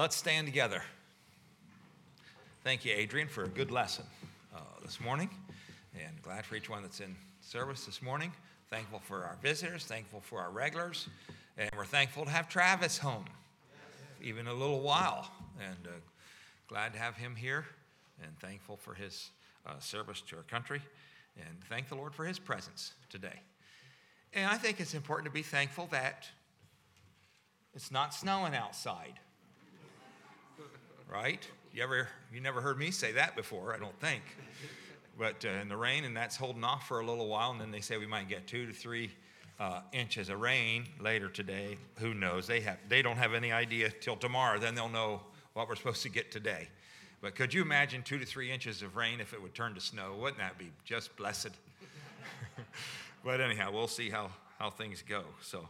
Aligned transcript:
Let's 0.00 0.16
stand 0.16 0.46
together. 0.46 0.82
Thank 2.64 2.86
you, 2.86 2.92
Adrian, 2.96 3.28
for 3.28 3.44
a 3.44 3.48
good 3.48 3.70
lesson 3.70 4.06
uh, 4.56 4.60
this 4.82 4.98
morning. 4.98 5.28
And 5.94 6.22
glad 6.22 6.46
for 6.46 6.56
each 6.56 6.70
one 6.70 6.80
that's 6.80 7.00
in 7.00 7.14
service 7.42 7.84
this 7.84 8.00
morning. 8.00 8.32
Thankful 8.70 9.00
for 9.00 9.24
our 9.24 9.36
visitors, 9.42 9.84
thankful 9.84 10.22
for 10.22 10.40
our 10.40 10.50
regulars. 10.50 11.06
And 11.58 11.68
we're 11.76 11.84
thankful 11.84 12.24
to 12.24 12.30
have 12.30 12.48
Travis 12.48 12.96
home, 12.96 13.26
even 14.22 14.46
a 14.46 14.54
little 14.54 14.80
while. 14.80 15.30
And 15.60 15.86
uh, 15.86 15.90
glad 16.66 16.94
to 16.94 16.98
have 16.98 17.18
him 17.18 17.36
here 17.36 17.66
and 18.22 18.32
thankful 18.38 18.78
for 18.78 18.94
his 18.94 19.28
uh, 19.66 19.78
service 19.80 20.22
to 20.28 20.36
our 20.36 20.44
country. 20.44 20.80
And 21.36 21.60
thank 21.68 21.90
the 21.90 21.94
Lord 21.94 22.14
for 22.14 22.24
his 22.24 22.38
presence 22.38 22.94
today. 23.10 23.38
And 24.32 24.50
I 24.50 24.56
think 24.56 24.80
it's 24.80 24.94
important 24.94 25.26
to 25.26 25.30
be 25.30 25.42
thankful 25.42 25.88
that 25.90 26.26
it's 27.74 27.90
not 27.90 28.14
snowing 28.14 28.54
outside. 28.54 29.20
Right? 31.10 31.44
You 31.72 31.82
ever 31.82 32.08
you 32.32 32.40
never 32.40 32.60
heard 32.60 32.78
me 32.78 32.90
say 32.90 33.12
that 33.12 33.34
before, 33.34 33.74
I 33.74 33.78
don't 33.78 33.98
think. 34.00 34.22
But 35.18 35.44
uh, 35.44 35.60
in 35.60 35.68
the 35.68 35.76
rain, 35.76 36.04
and 36.04 36.16
that's 36.16 36.36
holding 36.36 36.62
off 36.62 36.86
for 36.86 37.00
a 37.00 37.04
little 37.04 37.26
while, 37.26 37.50
and 37.50 37.60
then 37.60 37.70
they 37.70 37.80
say 37.80 37.96
we 37.98 38.06
might 38.06 38.28
get 38.28 38.46
two 38.46 38.66
to 38.66 38.72
three 38.72 39.10
uh, 39.58 39.80
inches 39.92 40.28
of 40.28 40.40
rain 40.40 40.86
later 41.00 41.28
today. 41.28 41.76
Who 41.98 42.14
knows? 42.14 42.46
They 42.46 42.60
have 42.60 42.78
they 42.88 43.02
don't 43.02 43.16
have 43.16 43.34
any 43.34 43.50
idea 43.50 43.90
till 43.90 44.16
tomorrow. 44.16 44.58
Then 44.58 44.74
they'll 44.74 44.88
know 44.88 45.20
what 45.54 45.68
we're 45.68 45.74
supposed 45.74 46.02
to 46.02 46.10
get 46.10 46.30
today. 46.30 46.68
But 47.20 47.34
could 47.34 47.52
you 47.52 47.60
imagine 47.60 48.02
two 48.02 48.18
to 48.18 48.24
three 48.24 48.50
inches 48.50 48.82
of 48.82 48.96
rain 48.96 49.20
if 49.20 49.34
it 49.34 49.42
would 49.42 49.54
turn 49.54 49.74
to 49.74 49.80
snow? 49.80 50.14
Wouldn't 50.18 50.38
that 50.38 50.58
be 50.58 50.70
just 50.84 51.14
blessed? 51.16 51.50
but 53.24 53.40
anyhow, 53.40 53.70
we'll 53.72 53.88
see 53.88 54.08
how, 54.08 54.30
how 54.58 54.70
things 54.70 55.02
go. 55.06 55.24
So 55.42 55.68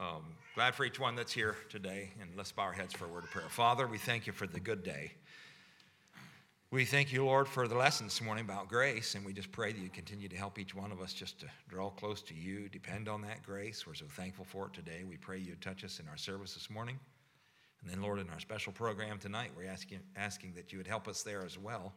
um, 0.00 0.24
glad 0.54 0.74
for 0.74 0.84
each 0.84 0.98
one 0.98 1.14
that's 1.14 1.32
here 1.32 1.56
today. 1.68 2.10
And 2.20 2.30
let's 2.36 2.50
bow 2.50 2.62
our 2.62 2.72
heads 2.72 2.94
for 2.94 3.04
a 3.04 3.08
word 3.08 3.24
of 3.24 3.30
prayer. 3.30 3.48
Father, 3.48 3.86
we 3.86 3.98
thank 3.98 4.26
you 4.26 4.32
for 4.32 4.46
the 4.46 4.58
good 4.58 4.82
day. 4.82 5.12
We 6.72 6.84
thank 6.84 7.12
you, 7.12 7.24
Lord, 7.24 7.48
for 7.48 7.66
the 7.66 7.74
lesson 7.74 8.06
this 8.06 8.20
morning 8.20 8.44
about 8.44 8.68
grace, 8.68 9.16
and 9.16 9.26
we 9.26 9.32
just 9.32 9.50
pray 9.50 9.72
that 9.72 9.80
you 9.80 9.88
continue 9.88 10.28
to 10.28 10.36
help 10.36 10.56
each 10.56 10.72
one 10.72 10.92
of 10.92 11.00
us 11.00 11.12
just 11.12 11.40
to 11.40 11.46
draw 11.68 11.90
close 11.90 12.22
to 12.22 12.34
you, 12.34 12.68
depend 12.68 13.08
on 13.08 13.22
that 13.22 13.42
grace. 13.42 13.88
We're 13.88 13.94
so 13.94 14.06
thankful 14.08 14.44
for 14.44 14.66
it 14.68 14.72
today. 14.72 15.02
We 15.02 15.16
pray 15.16 15.38
you 15.38 15.56
touch 15.60 15.82
us 15.82 15.98
in 15.98 16.06
our 16.06 16.16
service 16.16 16.54
this 16.54 16.70
morning. 16.70 16.96
And 17.82 17.90
then, 17.90 18.00
Lord, 18.00 18.20
in 18.20 18.30
our 18.30 18.38
special 18.38 18.72
program 18.72 19.18
tonight, 19.18 19.50
we're 19.56 19.68
asking, 19.68 19.98
asking 20.16 20.52
that 20.54 20.70
you 20.70 20.78
would 20.78 20.86
help 20.86 21.08
us 21.08 21.24
there 21.24 21.44
as 21.44 21.58
well. 21.58 21.92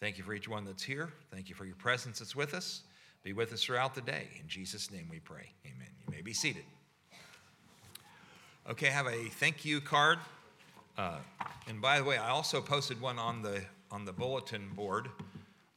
Thank 0.00 0.18
you 0.18 0.24
for 0.24 0.34
each 0.34 0.48
one 0.48 0.66
that's 0.66 0.82
here. 0.82 1.14
Thank 1.32 1.48
you 1.48 1.54
for 1.54 1.64
your 1.64 1.76
presence 1.76 2.18
that's 2.18 2.36
with 2.36 2.52
us. 2.52 2.82
Be 3.22 3.32
with 3.32 3.54
us 3.54 3.62
throughout 3.62 3.94
the 3.94 4.02
day. 4.02 4.28
In 4.38 4.48
Jesus' 4.48 4.90
name 4.90 5.08
we 5.10 5.20
pray. 5.20 5.48
Amen. 5.64 5.88
You 5.98 6.14
may 6.14 6.20
be 6.20 6.34
seated. 6.34 6.64
Okay, 8.68 8.88
I 8.88 8.90
have 8.90 9.06
a 9.06 9.24
thank 9.30 9.64
you 9.64 9.80
card. 9.80 10.18
Uh, 10.96 11.16
and 11.66 11.80
by 11.80 11.98
the 11.98 12.04
way, 12.04 12.18
I 12.18 12.28
also 12.28 12.60
posted 12.60 13.00
one 13.00 13.18
on 13.18 13.42
the, 13.42 13.62
on 13.90 14.04
the 14.04 14.12
bulletin 14.12 14.68
board 14.76 15.08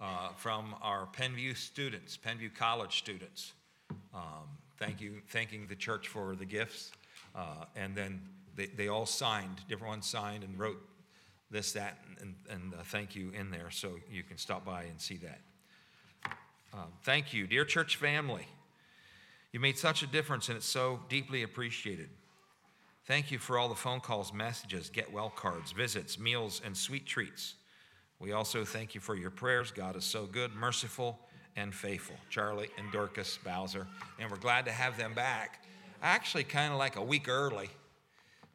uh, 0.02 0.30
from 0.36 0.76
our 0.82 1.06
Penn 1.08 1.34
View 1.34 1.56
students, 1.56 2.18
Penn 2.18 2.38
View 2.38 2.50
College 2.50 2.98
students. 2.98 3.54
Um, 4.14 4.44
thank 4.78 5.00
you, 5.00 5.22
thanking 5.30 5.66
the 5.68 5.78
church 5.78 6.10
for 6.10 6.36
the 6.36 6.46
gifts. 6.46 6.92
Uh, 7.34 7.66
and 7.78 7.96
then 7.96 8.22
they, 8.56 8.66
they 8.66 8.90
all 8.90 9.06
signed, 9.06 9.62
different 9.70 9.90
ones 9.90 10.06
signed 10.06 10.44
and 10.44 10.60
wrote 10.60 10.82
this, 11.50 11.72
that, 11.72 12.00
and, 12.20 12.36
and 12.50 12.74
thank 12.88 13.16
you 13.16 13.32
in 13.32 13.50
there 13.50 13.72
so 13.72 13.94
you 14.12 14.24
can 14.24 14.38
stop 14.38 14.66
by 14.66 14.84
and 14.84 15.00
see 15.00 15.18
that. 15.18 15.40
Um, 16.74 16.92
thank 17.04 17.34
you, 17.34 17.48
dear 17.48 17.64
church 17.64 17.96
family. 17.96 18.46
You 19.54 19.62
made 19.62 19.78
such 19.78 20.04
a 20.04 20.08
difference 20.08 20.50
and 20.50 20.58
it's 20.58 20.68
so 20.68 21.00
deeply 21.08 21.44
appreciated. 21.44 22.10
Thank 23.06 23.32
you 23.32 23.38
for 23.38 23.58
all 23.58 23.68
the 23.68 23.76
phone 23.76 24.00
calls, 24.00 24.32
messages, 24.32 24.90
get 24.90 25.12
well 25.12 25.30
cards, 25.30 25.74
visits, 25.74 26.18
meals, 26.18 26.62
and 26.64 26.76
sweet 26.76 27.06
treats. 27.06 27.56
We 28.18 28.32
also 28.32 28.64
thank 28.64 28.96
you 28.96 29.02
for 29.02 29.14
your 29.14 29.30
prayers. 29.30 29.72
God 29.72 29.98
is 29.98 30.06
so 30.06 30.26
good, 30.26 30.56
merciful, 30.56 31.20
and 31.58 31.76
faithful. 31.76 32.16
Charlie 32.30 32.70
and 32.78 32.90
Dorcas 32.94 33.38
Bowser, 33.44 33.88
and 34.20 34.32
we're 34.32 34.38
glad 34.38 34.64
to 34.66 34.72
have 34.72 34.98
them 34.98 35.14
back. 35.14 35.66
Actually, 36.02 36.46
kind 36.46 36.72
of 36.72 36.80
like 36.80 36.96
a 36.96 37.02
week 37.02 37.28
early 37.28 37.70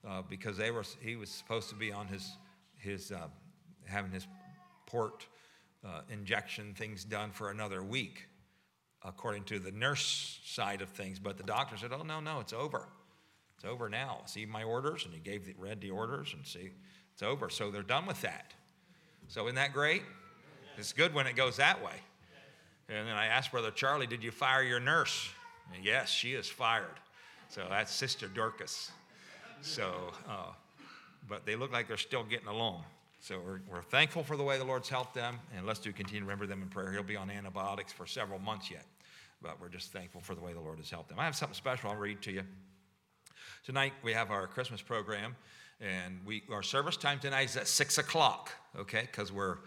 uh, 0.09 0.23
because 0.31 0.57
they 0.57 0.71
were, 0.71 0.85
he 1.03 1.17
was 1.17 1.29
supposed 1.29 1.69
to 1.69 1.75
be 1.75 1.93
on 1.93 2.07
his, 2.07 2.33
his 2.79 3.13
uh, 3.13 3.27
having 3.85 4.11
his 4.11 4.27
port 4.87 5.27
uh, 5.85 6.01
injection 6.11 6.73
things 6.73 7.05
done 7.05 7.33
for 7.33 7.51
another 7.51 7.83
week, 7.83 8.29
according 9.05 9.45
to 9.45 9.59
the 9.59 9.73
nurse 9.73 10.41
side 10.43 10.81
of 10.81 10.89
things. 10.89 11.19
But 11.19 11.37
the 11.37 11.43
doctor 11.43 11.77
said, 11.77 11.93
oh, 11.93 12.03
no, 12.03 12.21
no, 12.21 12.41
it's 12.41 12.55
over. 12.55 12.89
It's 13.59 13.65
over 13.65 13.89
now. 13.89 14.21
See 14.27 14.47
my 14.47 14.63
orders? 14.63 15.05
And 15.05 15.13
he 15.13 15.19
gave 15.19 15.45
the, 15.45 15.55
read 15.59 15.81
the 15.81 15.91
orders 15.91 16.33
and 16.33 16.47
see, 16.47 16.71
it's 17.13 17.25
over. 17.25 17.51
So 17.51 17.73
they're 17.73 17.83
done 17.83 18.07
with 18.07 18.21
that. 18.21 18.55
So 19.27 19.47
isn't 19.47 19.57
that 19.57 19.73
great? 19.73 20.03
It's 20.77 20.93
good 20.93 21.13
when 21.13 21.27
it 21.27 21.35
goes 21.35 21.57
that 21.57 21.85
way. 21.85 21.95
And 22.89 23.09
then 23.09 23.17
I 23.17 23.27
asked 23.27 23.51
Brother 23.51 23.73
Charlie, 23.73 24.07
did 24.07 24.23
you 24.23 24.31
fire 24.31 24.63
your 24.63 24.79
nurse? 24.79 25.29
And 25.75 25.85
yes, 25.85 26.09
she 26.09 26.35
is 26.35 26.49
fired. 26.49 26.87
So 27.49 27.67
that's 27.69 27.93
Sister 27.93 28.29
Dorcas. 28.29 28.93
So, 29.61 30.13
uh, 30.29 30.53
but 31.29 31.45
they 31.45 31.57
look 31.57 31.73
like 31.73 31.89
they're 31.89 31.97
still 31.97 32.23
getting 32.23 32.47
along. 32.47 32.85
So 33.21 33.41
we're, 33.45 33.61
we're 33.69 33.83
thankful 33.83 34.23
for 34.23 34.37
the 34.37 34.45
way 34.45 34.57
the 34.57 34.65
Lord's 34.65 34.89
helped 34.89 35.15
them, 35.15 35.41
and 35.57 35.67
let's 35.67 35.81
do 35.81 35.93
continue 35.93 36.21
to 36.21 36.25
remember 36.25 36.47
them 36.47 36.63
in 36.63 36.69
prayer. 36.69 36.93
He'll 36.93 37.03
be 37.03 37.17
on 37.17 37.29
antibiotics 37.29 37.93
for 37.93 38.07
several 38.07 38.39
months 38.39 38.71
yet, 38.71 38.85
but 39.43 39.61
we're 39.61 39.69
just 39.69 39.93
thankful 39.93 40.21
for 40.21 40.37
the 40.37 40.41
way 40.41 40.53
the 40.53 40.61
Lord 40.61 40.79
has 40.79 40.89
helped 40.89 41.09
them. 41.09 41.19
I 41.19 41.25
have 41.25 41.35
something 41.35 41.57
special 41.57 41.91
I'll 41.91 41.97
read 41.97 42.23
to 42.23 42.33
you. 42.33 42.43
Tonight 43.69 43.93
we 44.03 44.15
have 44.15 44.31
our 44.31 44.47
Christmas 44.47 44.81
program, 44.81 45.37
and 45.79 46.21
we 46.25 46.43
our 46.51 46.63
service 46.63 46.97
time 46.97 47.19
tonight 47.19 47.51
is 47.51 47.57
at 47.59 47.69
six 47.69 47.99
o'clock. 47.99 48.51
Okay, 48.79 49.03
because 49.03 49.31
we're 49.31 49.59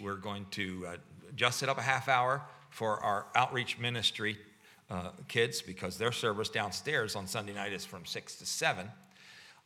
we're 0.00 0.16
going 0.16 0.46
to 0.52 0.86
uh, 0.86 0.96
adjust 1.28 1.62
it 1.62 1.68
up 1.68 1.76
a 1.76 1.82
half 1.82 2.08
hour 2.08 2.40
for 2.70 2.98
our 3.00 3.26
outreach 3.34 3.78
ministry 3.78 4.38
uh, 4.90 5.10
kids 5.28 5.60
because 5.60 5.98
their 5.98 6.12
service 6.12 6.48
downstairs 6.48 7.14
on 7.14 7.26
Sunday 7.26 7.52
night 7.52 7.74
is 7.74 7.84
from 7.84 8.06
six 8.06 8.36
to 8.36 8.46
seven. 8.46 8.88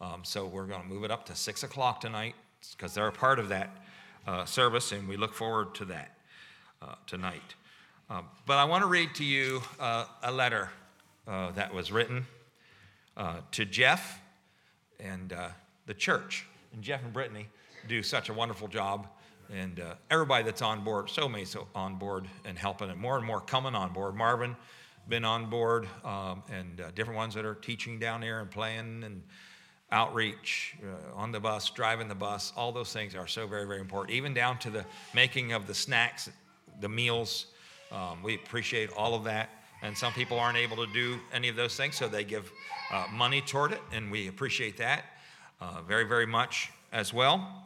Um, 0.00 0.24
so 0.24 0.46
we're 0.46 0.66
going 0.66 0.82
to 0.82 0.88
move 0.88 1.04
it 1.04 1.12
up 1.12 1.24
to 1.26 1.36
6 1.36 1.62
o'clock 1.62 2.00
tonight 2.00 2.34
because 2.76 2.92
they're 2.92 3.06
a 3.06 3.12
part 3.12 3.38
of 3.38 3.50
that 3.50 3.70
uh, 4.26 4.44
service, 4.46 4.90
and 4.90 5.08
we 5.08 5.16
look 5.16 5.32
forward 5.32 5.76
to 5.76 5.84
that 5.84 6.10
uh, 6.82 6.96
tonight. 7.06 7.54
Um, 8.10 8.24
but 8.46 8.58
I 8.58 8.64
want 8.64 8.82
to 8.82 8.88
read 8.88 9.14
to 9.14 9.24
you 9.24 9.62
uh, 9.78 10.06
a 10.24 10.32
letter 10.32 10.70
uh, 11.28 11.52
that 11.52 11.72
was 11.72 11.92
written 11.92 12.26
uh, 13.16 13.40
to 13.52 13.64
Jeff 13.64 14.20
and 15.00 15.32
uh, 15.32 15.48
the 15.86 15.94
church. 15.94 16.46
And 16.72 16.82
Jeff 16.82 17.02
and 17.02 17.12
Brittany 17.12 17.46
do 17.88 18.02
such 18.02 18.28
a 18.28 18.32
wonderful 18.32 18.68
job. 18.68 19.08
And 19.52 19.80
everybody 20.10 20.42
that's 20.42 20.62
on 20.62 20.82
board, 20.82 21.08
so 21.08 21.28
many 21.28 21.44
so 21.44 21.68
on 21.72 21.96
board 21.96 22.26
and 22.44 22.58
helping, 22.58 22.90
and 22.90 22.98
more 22.98 23.16
and 23.16 23.24
more 23.24 23.40
coming 23.40 23.76
on 23.76 23.92
board. 23.92 24.16
Marvin, 24.16 24.56
been 25.08 25.24
on 25.24 25.48
board, 25.48 25.86
um, 26.04 26.42
and 26.52 26.82
different 26.96 27.16
ones 27.16 27.34
that 27.34 27.44
are 27.44 27.54
teaching 27.54 28.00
down 28.00 28.22
there 28.22 28.40
and 28.40 28.50
playing 28.50 29.04
and 29.04 29.22
outreach 29.92 30.74
uh, 30.82 31.14
on 31.14 31.32
the 31.32 31.40
bus, 31.40 31.70
driving 31.70 32.08
the 32.08 32.14
bus, 32.14 32.52
all 32.56 32.72
those 32.72 32.92
things 32.92 33.14
are 33.14 33.26
so 33.26 33.46
very, 33.46 33.66
very 33.66 33.80
important, 33.80 34.16
even 34.16 34.34
down 34.34 34.58
to 34.58 34.70
the 34.70 34.84
making 35.14 35.52
of 35.52 35.66
the 35.66 35.74
snacks, 35.74 36.28
the 36.80 36.88
meals. 36.88 37.46
Um, 37.92 38.22
we 38.22 38.34
appreciate 38.34 38.90
all 38.90 39.14
of 39.14 39.24
that. 39.24 39.55
And 39.86 39.96
some 39.96 40.12
people 40.12 40.40
aren't 40.40 40.58
able 40.58 40.84
to 40.84 40.92
do 40.92 41.20
any 41.32 41.48
of 41.48 41.54
those 41.54 41.76
things, 41.76 41.94
so 41.94 42.08
they 42.08 42.24
give 42.24 42.50
uh, 42.90 43.06
money 43.12 43.40
toward 43.40 43.70
it, 43.70 43.80
and 43.92 44.10
we 44.10 44.26
appreciate 44.26 44.78
that 44.78 45.04
uh, 45.60 45.80
very, 45.86 46.02
very 46.02 46.26
much 46.26 46.72
as 46.92 47.14
well. 47.14 47.62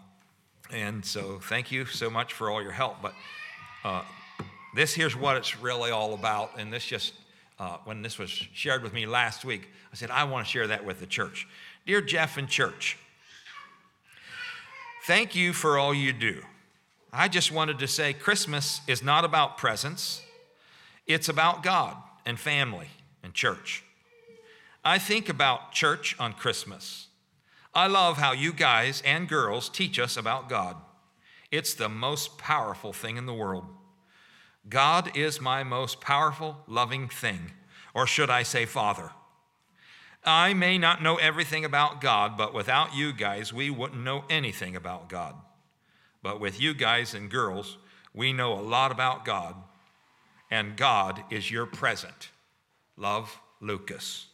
And 0.71 1.03
so, 1.03 1.39
thank 1.39 1.73
you 1.73 1.87
so 1.87 2.11
much 2.11 2.35
for 2.35 2.51
all 2.51 2.63
your 2.63 2.73
help. 2.73 2.97
But 3.01 3.15
uh, 3.85 4.03
this 4.75 4.93
here's 4.93 5.17
what 5.17 5.39
it's 5.39 5.59
really 5.63 5.93
all 5.93 6.13
about. 6.13 6.59
And 6.59 6.71
this 6.71 6.85
just, 6.85 7.15
uh, 7.59 7.79
when 7.85 8.03
this 8.03 8.19
was 8.19 8.29
shared 8.29 8.83
with 8.83 8.93
me 8.93 9.07
last 9.07 9.47
week, 9.47 9.71
I 9.91 9.97
said, 9.97 10.11
I 10.11 10.25
want 10.25 10.45
to 10.45 10.53
share 10.53 10.67
that 10.67 10.85
with 10.85 11.01
the 11.01 11.07
church. 11.07 11.49
Dear 11.87 12.03
Jeff 12.03 12.37
and 12.37 12.51
church, 12.51 12.99
thank 15.07 15.35
you 15.35 15.55
for 15.55 15.79
all 15.79 15.95
you 15.95 16.13
do. 16.13 16.43
I 17.15 17.29
just 17.29 17.51
wanted 17.51 17.79
to 17.79 17.89
say 17.89 18.13
Christmas 18.13 18.83
is 18.87 19.03
not 19.03 19.25
about 19.25 19.57
presents, 19.57 20.21
it's 21.07 21.31
about 21.31 21.63
God 21.63 21.97
and 22.25 22.39
family 22.39 22.89
and 23.23 23.35
church. 23.35 23.85
I 24.85 24.99
think 24.99 25.29
about 25.29 25.73
church 25.73 26.17
on 26.19 26.33
Christmas. 26.33 27.09
I 27.75 27.87
love 27.87 28.17
how 28.19 28.33
you 28.33 28.53
guys 28.53 29.03
and 29.05 29.29
girls 29.29 29.69
teach 29.69 29.99
us 29.99 30.17
about 30.17 30.49
God. 30.49 30.77
It's 31.51 31.75
the 31.75 31.89
most 31.89 32.39
powerful 32.39 32.93
thing 32.93 33.17
in 33.17 33.27
the 33.27 33.35
world. 33.35 33.65
God 34.69 35.17
is 35.17 35.41
my 35.41 35.63
most 35.63 36.01
powerful, 36.01 36.59
loving 36.67 37.09
thing, 37.09 37.53
or 37.95 38.07
should 38.07 38.31
I 38.31 38.43
say, 38.43 38.67
Father. 38.67 39.11
I 40.25 40.53
may 40.53 40.77
not 40.77 41.03
know 41.03 41.17
everything 41.17 41.65
about 41.65 42.01
God, 42.01 42.37
but 42.37 42.53
without 42.53 42.95
you 42.95 43.13
guys, 43.13 43.53
we 43.53 43.71
wouldn't 43.71 44.05
know 44.05 44.25
anything 44.29 44.77
about 44.77 45.09
God. 45.09 45.35
But 46.23 46.41
with 46.41 46.61
you 46.61 46.75
guys 46.75 47.15
and 47.15 47.31
girls, 47.31 47.79
we 48.13 48.33
know 48.33 48.53
a 48.53 48.61
lot 48.61 48.93
about 48.93 49.25
God, 49.25 49.55
and 50.51 50.77
God 50.77 51.23
is 51.31 51.51
your 51.51 51.67
present. 51.67 52.31
Love, 52.97 53.39
Lucas. 53.61 54.27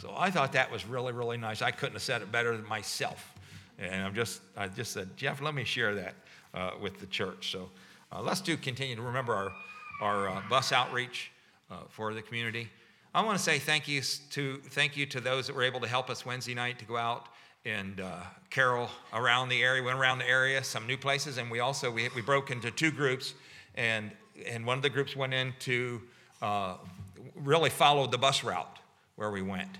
So 0.00 0.12
I 0.16 0.30
thought 0.30 0.52
that 0.52 0.70
was 0.70 0.86
really, 0.86 1.12
really 1.12 1.36
nice. 1.36 1.62
I 1.62 1.70
couldn't 1.70 1.94
have 1.94 2.02
said 2.02 2.22
it 2.22 2.30
better 2.30 2.56
than 2.56 2.66
myself. 2.68 3.34
And 3.78 4.04
I'm 4.04 4.14
just, 4.14 4.40
I 4.56 4.68
just 4.68 4.92
said, 4.92 5.16
Jeff, 5.16 5.40
let 5.40 5.54
me 5.54 5.64
share 5.64 5.94
that 5.96 6.14
uh, 6.54 6.70
with 6.80 6.98
the 6.98 7.06
church. 7.06 7.50
So 7.52 7.70
uh, 8.12 8.22
let's 8.22 8.40
do 8.40 8.56
continue 8.56 8.96
to 8.96 9.02
remember 9.02 9.34
our, 9.34 9.52
our 10.00 10.28
uh, 10.28 10.42
bus 10.48 10.72
outreach 10.72 11.30
uh, 11.70 11.76
for 11.88 12.14
the 12.14 12.22
community. 12.22 12.68
I 13.14 13.22
want 13.22 13.38
to 13.38 13.42
say 13.42 13.58
thank 13.58 13.88
you 13.88 14.02
to 14.30 14.58
thank 14.68 14.96
you 14.96 15.06
to 15.06 15.20
those 15.20 15.46
that 15.46 15.56
were 15.56 15.62
able 15.62 15.80
to 15.80 15.88
help 15.88 16.10
us 16.10 16.26
Wednesday 16.26 16.54
night 16.54 16.78
to 16.78 16.84
go 16.84 16.96
out 16.96 17.26
and 17.64 18.00
uh, 18.00 18.20
carol 18.50 18.90
around 19.12 19.48
the 19.48 19.62
area. 19.62 19.82
Went 19.82 19.98
around 19.98 20.18
the 20.18 20.28
area, 20.28 20.62
some 20.62 20.86
new 20.86 20.96
places, 20.96 21.38
and 21.38 21.50
we 21.50 21.60
also 21.60 21.90
we, 21.90 22.08
we 22.14 22.20
broke 22.20 22.50
into 22.50 22.70
two 22.70 22.90
groups, 22.90 23.34
and 23.74 24.12
and 24.46 24.66
one 24.66 24.76
of 24.76 24.82
the 24.82 24.90
groups 24.90 25.16
went 25.16 25.34
into 25.34 26.00
uh, 26.42 26.76
really 27.34 27.70
followed 27.70 28.10
the 28.10 28.18
bus 28.18 28.44
route 28.44 28.78
where 29.16 29.30
we 29.30 29.42
went, 29.42 29.78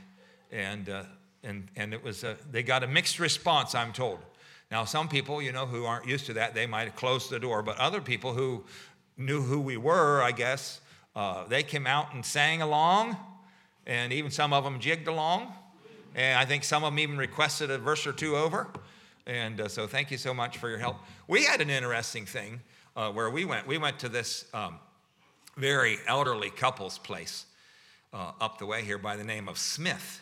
and 0.51 0.89
uh, 0.89 1.03
and 1.43 1.69
and 1.77 1.95
it 1.95 2.03
was 2.03 2.25
a, 2.25 2.37
they 2.51 2.63
got 2.63 2.83
a 2.83 2.87
mixed 2.87 3.19
response. 3.19 3.75
I'm 3.75 3.93
told. 3.93 4.19
Now 4.71 4.85
some 4.85 5.09
people, 5.09 5.41
you 5.41 5.53
know, 5.53 5.67
who 5.67 5.85
aren't 5.85 6.07
used 6.07 6.27
to 6.27 6.35
that, 6.35 6.55
they 6.55 6.67
might 6.67 6.85
have 6.85 6.97
closed 6.97 7.31
the 7.31 7.39
door, 7.39 7.63
but 7.63 7.79
other 7.79 8.01
people 8.01 8.35
who 8.35 8.65
knew 9.17 9.43
who 9.43 9.61
we 9.61 9.77
were, 9.77 10.23
I 10.23 10.33
guess, 10.33 10.81
uh, 11.17 11.45
they 11.49 11.63
came 11.63 11.87
out 11.87 12.15
and 12.15 12.25
sang 12.25 12.61
along, 12.61 13.17
and 13.87 14.13
even 14.13 14.31
some 14.31 14.53
of 14.53 14.65
them 14.65 14.79
jigged 14.79 15.09
along. 15.09 15.53
And 16.15 16.39
I 16.39 16.45
think 16.45 16.65
some 16.65 16.85
of 16.85 16.93
them 16.93 16.99
even 16.99 17.17
requested 17.17 17.71
a 17.71 17.79
verse 17.79 18.07
or 18.07 18.13
two 18.13 18.37
over. 18.37 18.67
And 19.27 19.61
uh, 19.61 19.69
so 19.69 19.87
thank 19.87 20.11
you 20.11 20.19
so 20.19 20.33
much 20.33 20.59
for 20.59 20.69
your 20.69 20.79
help. 20.79 20.97
We 21.27 21.45
had 21.45 21.61
an 21.61 21.71
interesting 21.71 22.27
thing 22.27 22.61
uh, 22.99 23.13
where 23.13 23.31
we 23.31 23.45
went. 23.45 23.65
We 23.67 23.79
went 23.79 24.01
to 24.01 24.09
this 24.09 24.45
um, 24.53 24.75
very 25.57 25.99
elderly 26.09 26.51
couple's 26.51 26.99
place 26.99 27.47
uh, 28.13 28.33
up 28.41 28.59
the 28.59 28.67
way 28.67 28.83
here 28.83 28.99
by 28.99 29.17
the 29.17 29.23
name 29.23 29.49
of 29.49 29.57
Smith. 29.57 30.21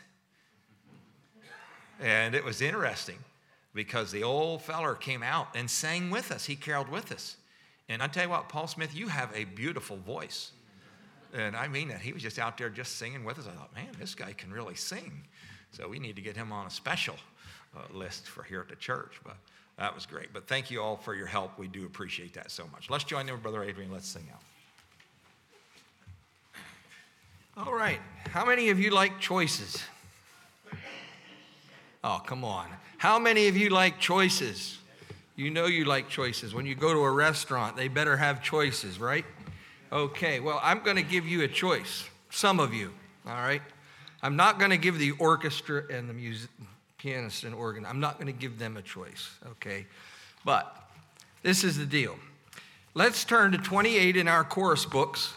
And 1.99 2.35
it 2.35 2.45
was 2.45 2.61
interesting 2.61 3.17
because 3.73 4.13
the 4.13 4.23
old 4.23 4.61
feller 4.61 4.95
came 4.95 5.23
out 5.23 5.49
and 5.55 5.71
sang 5.71 6.11
with 6.11 6.31
us. 6.31 6.45
He 6.45 6.55
caroled 6.55 6.91
with 6.91 7.11
us. 7.13 7.39
And 7.89 8.03
I 8.03 8.09
tell 8.09 8.25
you 8.25 8.29
what, 8.29 8.51
Paul 8.51 8.67
Smith, 8.67 8.95
you 8.95 9.09
have 9.09 9.31
a 9.35 9.45
beautiful 9.45 9.97
voice. 9.97 10.53
And 11.33 11.57
I 11.57 11.69
mean 11.69 11.89
that. 11.89 12.03
He 12.03 12.13
was 12.13 12.23
just 12.23 12.39
out 12.39 12.59
there 12.59 12.69
just 12.69 12.99
singing 12.99 13.25
with 13.25 13.39
us. 13.39 13.47
I 13.47 13.53
thought, 13.53 13.75
man, 13.75 13.89
this 13.99 14.15
guy 14.15 14.35
can 14.35 14.53
really 14.53 14.75
sing. 14.75 15.23
So 15.71 15.89
we 15.89 15.99
need 15.99 16.17
to 16.17 16.23
get 16.23 16.37
him 16.37 16.53
on 16.53 16.67
a 16.67 16.71
special 16.71 17.17
uh, 17.75 17.81
list 17.97 18.29
for 18.29 18.43
here 18.43 18.61
at 18.61 18.69
the 18.69 18.77
church. 18.77 19.19
But 19.25 19.37
that 19.79 19.95
was 19.95 20.07
great. 20.07 20.33
But 20.33 20.49
thank 20.49 20.71
you 20.71 20.81
all 20.81 20.97
for 20.97 21.15
your 21.15 21.27
help. 21.27 21.59
We 21.59 21.69
do 21.69 21.85
appreciate 21.85 22.35
that 22.35 22.51
so 22.51 22.67
much. 22.73 22.89
Let's 22.91 23.05
join 23.05 23.27
them, 23.27 23.39
Brother 23.41 23.63
Adrian. 23.63 23.93
Let's 23.93 24.09
sing 24.09 24.27
out. 24.33 24.41
All 27.67 27.75
right. 27.75 28.01
How 28.31 28.45
many 28.45 28.71
of 28.71 28.79
you 28.79 28.91
like 28.91 29.19
choices? 29.19 29.83
Oh, 32.05 32.23
come 32.25 32.45
on. 32.45 32.67
How 32.99 33.19
many 33.19 33.49
of 33.49 33.57
you 33.57 33.71
like 33.71 33.99
choices? 33.99 34.79
You 35.37 35.51
know 35.51 35.67
you 35.67 35.85
like 35.85 36.09
choices. 36.09 36.55
When 36.55 36.65
you 36.65 36.75
go 36.75 36.93
to 36.93 37.01
a 37.01 37.11
restaurant, 37.11 37.77
they 37.77 37.89
better 37.89 38.17
have 38.17 38.43
choices, 38.43 38.99
right? 38.99 39.25
Okay, 39.93 40.41
well, 40.41 40.61
I'm 40.63 40.81
going 40.81 40.97
to 40.97 41.03
give 41.03 41.27
you 41.27 41.43
a 41.43 41.49
choice. 41.49 42.09
Some 42.31 42.61
of 42.61 42.73
you, 42.73 42.93
all 43.27 43.35
right? 43.35 43.63
I'm 44.23 44.37
not 44.37 44.59
going 44.59 44.71
to 44.71 44.77
give 44.77 44.99
the 44.99 45.13
orchestra 45.13 45.85
and 45.91 46.09
the 46.09 46.15
music, 46.15 46.51
pianist 46.99 47.45
and 47.45 47.55
organ, 47.55 47.85
I'm 47.85 48.01
not 48.01 48.15
going 48.19 48.27
to 48.27 48.39
give 48.39 48.59
them 48.59 48.77
a 48.77 48.83
choice, 48.83 49.31
okay? 49.47 49.87
But 50.45 50.75
this 51.43 51.65
is 51.65 51.77
the 51.77 51.87
deal. 51.87 52.17
Let's 52.95 53.25
turn 53.25 53.53
to 53.53 53.59
28 53.59 54.17
in 54.17 54.29
our 54.29 54.45
chorus 54.45 54.85
books. 54.85 55.35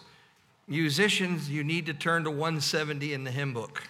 Musicians, 0.67 1.49
you 1.49 1.63
need 1.63 1.85
to 1.87 1.93
turn 1.93 2.23
to 2.23 2.29
170 2.29 3.13
in 3.13 3.23
the 3.23 3.31
hymn 3.31 3.53
book. 3.53 3.83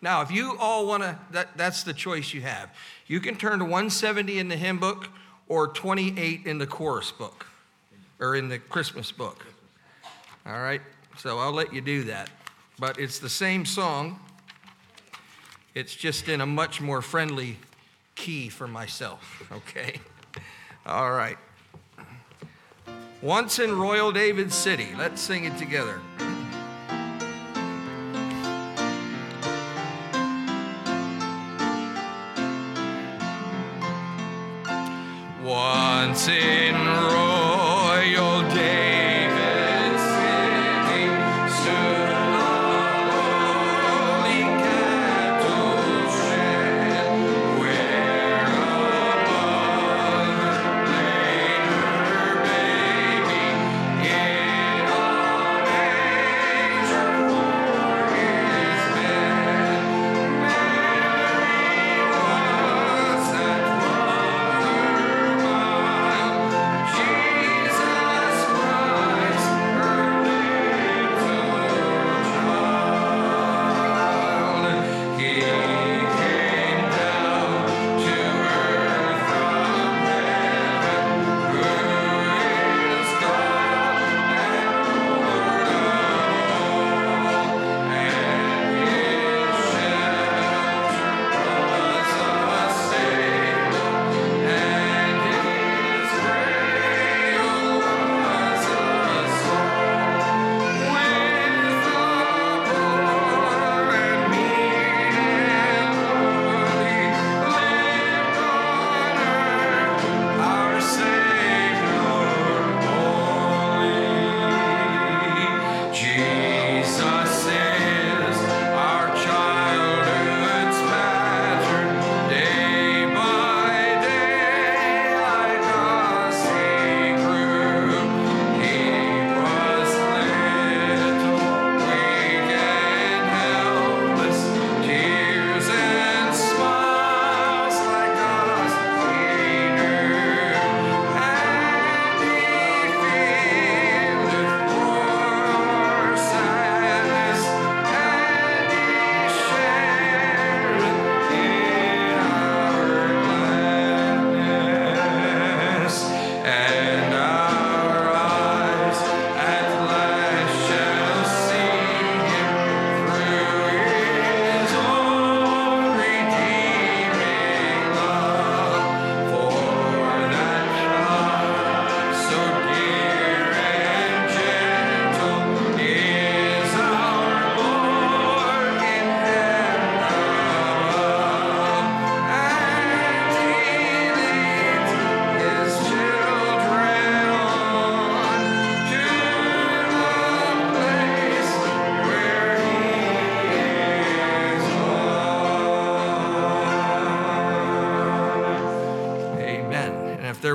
Now, 0.00 0.22
if 0.22 0.30
you 0.30 0.56
all 0.58 0.86
want 0.86 1.02
to, 1.02 1.18
that, 1.30 1.56
that's 1.56 1.84
the 1.84 1.92
choice 1.92 2.32
you 2.32 2.40
have. 2.40 2.70
You 3.06 3.20
can 3.20 3.36
turn 3.36 3.58
to 3.60 3.64
170 3.64 4.38
in 4.38 4.48
the 4.48 4.56
hymn 4.56 4.78
book 4.78 5.08
or 5.48 5.68
28 5.68 6.46
in 6.46 6.58
the 6.58 6.66
chorus 6.66 7.12
book 7.12 7.46
or 8.18 8.34
in 8.34 8.48
the 8.48 8.58
Christmas 8.58 9.12
book. 9.12 9.44
All 10.46 10.60
right? 10.60 10.80
So 11.18 11.38
I'll 11.38 11.52
let 11.52 11.72
you 11.72 11.80
do 11.80 12.04
that. 12.04 12.30
But 12.78 12.98
it's 12.98 13.18
the 13.18 13.28
same 13.28 13.64
song, 13.64 14.18
it's 15.74 15.94
just 15.94 16.28
in 16.28 16.40
a 16.40 16.46
much 16.46 16.80
more 16.80 17.02
friendly 17.02 17.58
key 18.14 18.48
for 18.48 18.68
myself, 18.68 19.42
okay? 19.52 20.00
All 20.86 21.12
right. 21.12 21.38
Once 23.22 23.60
in 23.60 23.78
Royal 23.78 24.10
David 24.10 24.52
City. 24.52 24.88
Let's 24.98 25.22
sing 25.22 25.44
it 25.44 25.56
together. 25.56 26.00
Once 35.44 36.26
in 36.28 36.74
Royal 36.74 37.21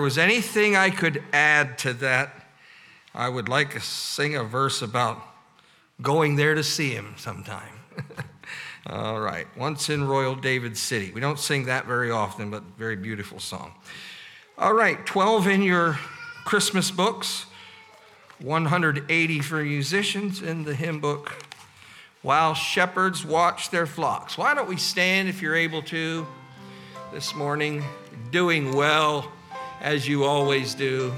was 0.07 0.17
anything 0.17 0.73
I 0.73 0.89
could 0.89 1.21
add 1.33 1.77
to 1.79 1.91
that, 1.95 2.31
I 3.13 3.27
would 3.27 3.49
like 3.49 3.73
to 3.73 3.81
sing 3.81 4.37
a 4.37 4.43
verse 4.45 4.81
about 4.81 5.21
going 6.01 6.37
there 6.37 6.55
to 6.55 6.63
see 6.63 6.91
him 6.91 7.15
sometime. 7.17 7.73
All 8.87 9.19
right. 9.19 9.47
Once 9.57 9.89
in 9.89 10.07
Royal 10.07 10.33
David 10.33 10.77
City. 10.77 11.11
We 11.11 11.19
don't 11.19 11.37
sing 11.37 11.65
that 11.65 11.87
very 11.87 12.09
often, 12.09 12.49
but 12.49 12.63
very 12.77 12.95
beautiful 12.95 13.41
song. 13.41 13.73
All 14.57 14.71
right. 14.71 15.05
12 15.05 15.45
in 15.49 15.61
your 15.61 15.99
Christmas 16.45 16.89
books, 16.89 17.45
180 18.39 19.39
for 19.41 19.61
musicians 19.61 20.41
in 20.41 20.63
the 20.63 20.73
hymn 20.73 21.01
book. 21.01 21.33
While 22.21 22.53
shepherds 22.53 23.25
watch 23.25 23.71
their 23.71 23.85
flocks. 23.85 24.37
Why 24.37 24.53
don't 24.53 24.69
we 24.69 24.77
stand 24.77 25.27
if 25.27 25.41
you're 25.41 25.57
able 25.57 25.81
to 25.81 26.25
this 27.11 27.35
morning? 27.35 27.83
Doing 28.31 28.73
well 28.73 29.33
as 29.81 30.07
you 30.07 30.23
always 30.23 30.73
do. 30.73 31.13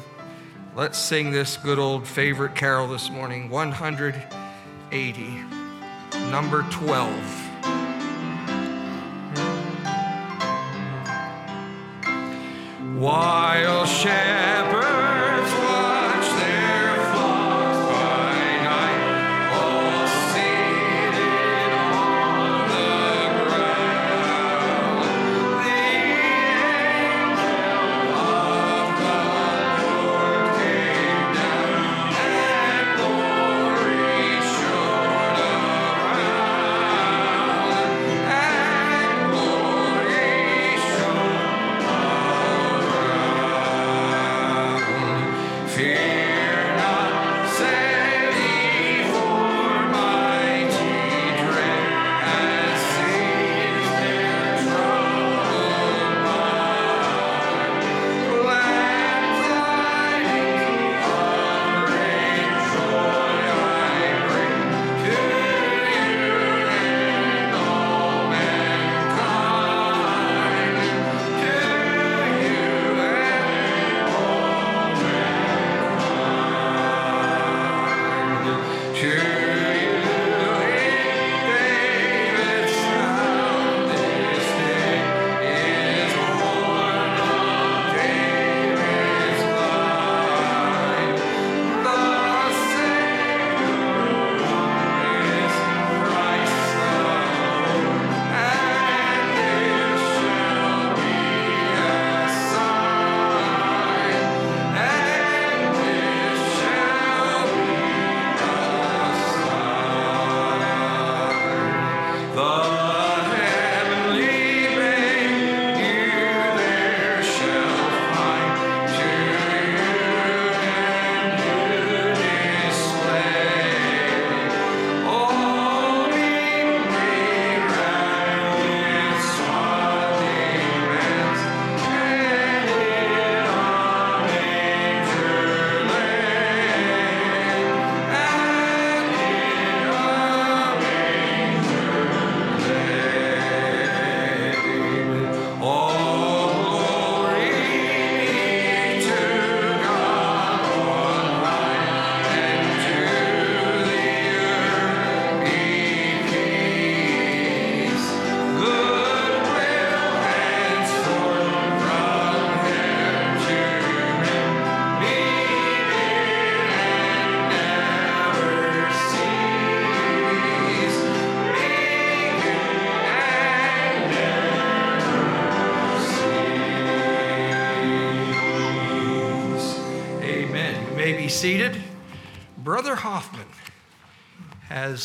Let's 0.75 0.97
sing 0.97 1.31
this 1.31 1.57
good 1.57 1.79
old 1.79 2.07
favorite 2.07 2.55
carol 2.55 2.87
this 2.87 3.09
morning 3.09 3.49
180, 3.49 5.43
number 6.29 6.63
12. 6.69 7.45
While 12.97 13.85
shepherds 13.85 14.38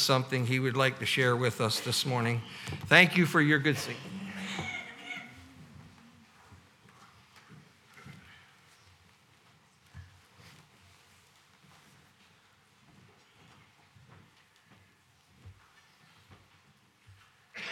something 0.05 0.47
he 0.47 0.61
would 0.61 0.77
like 0.77 0.99
to 0.99 1.07
share 1.07 1.35
with 1.35 1.61
us 1.61 1.81
this 1.81 2.05
morning. 2.05 2.43
Thank 2.87 3.17
you 3.17 3.27
for 3.27 3.41
your 3.41 3.59
good 3.59 3.79
singing. 3.79 4.01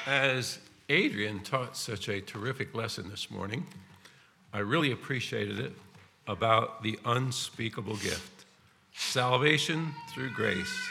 As 0.06 0.58
Adrian 0.88 1.40
taught 1.40 1.76
such 1.76 2.08
a 2.08 2.20
terrific 2.20 2.74
lesson 2.74 3.08
this 3.08 3.30
morning, 3.30 3.64
I 4.52 4.58
really 4.58 4.90
appreciated 4.90 5.60
it 5.60 5.72
about 6.26 6.82
the 6.82 6.98
unspeakable 7.04 7.96
gift 7.96 8.44
salvation 8.94 9.94
through 10.12 10.30
grace. 10.30 10.90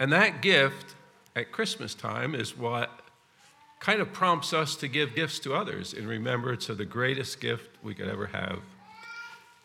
And 0.00 0.10
that 0.14 0.40
gift 0.40 0.96
at 1.36 1.52
Christmas 1.52 1.94
time 1.94 2.34
is 2.34 2.56
what 2.56 2.90
kind 3.80 4.00
of 4.00 4.14
prompts 4.14 4.54
us 4.54 4.74
to 4.76 4.88
give 4.88 5.14
gifts 5.14 5.38
to 5.40 5.54
others 5.54 5.92
in 5.92 6.08
remembrance 6.08 6.70
of 6.70 6.78
the 6.78 6.86
greatest 6.86 7.38
gift 7.38 7.68
we 7.82 7.94
could 7.94 8.08
ever 8.08 8.26
have. 8.26 8.60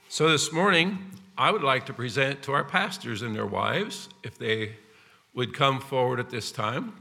So 0.10 0.30
this 0.30 0.52
morning, 0.52 1.10
I 1.38 1.52
would 1.52 1.64
like 1.64 1.86
to 1.86 1.94
present 1.94 2.44
to 2.44 2.52
our 2.52 2.66
pastors 2.66 3.22
and 3.22 3.34
their 3.34 3.46
wives, 3.46 4.10
if 4.24 4.38
they 4.38 4.76
would 5.34 5.54
come 5.54 5.80
forward 5.80 6.20
at 6.20 6.30
this 6.30 6.52
time. 6.52 6.94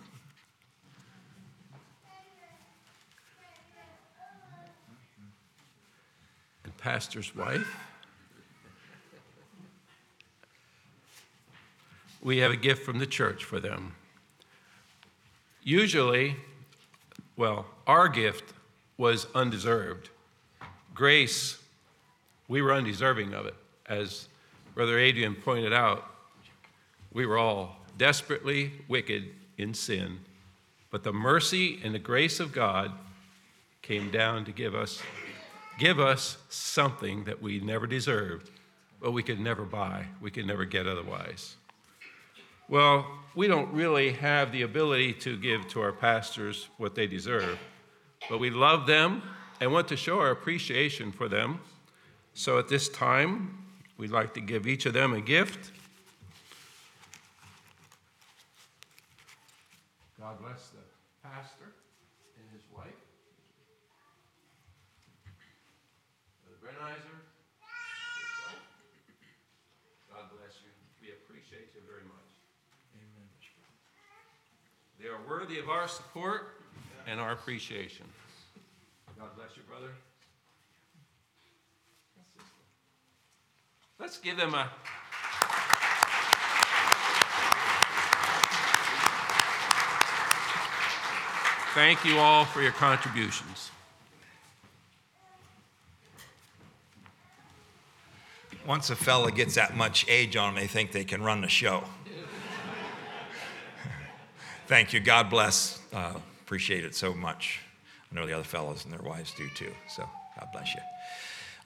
and 6.63 6.77
pastor's 6.79 7.35
wife. 7.35 7.94
We 12.25 12.39
have 12.39 12.51
a 12.51 12.57
gift 12.57 12.85
from 12.85 12.99
the 12.99 13.07
church 13.07 13.45
for 13.45 13.61
them. 13.61 13.95
Usually, 15.63 16.37
well, 17.37 17.67
our 17.87 18.09
gift 18.09 18.55
was 18.97 19.27
undeserved. 19.35 20.09
Grace, 20.95 21.59
we 22.49 22.63
were 22.63 22.73
undeserving 22.73 23.35
of 23.35 23.47
it. 23.47 23.55
As 23.87 24.29
Brother 24.75 24.99
Adrian 24.99 25.35
pointed 25.35 25.73
out, 25.73 26.07
we 27.13 27.27
were 27.27 27.39
all 27.39 27.77
desperately 27.99 28.73
wicked 28.89 29.25
in 29.59 29.75
sin. 29.75 30.19
But 30.91 31.05
the 31.05 31.13
mercy 31.13 31.79
and 31.85 31.95
the 31.95 31.99
grace 31.99 32.41
of 32.41 32.53
God 32.53 32.93
came 33.83 34.11
down 34.11 34.45
to 34.47 34.53
give 34.53 34.75
us 34.75 35.03
give 35.79 35.99
us 35.99 36.39
something 36.49 37.25
that 37.25 37.43
we 37.43 37.61
never 37.61 37.87
deserved, 37.87 38.51
but 39.01 39.11
we 39.11 39.23
could 39.23 39.41
never 39.41 39.65
buy, 39.65 40.07
we 40.21 40.31
could 40.31 40.47
never 40.47 40.65
get 40.65 40.87
otherwise. 40.87 41.57
Well, 42.75 43.07
we 43.37 43.47
don't 43.47 43.73
really 43.73 44.11
have 44.15 44.51
the 44.51 44.63
ability 44.63 45.13
to 45.21 45.37
give 45.37 45.69
to 45.69 45.81
our 45.81 45.93
pastors 45.93 46.69
what 46.77 46.97
they 46.97 47.07
deserve, 47.07 47.57
but 48.29 48.39
we 48.39 48.51
love 48.51 48.89
them 48.89 49.23
and 49.61 49.73
want 49.73 49.87
to 49.91 49.97
show 49.97 50.19
our 50.19 50.33
appreciation 50.33 51.13
for 51.13 51.29
them. 51.29 51.61
So 52.33 52.59
at 52.59 52.67
this 52.67 52.89
time, 52.89 53.65
we'd 53.97 54.11
like 54.11 54.35
to 54.35 54.41
give 54.41 54.67
each 54.67 54.87
of 54.87 54.93
them 54.93 55.13
a 55.13 55.21
gift. 55.21 55.71
God 60.19 60.41
bless 60.43 60.71
the 60.71 60.83
pastor 61.23 61.71
and 62.37 62.47
his 62.53 62.67
wife. 62.75 62.91
Brother 66.43 66.59
Brenizer, 66.61 67.23
his 68.19 68.35
wife. 68.43 68.59
God 70.13 70.25
bless 70.37 70.59
you. 70.65 70.71
We 71.01 71.13
appreciate 71.13 71.71
you 71.73 71.83
very 71.87 72.03
much. 72.03 72.25
They 75.05 75.11
are 75.11 75.14
worthy 75.29 75.59
of 75.59 75.69
our 75.69 75.89
support 75.89 76.61
and 77.07 77.21
our 77.21 77.33
appreciation. 77.33 78.07
God 79.19 79.29
bless 79.37 79.57
you, 79.57 79.63
brother. 79.69 79.93
Let's 83.99 84.19
give 84.19 84.37
them 84.37 84.55
a. 84.55 84.71
Thank 91.75 92.05
you 92.05 92.19
all 92.19 92.45
for 92.45 92.63
your 92.63 92.73
contributions. 92.73 93.71
Once 98.67 98.91
a 98.91 98.97
fella 98.97 99.31
gets 99.31 99.57
that 99.57 99.77
much 99.77 100.07
age 100.09 100.37
on 100.37 100.55
them, 100.55 100.63
they 100.63 100.69
think 100.69 100.93
they 100.93 101.05
can 101.05 101.23
run 101.23 101.41
the 101.41 101.49
show. 101.49 101.85
Thank 104.67 104.93
you. 104.93 105.01
God 105.01 105.29
bless. 105.29 105.79
Uh, 105.93 106.15
appreciate 106.43 106.85
it 106.85 106.95
so 106.95 107.13
much. 107.13 107.61
I 108.11 108.15
know 108.15 108.27
the 108.27 108.33
other 108.33 108.45
fellows 108.45 108.85
and 108.85 108.93
their 108.93 109.03
wives 109.03 109.35
do 109.37 109.49
too. 109.55 109.73
So 109.89 110.09
God 110.39 110.49
bless 110.53 110.75
you. 110.75 110.81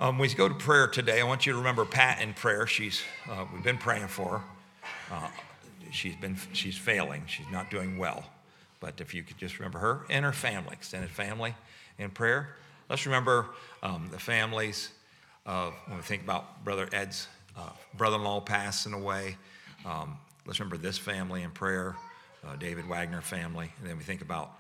Um, 0.01 0.19
we 0.19 0.29
go 0.35 0.49
to 0.49 0.55
prayer 0.55 0.87
today. 0.89 1.21
I 1.21 1.25
want 1.25 1.47
you 1.47 1.53
to 1.53 1.59
remember 1.59 1.85
Pat 1.85 2.21
in 2.21 2.35
prayer. 2.35 2.67
She's 2.67 3.03
uh, 3.31 3.45
we've 3.53 3.63
been 3.63 3.79
praying 3.79 4.09
for 4.09 4.39
her. 4.39 4.45
Uh, 5.13 5.29
she's 5.91 6.17
been 6.17 6.37
she's 6.53 6.77
failing. 6.77 7.23
She's 7.27 7.47
not 7.53 7.71
doing 7.71 7.99
well. 7.99 8.25
But 8.81 9.01
if 9.01 9.15
you 9.15 9.23
could 9.23 9.39
just 9.39 9.59
remember 9.59 9.79
her 9.79 10.01
and 10.11 10.25
her 10.25 10.33
family, 10.33 10.73
extended 10.73 11.11
family, 11.11 11.55
in 11.99 12.11
prayer. 12.11 12.57
Let's 12.89 13.07
remember 13.07 13.47
um, 13.83 14.09
the 14.11 14.19
families 14.19 14.91
of 15.47 15.75
when 15.87 15.99
we 15.99 16.03
think 16.03 16.23
about 16.23 16.65
Brother 16.65 16.89
Ed's 16.93 17.29
uh, 17.57 17.71
brother-in-law 17.97 18.41
passing 18.43 18.93
away. 18.93 19.37
Um, 19.85 20.17
let's 20.47 20.61
remember 20.61 20.79
this 20.79 20.97
family 20.97 21.43
in 21.43 21.51
prayer, 21.51 21.97
uh, 22.47 22.57
David 22.57 22.89
Wagner 22.89 23.21
family, 23.21 23.73
and 23.79 23.89
then 23.89 23.97
we 23.97 24.05
think 24.05 24.23
about 24.23 24.59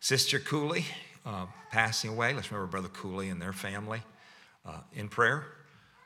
Sister 0.00 0.38
Cooley 0.38 0.84
uh, 1.24 1.46
passing 1.70 2.10
away. 2.10 2.34
Let's 2.34 2.50
remember 2.50 2.70
Brother 2.70 2.88
Cooley 2.88 3.28
and 3.28 3.40
their 3.40 3.52
family 3.52 4.02
uh, 4.66 4.80
in 4.94 5.08
prayer, 5.08 5.44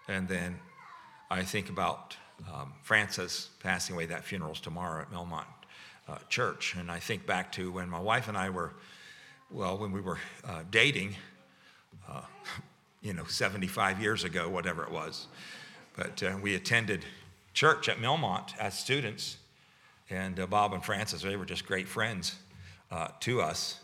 and 0.09 0.29
then 0.29 0.59
I 1.31 1.42
think 1.42 1.69
about 1.69 2.16
um, 2.53 2.73
Frances 2.83 3.51
passing 3.61 3.95
away. 3.95 4.07
That 4.07 4.25
funeral's 4.25 4.61
tomorrow 4.61 5.03
at 5.03 5.11
Melmont 5.11 5.47
uh, 6.09 6.19
Church, 6.29 6.75
and 6.79 6.90
I 6.90 6.99
think 6.99 7.27
back 7.27 7.53
to 7.53 7.73
when 7.73 7.88
my 7.88 8.01
wife 8.01 8.29
and 8.29 8.37
I 8.37 8.51
were, 8.51 8.75
well, 9.51 9.79
when 9.79 9.92
we 9.92 10.01
were 10.01 10.19
uh, 10.45 10.62
dating 10.71 11.16
uh, 12.09 12.23
you 13.03 13.12
know, 13.12 13.25
75 13.25 14.01
years 14.01 14.25
ago, 14.25 14.49
whatever 14.49 14.83
it 14.83 14.90
was. 14.90 15.27
But 15.97 16.23
we 16.42 16.55
attended 16.55 17.05
church 17.55 17.88
at 17.88 17.97
Melmont 17.99 18.57
as 18.59 18.79
students, 18.79 19.38
and 20.11 20.38
uh, 20.38 20.47
Bob 20.47 20.73
and 20.73 20.85
Francis, 20.85 21.23
they 21.23 21.37
were 21.37 21.45
just 21.45 21.66
great 21.66 21.88
friends 21.88 22.37
uh, 22.90 23.09
to 23.21 23.40
us. 23.40 23.81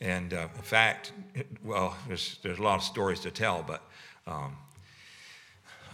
And 0.00 0.34
uh, 0.34 0.48
in 0.54 0.62
fact, 0.62 1.12
it, 1.34 1.46
well, 1.64 1.96
there's, 2.06 2.38
there's 2.42 2.58
a 2.58 2.62
lot 2.62 2.76
of 2.76 2.82
stories 2.82 3.20
to 3.20 3.30
tell, 3.30 3.64
but 3.66 3.82
um, 4.26 4.56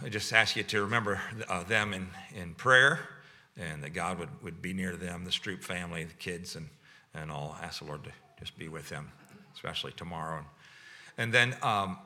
I 0.03 0.09
just 0.09 0.33
ask 0.33 0.55
you 0.55 0.63
to 0.63 0.81
remember 0.81 1.21
uh, 1.47 1.63
them 1.63 1.93
in, 1.93 2.07
in 2.35 2.53
prayer 2.55 2.99
and 3.55 3.83
that 3.83 3.91
God 3.91 4.19
would, 4.19 4.29
would 4.41 4.61
be 4.61 4.73
near 4.73 4.95
them, 4.95 5.23
the 5.23 5.31
Stroop 5.31 5.63
family, 5.63 6.03
the 6.03 6.13
kids, 6.15 6.55
and, 6.55 6.67
and 7.13 7.31
all. 7.31 7.55
Ask 7.61 7.79
the 7.79 7.85
Lord 7.85 8.03
to 8.03 8.11
just 8.39 8.57
be 8.57 8.67
with 8.67 8.89
them, 8.89 9.11
especially 9.53 9.91
tomorrow. 9.93 10.39
And, 10.39 10.47
and 11.17 11.33
then 11.33 11.55
um, 11.61 11.97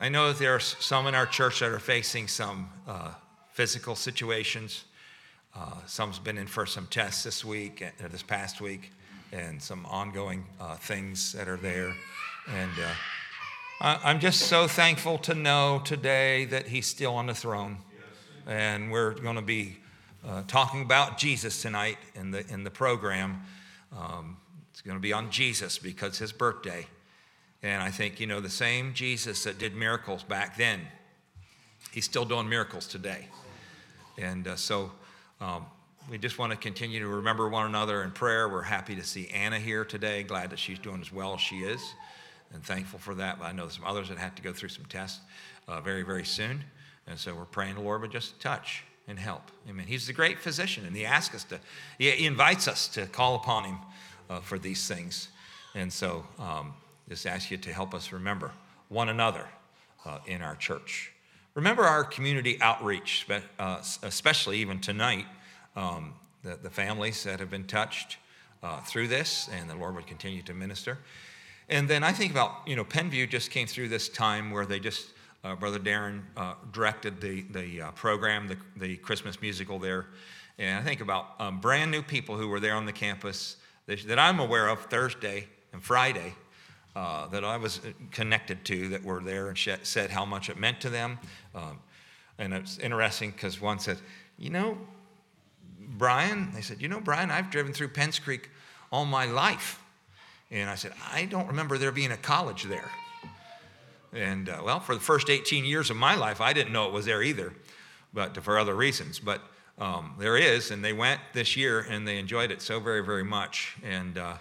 I 0.00 0.08
know 0.08 0.28
that 0.28 0.38
there 0.38 0.54
are 0.54 0.60
some 0.60 1.06
in 1.06 1.14
our 1.14 1.26
church 1.26 1.60
that 1.60 1.70
are 1.70 1.78
facing 1.78 2.28
some 2.28 2.68
uh, 2.86 3.12
physical 3.52 3.94
situations. 3.94 4.84
Uh, 5.58 5.72
some's 5.86 6.20
been 6.20 6.38
in 6.38 6.46
for 6.46 6.66
some 6.66 6.86
tests 6.86 7.24
this 7.24 7.44
week, 7.44 7.82
uh, 7.82 8.06
this 8.08 8.22
past 8.22 8.60
week, 8.60 8.92
and 9.32 9.60
some 9.60 9.84
ongoing 9.86 10.46
uh, 10.60 10.76
things 10.76 11.32
that 11.32 11.48
are 11.48 11.56
there. 11.56 11.92
And 12.48 12.70
uh, 12.78 12.92
I- 13.80 14.00
I'm 14.04 14.20
just 14.20 14.42
so 14.42 14.68
thankful 14.68 15.18
to 15.18 15.34
know 15.34 15.82
today 15.84 16.44
that 16.44 16.68
He's 16.68 16.86
still 16.86 17.12
on 17.14 17.26
the 17.26 17.34
throne. 17.34 17.78
And 18.46 18.92
we're 18.92 19.14
going 19.14 19.34
to 19.34 19.42
be 19.42 19.78
uh, 20.24 20.44
talking 20.46 20.82
about 20.82 21.18
Jesus 21.18 21.60
tonight 21.60 21.98
in 22.14 22.30
the, 22.30 22.46
in 22.52 22.62
the 22.62 22.70
program. 22.70 23.42
Um, 23.96 24.36
it's 24.70 24.80
going 24.80 24.96
to 24.96 25.02
be 25.02 25.12
on 25.12 25.28
Jesus 25.28 25.76
because 25.76 26.18
His 26.18 26.30
birthday. 26.30 26.86
And 27.64 27.82
I 27.82 27.90
think, 27.90 28.20
you 28.20 28.28
know, 28.28 28.38
the 28.38 28.48
same 28.48 28.94
Jesus 28.94 29.42
that 29.42 29.58
did 29.58 29.74
miracles 29.74 30.22
back 30.22 30.56
then, 30.56 30.82
he's 31.90 32.04
still 32.04 32.24
doing 32.24 32.48
miracles 32.48 32.86
today. 32.86 33.26
And 34.16 34.46
uh, 34.46 34.54
so 34.54 34.92
um, 35.40 35.66
we 36.10 36.18
just 36.18 36.38
want 36.38 36.52
to 36.52 36.58
continue 36.58 37.00
to 37.00 37.08
remember 37.08 37.48
one 37.48 37.66
another 37.66 38.02
in 38.02 38.10
prayer. 38.10 38.48
We're 38.48 38.62
happy 38.62 38.96
to 38.96 39.04
see 39.04 39.28
Anna 39.28 39.58
here 39.58 39.84
today. 39.84 40.22
Glad 40.22 40.50
that 40.50 40.58
she's 40.58 40.78
doing 40.78 41.00
as 41.00 41.12
well 41.12 41.34
as 41.34 41.40
she 41.40 41.58
is, 41.58 41.82
and 42.52 42.64
thankful 42.64 42.98
for 42.98 43.14
that. 43.16 43.38
But 43.38 43.46
I 43.46 43.52
know 43.52 43.68
some 43.68 43.84
others 43.84 44.08
that 44.08 44.18
have 44.18 44.34
to 44.36 44.42
go 44.42 44.52
through 44.52 44.70
some 44.70 44.86
tests 44.86 45.20
uh, 45.66 45.80
very, 45.80 46.02
very 46.02 46.24
soon. 46.24 46.64
And 47.06 47.18
so 47.18 47.34
we're 47.34 47.44
praying 47.44 47.74
the 47.74 47.82
Lord 47.82 48.02
would 48.02 48.10
just 48.10 48.40
touch 48.40 48.84
and 49.06 49.18
help. 49.18 49.42
Amen. 49.68 49.86
He's 49.86 50.06
the 50.06 50.12
great 50.12 50.38
physician, 50.38 50.84
and 50.86 50.94
he 50.94 51.06
asks 51.06 51.34
us 51.34 51.44
to, 51.44 51.60
he 51.98 52.26
invites 52.26 52.68
us 52.68 52.88
to 52.88 53.06
call 53.06 53.36
upon 53.36 53.64
him 53.64 53.78
uh, 54.28 54.40
for 54.40 54.58
these 54.58 54.86
things. 54.86 55.28
And 55.74 55.92
so, 55.92 56.24
um, 56.38 56.74
just 57.08 57.26
ask 57.26 57.50
you 57.50 57.56
to 57.56 57.72
help 57.72 57.94
us 57.94 58.12
remember 58.12 58.52
one 58.88 59.08
another 59.08 59.46
uh, 60.04 60.18
in 60.26 60.42
our 60.42 60.56
church. 60.56 61.12
Remember 61.58 61.82
our 61.82 62.04
community 62.04 62.56
outreach, 62.60 63.26
uh, 63.58 63.82
especially 64.04 64.58
even 64.58 64.78
tonight, 64.78 65.26
um, 65.74 66.14
the, 66.44 66.54
the, 66.54 66.70
families 66.70 67.24
that 67.24 67.40
have 67.40 67.50
been 67.50 67.66
touched 67.66 68.18
uh, 68.62 68.80
through 68.82 69.08
this, 69.08 69.50
and 69.52 69.68
the 69.68 69.74
Lord 69.74 69.96
would 69.96 70.06
continue 70.06 70.40
to 70.42 70.54
minister. 70.54 70.98
And 71.68 71.88
then 71.88 72.04
I 72.04 72.12
think 72.12 72.30
about, 72.30 72.60
you 72.64 72.76
know, 72.76 72.84
Penn 72.84 73.10
View 73.10 73.26
just 73.26 73.50
came 73.50 73.66
through 73.66 73.88
this 73.88 74.08
time 74.08 74.52
where 74.52 74.66
they 74.66 74.78
just, 74.78 75.08
uh, 75.42 75.56
Brother 75.56 75.80
Darren 75.80 76.20
uh, 76.36 76.54
directed 76.70 77.20
the, 77.20 77.42
the 77.50 77.82
uh, 77.82 77.90
program, 77.90 78.46
the, 78.46 78.56
the 78.76 78.96
Christmas 78.98 79.42
musical 79.42 79.80
there. 79.80 80.06
And 80.60 80.78
I 80.78 80.82
think 80.84 81.00
about 81.00 81.34
um, 81.40 81.60
brand 81.60 81.90
new 81.90 82.02
people 82.02 82.36
who 82.36 82.46
were 82.46 82.60
there 82.60 82.74
on 82.74 82.86
the 82.86 82.92
campus 82.92 83.56
that, 83.86 84.06
that 84.06 84.20
I'm 84.20 84.38
aware 84.38 84.68
of 84.68 84.82
Thursday 84.82 85.48
and 85.72 85.82
Friday 85.82 86.34
uh, 86.98 87.28
that 87.28 87.44
I 87.44 87.56
was 87.56 87.80
connected 88.10 88.64
to 88.64 88.88
that 88.88 89.04
were 89.04 89.20
there 89.20 89.50
and 89.50 89.78
said 89.84 90.10
how 90.10 90.24
much 90.24 90.50
it 90.50 90.58
meant 90.58 90.80
to 90.80 90.90
them. 90.90 91.16
Um, 91.54 91.78
and 92.38 92.52
it's 92.52 92.76
interesting 92.78 93.30
because 93.30 93.60
one 93.60 93.78
said, 93.78 93.98
You 94.36 94.50
know, 94.50 94.76
Brian, 95.78 96.50
they 96.52 96.60
said, 96.60 96.82
You 96.82 96.88
know, 96.88 96.98
Brian, 96.98 97.30
I've 97.30 97.50
driven 97.50 97.72
through 97.72 97.88
Penns 97.90 98.18
Creek 98.18 98.50
all 98.90 99.04
my 99.04 99.26
life. 99.26 99.80
And 100.50 100.68
I 100.68 100.74
said, 100.74 100.92
I 101.12 101.26
don't 101.26 101.46
remember 101.46 101.78
there 101.78 101.92
being 101.92 102.10
a 102.10 102.16
college 102.16 102.64
there. 102.64 102.90
And 104.12 104.48
uh, 104.48 104.62
well, 104.64 104.80
for 104.80 104.96
the 104.96 105.00
first 105.00 105.30
18 105.30 105.64
years 105.64 105.90
of 105.90 105.96
my 105.96 106.16
life, 106.16 106.40
I 106.40 106.52
didn't 106.52 106.72
know 106.72 106.88
it 106.88 106.92
was 106.92 107.04
there 107.04 107.22
either, 107.22 107.52
but 108.12 108.36
for 108.42 108.58
other 108.58 108.74
reasons. 108.74 109.20
But 109.20 109.40
um, 109.78 110.14
there 110.18 110.36
is, 110.36 110.72
and 110.72 110.84
they 110.84 110.94
went 110.94 111.20
this 111.32 111.56
year 111.56 111.86
and 111.88 112.08
they 112.08 112.18
enjoyed 112.18 112.50
it 112.50 112.60
so 112.60 112.80
very, 112.80 113.04
very 113.04 113.22
much. 113.22 113.76
And 113.84 114.18
uh, 114.18 114.34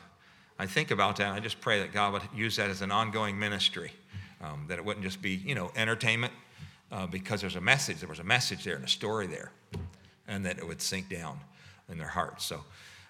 I 0.59 0.65
think 0.65 0.91
about 0.91 1.17
that. 1.17 1.33
I 1.33 1.39
just 1.39 1.61
pray 1.61 1.79
that 1.79 1.93
God 1.93 2.13
would 2.13 2.23
use 2.35 2.55
that 2.55 2.69
as 2.69 2.81
an 2.81 2.91
ongoing 2.91 3.37
ministry, 3.37 3.91
um, 4.41 4.65
that 4.67 4.79
it 4.79 4.85
wouldn't 4.85 5.05
just 5.05 5.21
be, 5.21 5.35
you 5.35 5.53
know, 5.53 5.71
entertainment, 5.75 6.33
uh, 6.91 7.05
because 7.05 7.41
there's 7.41 7.55
a 7.55 7.61
message. 7.61 7.99
There 7.99 8.09
was 8.09 8.19
a 8.19 8.23
message 8.23 8.63
there 8.63 8.75
and 8.75 8.83
a 8.83 8.89
story 8.89 9.27
there, 9.27 9.51
and 10.27 10.45
that 10.45 10.57
it 10.57 10.67
would 10.67 10.81
sink 10.81 11.09
down 11.09 11.39
in 11.89 11.97
their 11.97 12.07
hearts. 12.07 12.45
So 12.45 12.63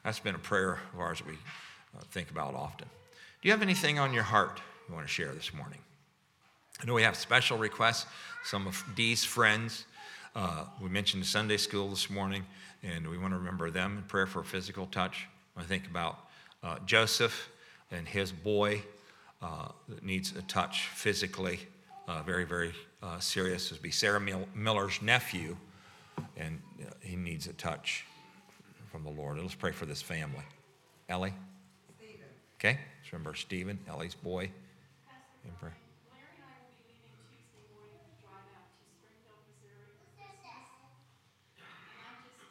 that's 0.04 0.20
been 0.20 0.36
a 0.36 0.40
prayer 0.40 0.80
of 0.94 1.00
ours 1.00 1.20
that 1.20 1.28
we 1.28 1.34
uh, 1.34 2.04
think 2.12 2.32
about 2.32 2.54
often. 2.54 2.88
Do 3.42 3.48
you 3.48 3.52
have 3.52 3.62
anything 3.62 3.98
on 3.98 4.14
your 4.14 4.24
heart 4.24 4.60
you 4.88 4.96
want 4.96 5.08
to 5.08 5.12
share 5.12 5.32
this 5.32 5.54
morning? 5.54 5.80
I 6.82 6.86
know 6.86 6.94
we 6.94 7.04
have 7.04 7.16
special 7.16 7.58
requests. 7.58 8.06
Some 8.44 8.68
of 8.68 8.84
Dee's 8.96 9.24
friends. 9.24 9.86
Uh, 10.36 10.66
we 10.82 10.90
mentioned 10.90 11.26
Sunday 11.26 11.58
school 11.58 11.90
this 11.90 12.10
morning, 12.10 12.46
and 12.84 13.08
we 13.08 13.18
want 13.18 13.34
to 13.34 13.38
remember 13.38 13.72
them 13.72 13.98
in 13.98 14.04
prayer 14.04 14.28
for 14.28 14.44
physical 14.44 14.86
touch. 14.88 15.28
I 15.56 15.64
think 15.64 15.88
about 15.88 16.20
uh, 16.68 16.78
Joseph 16.86 17.50
and 17.92 18.08
his 18.08 18.32
boy 18.32 18.82
uh, 19.42 19.70
that 19.88 20.04
needs 20.04 20.36
a 20.36 20.42
touch 20.44 20.88
physically, 20.90 21.60
uh, 22.08 22.22
very, 22.24 22.44
very 22.44 22.74
uh, 23.02 23.20
serious. 23.20 23.64
This 23.64 23.72
would 23.74 23.82
be 23.82 23.92
Sarah 23.92 24.20
Mil- 24.20 24.50
Miller's 24.54 25.02
nephew, 25.02 25.56
and 26.36 26.60
uh, 26.82 26.90
he 27.02 27.16
needs 27.16 27.48
a 27.48 27.54
touch 27.54 28.06
from 28.92 29.04
the 29.04 29.10
Lord. 29.10 29.40
Let's 29.40 29.56
pray 29.56 29.72
for 29.72 29.86
this 29.86 30.02
family. 30.02 30.44
Ellie? 31.08 31.34
Okay, 32.60 32.80
let's 33.00 33.14
remember 33.14 33.36
Stephen, 33.36 33.78
Ellie's 33.88 34.16
boy. 34.16 34.50
In 35.46 35.52
prayer. 35.62 35.78
Larry 36.12 36.42
and 36.42 36.50
I 36.50 36.58
will 36.60 36.74
be 36.74 36.90
leaving 36.90 37.14
Tuesday 37.30 37.62
morning 37.72 38.02
to 38.02 38.18
drive 38.26 38.50
out 38.58 38.66
to 38.74 38.82
Springfield, 38.98 39.38
Missouri 39.46 39.86
for 39.94 40.10
Christmas. 40.18 40.66
And 41.62 42.02
I'm 42.02 42.18
just, 42.26 42.50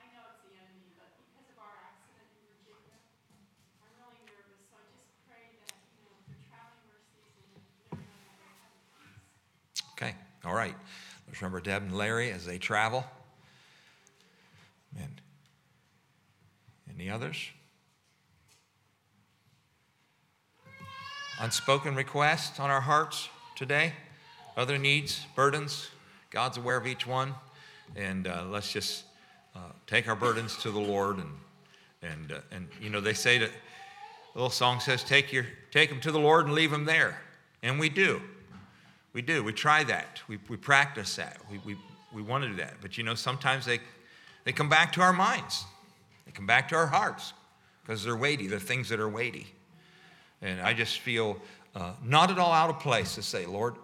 I 0.00 0.08
know 0.16 0.24
it's 0.32 0.42
the 0.48 0.56
enemy, 0.56 0.96
but 0.96 1.12
because 1.20 1.46
of 1.52 1.60
our 1.60 1.76
accident 1.76 2.24
in 2.24 2.40
Virginia, 2.56 2.96
I'm 3.84 3.92
really 4.00 4.24
nervous. 4.24 4.64
So 4.64 4.80
I 4.80 4.88
just 4.96 5.12
pray 5.28 5.44
that, 5.60 5.76
you 5.92 6.08
know, 6.08 6.16
for 6.24 6.34
traveling 6.48 6.88
mercies 6.88 7.28
and 7.28 8.00
Larry 8.00 8.48
and 8.48 8.64
I 8.64 8.72
will 8.72 8.96
have 8.96 9.12
peace. 9.22 9.92
Okay, 9.94 10.12
all 10.48 10.56
right. 10.56 10.74
Let's 11.28 11.43
remember 11.54 11.70
Deb 11.70 11.82
and 11.82 11.96
Larry 11.96 12.32
as 12.32 12.44
they 12.44 12.58
travel. 12.58 13.04
And 14.98 15.20
any 16.92 17.08
others? 17.08 17.36
Unspoken 21.40 21.94
requests 21.94 22.58
on 22.58 22.70
our 22.70 22.80
hearts 22.80 23.28
today? 23.54 23.92
Other 24.56 24.78
needs, 24.78 25.26
burdens? 25.36 25.90
God's 26.30 26.56
aware 26.56 26.76
of 26.76 26.88
each 26.88 27.06
one. 27.06 27.34
And 27.94 28.26
uh, 28.26 28.44
let's 28.48 28.72
just 28.72 29.04
uh, 29.54 29.58
take 29.86 30.08
our 30.08 30.16
burdens 30.16 30.56
to 30.58 30.72
the 30.72 30.80
Lord. 30.80 31.18
And, 31.18 31.30
and, 32.02 32.32
uh, 32.32 32.40
and 32.50 32.68
you 32.80 32.90
know, 32.90 33.00
they 33.00 33.14
say 33.14 33.38
that 33.38 33.50
the 33.50 34.38
little 34.38 34.50
song 34.50 34.80
says, 34.80 35.04
take, 35.04 35.32
your, 35.32 35.46
take 35.70 35.88
them 35.88 36.00
to 36.00 36.10
the 36.10 36.18
Lord 36.18 36.46
and 36.46 36.54
leave 36.54 36.72
them 36.72 36.84
there. 36.84 37.20
And 37.62 37.78
we 37.78 37.88
do. 37.88 38.20
We 39.14 39.22
do. 39.22 39.42
We 39.42 39.52
try 39.52 39.84
that. 39.84 40.20
We, 40.28 40.38
we 40.48 40.56
practice 40.58 41.16
that. 41.16 41.38
We, 41.50 41.58
we, 41.64 41.76
we 42.12 42.20
want 42.20 42.44
to 42.44 42.50
do 42.50 42.56
that. 42.56 42.74
But 42.82 42.98
you 42.98 43.04
know, 43.04 43.14
sometimes 43.14 43.64
they, 43.64 43.78
they 44.42 44.52
come 44.52 44.68
back 44.68 44.92
to 44.94 45.00
our 45.00 45.12
minds, 45.12 45.64
they 46.26 46.32
come 46.32 46.46
back 46.46 46.68
to 46.68 46.74
our 46.74 46.88
hearts 46.88 47.32
because 47.82 48.04
they're 48.04 48.16
weighty. 48.16 48.46
They're 48.46 48.58
things 48.58 48.88
that 48.90 49.00
are 49.00 49.08
weighty. 49.08 49.46
And 50.42 50.60
I 50.60 50.74
just 50.74 50.98
feel 50.98 51.40
uh, 51.74 51.92
not 52.02 52.30
at 52.30 52.38
all 52.38 52.52
out 52.52 52.70
of 52.70 52.80
place 52.80 53.14
to 53.14 53.22
say, 53.22 53.46
Lord, 53.46 53.76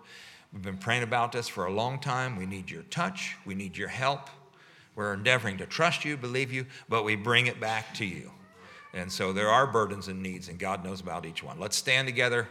we've 0.53 0.63
been 0.63 0.77
praying 0.77 1.05
about 1.05 1.33
this 1.33 1.49
for 1.49 1.67
a 1.67 1.73
long 1.73 2.01
time. 2.01 2.37
We 2.37 2.47
need 2.47 2.71
your 2.71 2.83
touch, 2.85 3.37
we 3.47 3.55
need 3.55 3.79
your 3.79 3.89
help. 3.89 4.29
We're 4.97 5.15
endeavoring 5.15 5.57
to 5.59 5.67
trust 5.67 6.05
you, 6.05 6.17
believe 6.17 6.53
you, 6.53 6.67
but 6.89 7.05
we 7.05 7.15
bring 7.15 7.47
it 7.47 7.61
back 7.61 7.95
to 7.95 8.05
you. 8.05 8.33
And 8.93 9.11
so 9.11 9.33
there 9.33 9.49
are 9.49 9.67
burdens 9.67 10.09
and 10.09 10.21
needs, 10.21 10.49
and 10.49 10.59
God 10.59 10.85
knows 10.85 11.01
about 11.01 11.25
each 11.25 11.45
one. 11.45 11.61
Let's 11.61 11.77
stand 11.77 12.09
together 12.09 12.49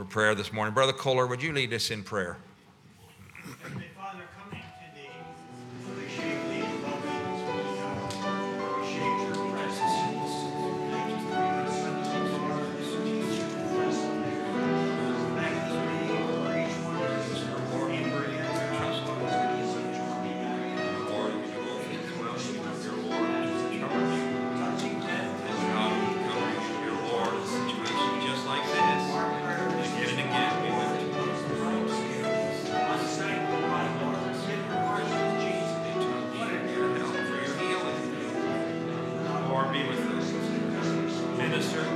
for 0.00 0.06
prayer 0.06 0.34
this 0.34 0.50
morning. 0.50 0.72
Brother 0.72 0.94
Kohler, 0.94 1.26
would 1.26 1.42
you 1.42 1.52
lead 1.52 1.74
us 1.74 1.90
in 1.90 2.02
prayer? 2.02 2.38
Minister 41.60 41.89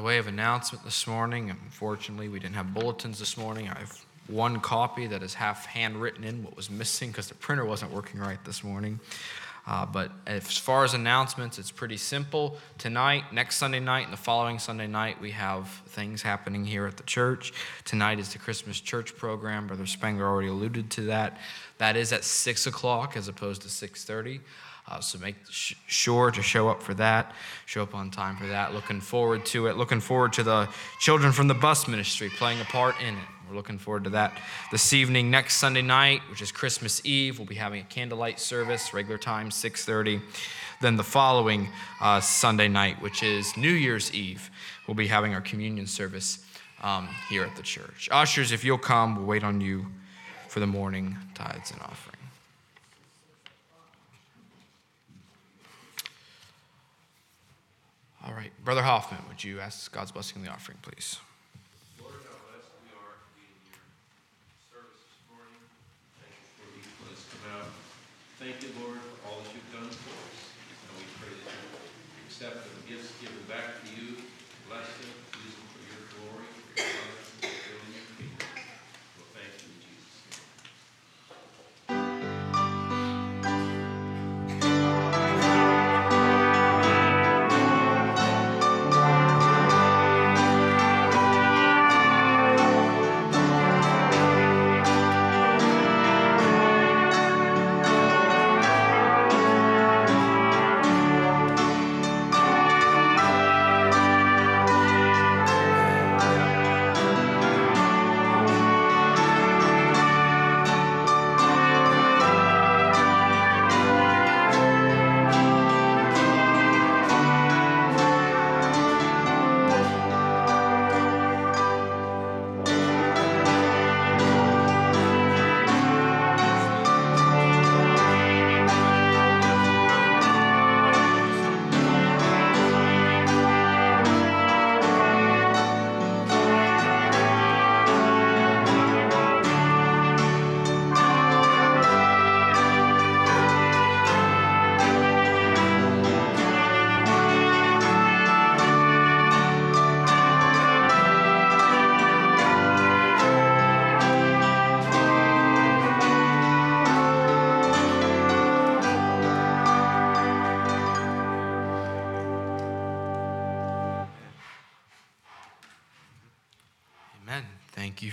By 0.00 0.06
way 0.06 0.16
of 0.16 0.28
announcement 0.28 0.82
this 0.82 1.06
morning, 1.06 1.50
unfortunately, 1.50 2.30
we 2.30 2.38
didn't 2.38 2.54
have 2.54 2.72
bulletins 2.72 3.18
this 3.18 3.36
morning. 3.36 3.68
I 3.68 3.80
have 3.80 4.06
one 4.28 4.58
copy 4.60 5.06
that 5.06 5.22
is 5.22 5.34
half 5.34 5.66
handwritten 5.66 6.24
in 6.24 6.42
what 6.42 6.56
was 6.56 6.70
missing 6.70 7.10
because 7.10 7.28
the 7.28 7.34
printer 7.34 7.66
wasn't 7.66 7.92
working 7.92 8.18
right 8.18 8.42
this 8.46 8.64
morning. 8.64 8.98
Uh, 9.66 9.84
but 9.84 10.10
as 10.26 10.56
far 10.56 10.84
as 10.84 10.94
announcements, 10.94 11.58
it's 11.58 11.70
pretty 11.70 11.98
simple. 11.98 12.56
Tonight, 12.78 13.24
next 13.30 13.58
Sunday 13.58 13.78
night, 13.78 14.04
and 14.04 14.12
the 14.14 14.16
following 14.16 14.58
Sunday 14.58 14.86
night, 14.86 15.20
we 15.20 15.32
have 15.32 15.68
things 15.88 16.22
happening 16.22 16.64
here 16.64 16.86
at 16.86 16.96
the 16.96 17.02
church. 17.02 17.52
Tonight 17.84 18.18
is 18.18 18.32
the 18.32 18.38
Christmas 18.38 18.80
church 18.80 19.14
program. 19.18 19.66
Brother 19.66 19.84
Spangler 19.84 20.26
already 20.26 20.48
alluded 20.48 20.88
to 20.92 21.02
that. 21.02 21.36
That 21.76 21.96
is 21.96 22.10
at 22.14 22.24
six 22.24 22.66
o'clock 22.66 23.18
as 23.18 23.28
opposed 23.28 23.60
to 23.62 23.68
six 23.68 24.02
thirty. 24.02 24.40
Uh, 24.88 25.00
so 25.00 25.18
make 25.18 25.36
sh- 25.50 25.74
sure 25.86 26.30
to 26.30 26.42
show 26.42 26.68
up 26.68 26.82
for 26.82 26.94
that. 26.94 27.32
Show 27.66 27.82
up 27.82 27.94
on 27.94 28.10
time 28.10 28.36
for 28.36 28.46
that. 28.46 28.74
Looking 28.74 29.00
forward 29.00 29.44
to 29.46 29.66
it. 29.66 29.76
Looking 29.76 30.00
forward 30.00 30.32
to 30.34 30.42
the 30.42 30.68
children 30.98 31.32
from 31.32 31.48
the 31.48 31.54
bus 31.54 31.86
ministry 31.86 32.28
playing 32.28 32.60
a 32.60 32.64
part 32.64 32.96
in 33.00 33.14
it. 33.14 33.24
We're 33.48 33.56
looking 33.56 33.78
forward 33.78 34.04
to 34.04 34.10
that 34.10 34.38
this 34.70 34.92
evening. 34.92 35.30
Next 35.30 35.56
Sunday 35.56 35.82
night, 35.82 36.20
which 36.30 36.40
is 36.40 36.52
Christmas 36.52 37.04
Eve, 37.04 37.38
we'll 37.38 37.48
be 37.48 37.56
having 37.56 37.80
a 37.80 37.84
candlelight 37.84 38.38
service, 38.38 38.94
regular 38.94 39.18
time, 39.18 39.50
6:30. 39.50 40.22
Then 40.80 40.96
the 40.96 41.04
following 41.04 41.68
uh, 42.00 42.20
Sunday 42.20 42.68
night, 42.68 43.02
which 43.02 43.24
is 43.24 43.56
New 43.56 43.72
Year's 43.72 44.14
Eve, 44.14 44.50
we'll 44.86 44.94
be 44.94 45.08
having 45.08 45.34
our 45.34 45.40
communion 45.40 45.86
service 45.86 46.44
um, 46.82 47.08
here 47.28 47.44
at 47.44 47.56
the 47.56 47.62
church. 47.62 48.08
Ushers, 48.12 48.52
if 48.52 48.64
you'll 48.64 48.78
come, 48.78 49.16
we'll 49.16 49.26
wait 49.26 49.44
on 49.44 49.60
you 49.60 49.86
for 50.48 50.60
the 50.60 50.66
morning 50.66 51.16
tithes 51.34 51.70
and 51.70 51.80
offering. 51.82 52.09
All 58.22 58.34
right, 58.34 58.52
Brother 58.64 58.82
Hoffman, 58.82 59.20
would 59.28 59.42
you 59.42 59.60
ask 59.60 59.90
God's 59.90 60.12
blessing 60.12 60.38
on 60.38 60.44
the 60.44 60.50
offering, 60.52 60.78
please? 60.82 61.18
Lord, 61.98 62.12
how 62.22 62.36
blessed 62.52 62.68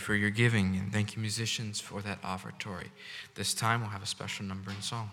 for 0.07 0.15
your 0.15 0.29
giving, 0.29 0.77
and 0.77 0.93
thank 0.93 1.17
you, 1.17 1.21
musicians, 1.21 1.81
for 1.81 2.01
that 2.01 2.21
offertory. 2.21 2.87
This 3.35 3.53
time 3.53 3.81
we'll 3.81 3.89
have 3.89 4.01
a 4.01 4.05
special 4.05 4.45
number 4.45 4.71
and 4.71 4.81
song. 4.81 5.11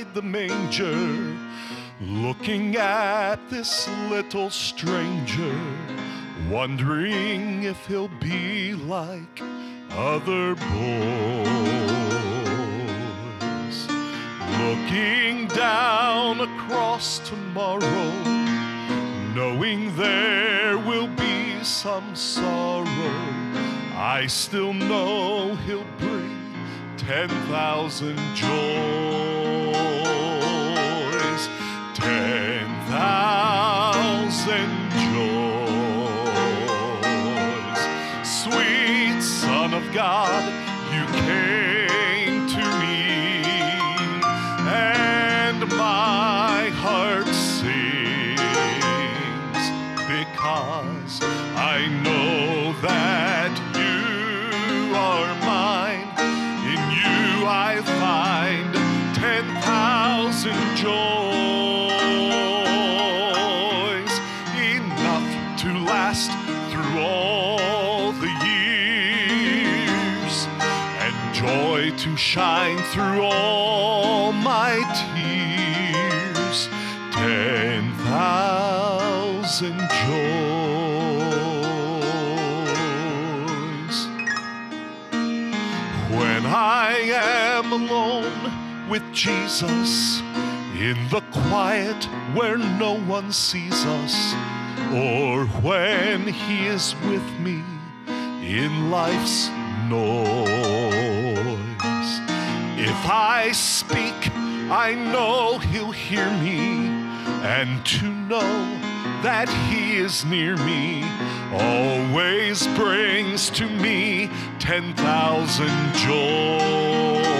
Beside 0.00 0.14
the 0.14 0.22
manger, 0.22 1.36
looking 2.00 2.76
at 2.76 3.36
this 3.50 3.88
little 4.08 4.50
stranger, 4.50 5.60
wondering 6.48 7.64
if 7.64 7.86
he'll 7.86 8.10
be 8.20 8.74
like 8.74 9.42
other 9.92 10.54
boys. 10.54 10.68
Looking 14.60 15.46
down 15.48 16.40
across 16.40 17.18
tomorrow, 17.28 18.12
knowing 19.34 19.94
there 19.96 20.78
will 20.78 21.08
be 21.08 21.62
some 21.62 22.14
sorrow, 22.14 22.86
I 23.96 24.26
still 24.28 24.72
know 24.72 25.54
he'll 25.66 25.84
bring 25.98 26.36
ten 26.96 27.28
thousand 27.48 28.18
joys, 28.34 29.39
God, 39.92 40.69
with 88.90 89.12
Jesus 89.12 90.20
in 90.74 90.96
the 91.10 91.22
quiet 91.30 92.04
where 92.34 92.58
no 92.58 92.98
one 92.98 93.30
sees 93.30 93.84
us, 93.86 94.34
or 94.92 95.46
when 95.62 96.26
He 96.26 96.66
is 96.66 96.96
with 97.06 97.22
me 97.38 97.62
in 98.42 98.90
life's 98.90 99.48
noise. 99.88 100.50
If 102.76 103.06
I 103.06 103.52
speak, 103.52 104.36
I 104.70 104.94
know 104.94 105.58
He'll 105.58 105.92
hear 105.92 106.28
me, 106.42 106.88
and 107.44 107.86
to 107.86 108.06
know 108.06 108.40
that 109.22 109.48
He 109.68 109.98
is 109.98 110.24
near 110.24 110.56
me 110.56 111.04
always 111.52 112.66
brings 112.76 113.50
to 113.50 113.68
me 113.68 114.30
ten 114.58 114.94
thousand 114.94 115.94
joys. 115.94 117.39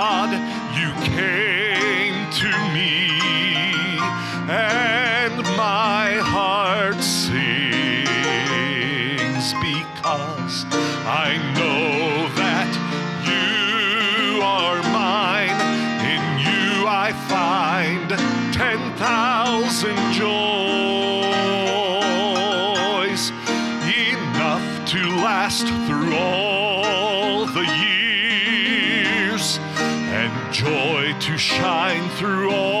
God, 0.00 0.30
you 0.78 0.90
came 1.16 2.18
to 2.30 2.50
me, 2.72 3.10
and 4.48 5.34
my 5.56 6.20
heart 6.22 7.02
sings 7.02 7.34
because 9.68 10.56
I 11.04 11.36
know 11.56 12.28
that 12.42 12.70
you 13.26 14.40
are 14.40 14.80
mine. 14.92 15.58
In 16.14 16.22
you 16.46 16.86
I 16.86 17.10
find 17.26 18.08
ten 18.54 18.78
thousand 18.98 19.98
joys, 20.12 20.52
enough 23.82 24.66
to 24.90 25.00
last 25.26 25.66
through 25.88 26.14
all 26.14 26.57
shine 31.38 32.08
through 32.10 32.50
all 32.50 32.77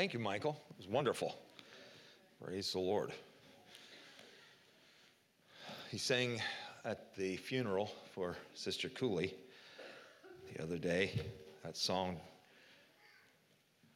Thank 0.00 0.14
you, 0.14 0.18
Michael. 0.18 0.58
It 0.70 0.78
was 0.78 0.88
wonderful. 0.88 1.36
Praise 2.42 2.72
the 2.72 2.78
Lord. 2.78 3.12
He 5.90 5.98
sang 5.98 6.40
at 6.86 7.14
the 7.16 7.36
funeral 7.36 7.92
for 8.14 8.34
Sister 8.54 8.88
Cooley 8.88 9.34
the 10.54 10.62
other 10.62 10.78
day 10.78 11.20
that 11.64 11.76
song 11.76 12.18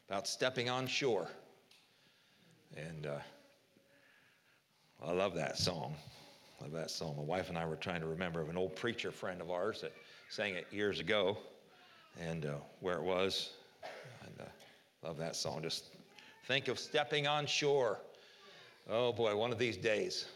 about 0.07 0.29
stepping 0.29 0.69
on 0.69 0.87
shore. 0.87 1.27
And 2.77 3.07
uh, 3.07 3.21
I 5.03 5.11
love 5.11 5.35
that 5.37 5.57
song. 5.57 5.95
love 6.61 6.73
that 6.73 6.91
song. 6.91 7.15
My 7.17 7.23
wife 7.23 7.49
and 7.49 7.57
I 7.57 7.65
were 7.65 7.77
trying 7.77 8.03
to 8.03 8.07
remember 8.07 8.43
of 8.43 8.51
an 8.51 8.59
old 8.59 8.77
preacher 8.77 9.11
friend 9.11 9.41
of 9.41 9.51
ours 9.51 9.81
that 9.81 9.95
sang 10.29 10.55
it 10.55 10.67
years 10.71 11.01
ago 11.01 11.39
and 12.21 12.45
uh, 12.45 12.57
where 12.81 12.97
it 12.97 13.05
was. 13.05 13.53
And 14.27 14.35
uh, 14.39 14.51
love 15.05 15.19
that 15.19 15.37
song. 15.37 15.63
Just 15.63 15.91
think 16.49 16.69
of 16.69 16.79
stepping 16.79 17.27
on 17.27 17.47
shore. 17.47 17.99
Oh 18.89 19.13
boy, 19.13 19.37
one 19.37 19.53
of 19.53 19.59
these 19.59 19.77
days. 19.77 20.27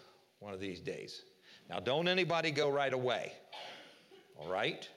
One 0.40 0.52
of 0.52 0.60
these 0.60 0.80
days. 0.80 1.22
Now, 1.68 1.80
don't 1.80 2.06
anybody 2.06 2.50
go 2.50 2.68
right 2.68 2.92
away. 2.92 3.32
All 4.38 4.50
right? 4.50 4.88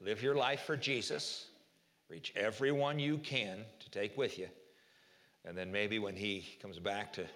Live 0.00 0.22
your 0.22 0.34
life 0.34 0.62
for 0.62 0.76
Jesus. 0.76 1.46
Reach 2.08 2.32
everyone 2.36 2.98
you 2.98 3.18
can 3.18 3.58
to 3.78 3.90
take 3.90 4.16
with 4.18 4.38
you. 4.38 4.48
And 5.44 5.56
then 5.56 5.72
maybe 5.72 5.98
when 5.98 6.16
he 6.16 6.58
comes 6.60 6.78
back 6.78 7.12
to, 7.14 7.26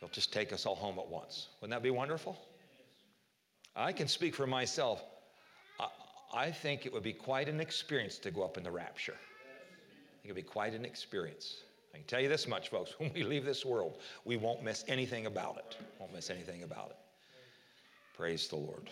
he'll 0.00 0.08
just 0.10 0.32
take 0.32 0.52
us 0.52 0.66
all 0.66 0.76
home 0.76 0.98
at 0.98 1.08
once. 1.08 1.48
Wouldn't 1.60 1.74
that 1.74 1.82
be 1.82 1.90
wonderful? 1.90 2.38
I 3.74 3.92
can 3.92 4.08
speak 4.08 4.34
for 4.34 4.46
myself. 4.46 5.02
I, 5.80 5.88
I 6.34 6.50
think 6.50 6.86
it 6.86 6.92
would 6.92 7.02
be 7.02 7.12
quite 7.12 7.48
an 7.48 7.60
experience 7.60 8.18
to 8.18 8.30
go 8.30 8.42
up 8.42 8.56
in 8.56 8.62
the 8.62 8.70
rapture. 8.70 9.16
I 10.26 10.28
think 10.28 10.38
it'd 10.38 10.44
be 10.48 10.52
quite 10.52 10.74
an 10.74 10.84
experience. 10.84 11.58
I 11.94 11.98
can 11.98 12.06
tell 12.08 12.20
you 12.20 12.28
this 12.28 12.48
much, 12.48 12.68
folks. 12.68 12.94
When 12.98 13.12
we 13.14 13.22
leave 13.22 13.44
this 13.44 13.64
world, 13.64 13.98
we 14.24 14.36
won't 14.36 14.60
miss 14.60 14.84
anything 14.88 15.26
about 15.26 15.56
it. 15.58 15.76
Won't 16.00 16.12
miss 16.12 16.30
anything 16.30 16.64
about 16.64 16.90
it. 16.90 16.96
Praise 18.16 18.48
the 18.48 18.56
Lord. 18.56 18.90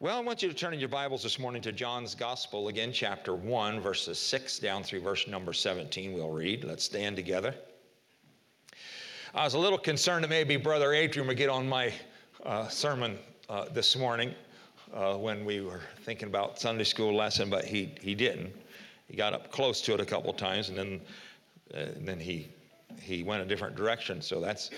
Well, 0.00 0.16
I 0.16 0.20
want 0.20 0.42
you 0.42 0.48
to 0.48 0.54
turn 0.54 0.72
in 0.72 0.80
your 0.80 0.88
Bibles 0.88 1.22
this 1.22 1.38
morning 1.38 1.60
to 1.60 1.72
John's 1.72 2.14
Gospel, 2.14 2.68
again, 2.68 2.90
chapter 2.90 3.34
1, 3.34 3.80
verses 3.80 4.18
6 4.18 4.60
down 4.60 4.82
through 4.82 5.00
verse 5.00 5.28
number 5.28 5.52
17. 5.52 6.14
We'll 6.14 6.30
read. 6.30 6.64
Let's 6.64 6.84
stand 6.84 7.16
together. 7.16 7.54
I 9.34 9.44
was 9.44 9.52
a 9.52 9.58
little 9.58 9.76
concerned 9.76 10.24
that 10.24 10.30
maybe 10.30 10.56
Brother 10.56 10.94
Adrian 10.94 11.28
would 11.28 11.36
get 11.36 11.50
on 11.50 11.68
my 11.68 11.92
uh, 12.46 12.68
sermon 12.68 13.18
uh, 13.50 13.66
this 13.74 13.94
morning 13.94 14.34
uh, 14.94 15.16
when 15.16 15.44
we 15.44 15.60
were 15.60 15.82
thinking 16.00 16.28
about 16.28 16.58
Sunday 16.58 16.84
school 16.84 17.14
lesson, 17.14 17.50
but 17.50 17.66
he, 17.66 17.92
he 18.00 18.14
didn't. 18.14 18.54
He 19.14 19.16
got 19.16 19.32
up 19.32 19.52
close 19.52 19.80
to 19.82 19.94
it 19.94 20.00
a 20.00 20.04
couple 20.04 20.32
times, 20.32 20.70
and 20.70 20.76
then, 20.76 21.00
uh, 21.72 21.76
and 21.94 22.08
then 22.08 22.18
he, 22.18 22.48
he 23.00 23.22
went 23.22 23.42
a 23.42 23.46
different 23.46 23.76
direction, 23.76 24.20
so 24.20 24.40
that's, 24.40 24.70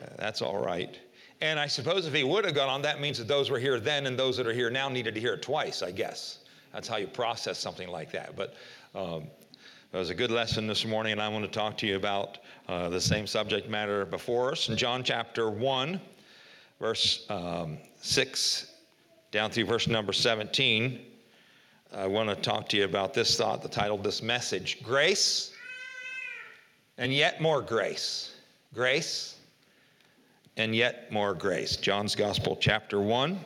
uh, 0.00 0.06
that's 0.20 0.40
all 0.40 0.64
right. 0.64 0.96
And 1.40 1.58
I 1.58 1.66
suppose 1.66 2.06
if 2.06 2.14
he 2.14 2.22
would 2.22 2.44
have 2.44 2.54
gone 2.54 2.68
on, 2.68 2.80
that 2.82 3.00
means 3.00 3.18
that 3.18 3.26
those 3.26 3.50
were 3.50 3.58
here 3.58 3.80
then 3.80 4.06
and 4.06 4.16
those 4.16 4.36
that 4.36 4.46
are 4.46 4.52
here 4.52 4.70
now 4.70 4.88
needed 4.88 5.16
to 5.16 5.20
hear 5.20 5.34
it 5.34 5.42
twice, 5.42 5.82
I 5.82 5.90
guess. 5.90 6.44
That's 6.72 6.86
how 6.86 6.98
you 6.98 7.08
process 7.08 7.58
something 7.58 7.88
like 7.88 8.12
that. 8.12 8.36
But 8.36 8.54
um, 8.94 9.24
it 9.92 9.96
was 9.96 10.10
a 10.10 10.14
good 10.14 10.30
lesson 10.30 10.68
this 10.68 10.84
morning, 10.84 11.10
and 11.10 11.20
I 11.20 11.26
want 11.28 11.44
to 11.44 11.50
talk 11.50 11.76
to 11.78 11.88
you 11.88 11.96
about 11.96 12.38
uh, 12.68 12.88
the 12.88 13.00
same 13.00 13.26
subject 13.26 13.68
matter 13.68 14.04
before 14.04 14.52
us. 14.52 14.68
In 14.68 14.76
John 14.76 15.02
chapter 15.02 15.50
1, 15.50 16.00
verse 16.78 17.26
um, 17.30 17.78
6 17.96 18.74
down 19.32 19.50
through 19.50 19.64
verse 19.64 19.88
number 19.88 20.12
17, 20.12 21.00
I 21.94 22.06
want 22.06 22.28
to 22.28 22.36
talk 22.36 22.68
to 22.70 22.76
you 22.76 22.84
about 22.84 23.14
this 23.14 23.36
thought, 23.36 23.62
the 23.62 23.68
title 23.68 23.96
of 23.96 24.02
this 24.02 24.22
message 24.22 24.82
Grace 24.82 25.52
and 26.98 27.12
Yet 27.12 27.40
More 27.40 27.62
Grace. 27.62 28.34
Grace 28.74 29.36
and 30.56 30.74
yet 30.74 31.10
more 31.12 31.34
grace. 31.34 31.76
John's 31.76 32.14
Gospel, 32.14 32.56
chapter 32.56 33.00
1. 33.00 33.38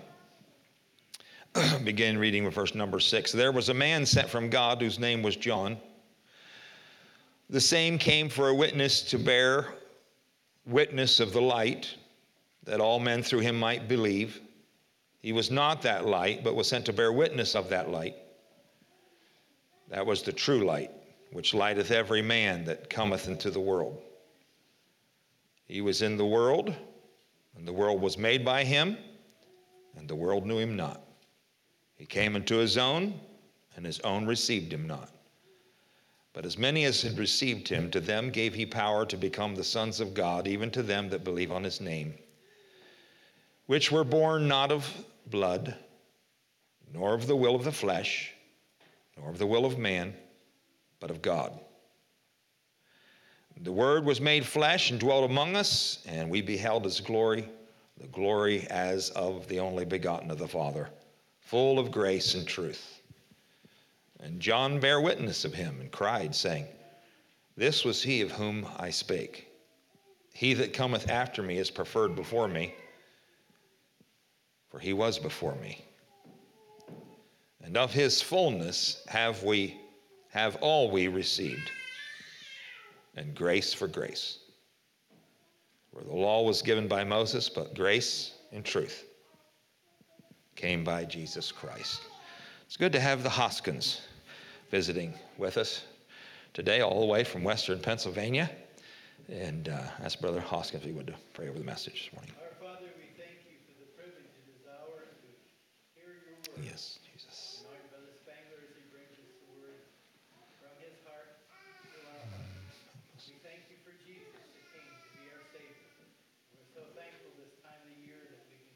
Begin 1.84 2.18
reading 2.18 2.44
with 2.44 2.54
verse 2.54 2.74
number 2.74 3.00
6. 3.00 3.32
There 3.32 3.52
was 3.52 3.68
a 3.68 3.74
man 3.74 4.06
sent 4.06 4.28
from 4.28 4.48
God 4.48 4.80
whose 4.80 4.98
name 4.98 5.22
was 5.22 5.36
John. 5.36 5.76
The 7.48 7.60
same 7.60 7.98
came 7.98 8.28
for 8.28 8.48
a 8.48 8.54
witness 8.54 9.02
to 9.02 9.18
bear 9.18 9.74
witness 10.66 11.18
of 11.18 11.32
the 11.32 11.40
light, 11.40 11.96
that 12.64 12.80
all 12.80 13.00
men 13.00 13.22
through 13.22 13.40
him 13.40 13.58
might 13.58 13.88
believe. 13.88 14.40
He 15.20 15.32
was 15.32 15.50
not 15.50 15.82
that 15.82 16.06
light, 16.06 16.44
but 16.44 16.54
was 16.54 16.68
sent 16.68 16.86
to 16.86 16.92
bear 16.92 17.12
witness 17.12 17.56
of 17.56 17.68
that 17.70 17.90
light. 17.90 18.14
That 19.90 20.06
was 20.06 20.22
the 20.22 20.32
true 20.32 20.64
light, 20.64 20.90
which 21.32 21.52
lighteth 21.52 21.90
every 21.90 22.22
man 22.22 22.64
that 22.64 22.88
cometh 22.88 23.28
into 23.28 23.50
the 23.50 23.60
world. 23.60 24.00
He 25.66 25.80
was 25.80 26.02
in 26.02 26.16
the 26.16 26.26
world 26.26 26.74
and 27.56 27.66
the 27.66 27.72
world 27.72 28.00
was 28.00 28.16
made 28.16 28.44
by 28.44 28.64
him, 28.64 28.96
and 29.96 30.08
the 30.08 30.14
world 30.14 30.46
knew 30.46 30.58
him 30.58 30.76
not. 30.76 31.02
He 31.96 32.06
came 32.06 32.36
into 32.36 32.56
his 32.56 32.78
own, 32.78 33.20
and 33.76 33.84
his 33.84 34.00
own 34.00 34.26
received 34.26 34.72
him 34.72 34.86
not. 34.86 35.10
But 36.32 36.46
as 36.46 36.56
many 36.56 36.84
as 36.84 37.02
had 37.02 37.18
received 37.18 37.68
him, 37.68 37.90
to 37.90 38.00
them 38.00 38.30
gave 38.30 38.54
he 38.54 38.64
power 38.64 39.04
to 39.04 39.16
become 39.16 39.54
the 39.54 39.64
sons 39.64 40.00
of 40.00 40.14
God, 40.14 40.46
even 40.46 40.70
to 40.70 40.82
them 40.82 41.10
that 41.10 41.24
believe 41.24 41.50
on 41.50 41.64
his 41.64 41.80
name, 41.80 42.14
which 43.66 43.92
were 43.92 44.04
born 44.04 44.48
not 44.48 44.72
of 44.72 44.88
blood, 45.26 45.76
nor 46.92 47.14
of 47.14 47.26
the 47.26 47.36
will 47.36 47.54
of 47.54 47.64
the 47.64 47.72
flesh, 47.72 48.32
nor 49.16 49.30
of 49.30 49.38
the 49.38 49.46
will 49.46 49.64
of 49.64 49.78
man, 49.78 50.14
but 50.98 51.10
of 51.10 51.22
God. 51.22 51.58
The 53.62 53.72
Word 53.72 54.06
was 54.06 54.22
made 54.22 54.46
flesh 54.46 54.90
and 54.90 54.98
dwelt 54.98 55.30
among 55.30 55.54
us, 55.54 56.02
and 56.06 56.30
we 56.30 56.40
beheld 56.40 56.84
his 56.84 57.00
glory, 57.00 57.46
the 57.98 58.06
glory 58.06 58.66
as 58.70 59.10
of 59.10 59.46
the 59.48 59.60
only 59.60 59.84
begotten 59.84 60.30
of 60.30 60.38
the 60.38 60.48
Father, 60.48 60.88
full 61.40 61.78
of 61.78 61.90
grace 61.90 62.34
and 62.34 62.46
truth. 62.46 63.02
And 64.20 64.40
John 64.40 64.80
bare 64.80 65.00
witness 65.00 65.44
of 65.44 65.52
him 65.52 65.78
and 65.80 65.90
cried, 65.90 66.34
saying, 66.34 66.66
This 67.54 67.84
was 67.84 68.02
he 68.02 68.22
of 68.22 68.30
whom 68.32 68.66
I 68.78 68.88
spake. 68.90 69.48
He 70.32 70.54
that 70.54 70.72
cometh 70.72 71.10
after 71.10 71.42
me 71.42 71.58
is 71.58 71.70
preferred 71.70 72.16
before 72.16 72.48
me, 72.48 72.74
for 74.70 74.78
he 74.78 74.94
was 74.94 75.18
before 75.18 75.56
me. 75.56 75.84
And 77.62 77.76
of 77.76 77.92
his 77.92 78.22
fullness 78.22 79.02
have 79.08 79.42
we 79.42 79.78
have 80.30 80.56
all 80.56 80.90
we 80.90 81.08
received 81.08 81.70
and 83.16 83.34
grace 83.34 83.74
for 83.74 83.88
grace. 83.88 84.38
Where 85.90 86.04
the 86.04 86.14
law 86.14 86.42
was 86.44 86.62
given 86.62 86.86
by 86.86 87.04
Moses, 87.04 87.48
but 87.48 87.74
grace 87.74 88.32
and 88.52 88.64
truth 88.64 89.04
came 90.56 90.84
by 90.84 91.04
Jesus 91.04 91.50
Christ. 91.50 92.02
It's 92.66 92.76
good 92.76 92.92
to 92.92 93.00
have 93.00 93.22
the 93.22 93.30
Hoskins 93.30 94.02
visiting 94.70 95.14
with 95.36 95.56
us 95.56 95.82
today, 96.54 96.80
all 96.80 97.00
the 97.00 97.06
way 97.06 97.24
from 97.24 97.42
Western 97.42 97.80
Pennsylvania. 97.80 98.50
And 99.30 99.68
uh, 99.70 99.78
ask 100.02 100.18
Brother 100.18 100.42
Hoskins 100.42 100.82
if 100.82 100.90
he 100.90 100.90
would 100.90 101.14
pray 101.34 101.46
over 101.46 101.58
the 101.58 101.64
message 101.64 102.10
this 102.10 102.12
morning. 102.18 102.34
Our 102.42 102.50
Father, 102.58 102.90
we 102.98 103.14
thank 103.14 103.46
you 103.46 103.62
for 103.62 103.78
the 103.78 103.86
privilege 103.94 104.26
it 104.26 104.46
is 104.50 104.66
ours 104.66 105.06
to 105.22 105.30
hear 105.94 106.18
your 106.26 106.34
word. 106.50 106.66
Yes, 106.66 106.98
Jesus. 107.06 107.62
And 107.62 107.70
our 107.70 107.86
Brother 107.94 108.10
Spangler, 108.26 108.58
as 108.58 108.74
he 108.74 108.82
brings 108.90 109.14
us 109.14 109.30
the 109.30 109.54
word 109.54 109.86
from 110.58 110.74
his 110.82 110.98
heart 111.06 111.46
to 111.46 111.98
our 112.10 112.26
heart. 112.26 112.58
We 113.22 113.38
thank 113.46 113.70
you 113.70 113.78
for 113.86 113.94
Jesus 114.02 114.34
that 114.34 114.66
came 114.74 114.90
to 114.90 115.10
be 115.14 115.30
our 115.30 115.46
Savior. 115.54 115.94
We're 116.50 116.66
so 116.74 116.82
thankful 116.98 117.30
this 117.38 117.54
time 117.62 117.78
of 117.86 117.86
the 117.86 118.02
year 118.02 118.34
that 118.34 118.42
we 118.50 118.58
can 118.66 118.74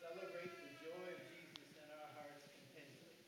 celebrate 0.00 0.48
the 0.64 0.70
joy 0.80 1.04
of 1.12 1.20
Jesus 1.28 1.76
in 1.76 1.88
our 1.92 2.08
hearts 2.16 2.48
continually. 2.48 3.20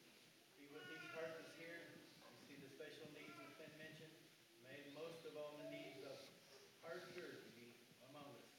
Be 0.57 0.73
with 0.73 0.89
these 0.89 1.05
partners 1.13 1.53
here. 1.61 2.01
You 2.17 2.33
see 2.49 2.57
the 2.65 2.73
special 2.73 3.13
needs 3.13 3.37
that's 3.37 3.61
been 3.61 3.77
mentioned. 3.77 4.17
May 4.65 4.89
most 4.97 5.21
of 5.29 5.37
all 5.37 5.61
the 5.61 5.69
needs 5.69 6.01
of 6.09 6.17
hard 6.83 7.09
to 7.15 7.25
be 7.55 7.73
among 8.11 8.27
us. 8.37 8.53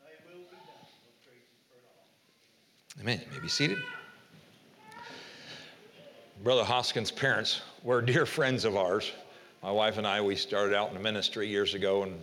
Thy 0.00 0.16
will 0.26 0.48
be 0.48 0.58
done. 0.64 0.88
We'll 1.04 1.14
praise 1.22 1.44
you 1.52 1.60
for 1.68 1.76
it 1.76 1.86
all. 1.86 2.08
Amen. 3.00 3.20
You 3.26 3.32
may 3.34 3.40
be 3.40 3.48
seated. 3.48 3.78
Brother 6.42 6.64
Hoskins' 6.64 7.10
parents 7.10 7.60
were 7.82 8.00
dear 8.00 8.24
friends 8.24 8.64
of 8.64 8.74
ours. 8.74 9.12
My 9.62 9.70
wife 9.70 9.98
and 9.98 10.06
I, 10.06 10.20
we 10.22 10.34
started 10.34 10.74
out 10.74 10.88
in 10.88 10.94
the 10.94 11.00
ministry 11.00 11.46
years 11.46 11.74
ago. 11.74 12.04
And 12.04 12.18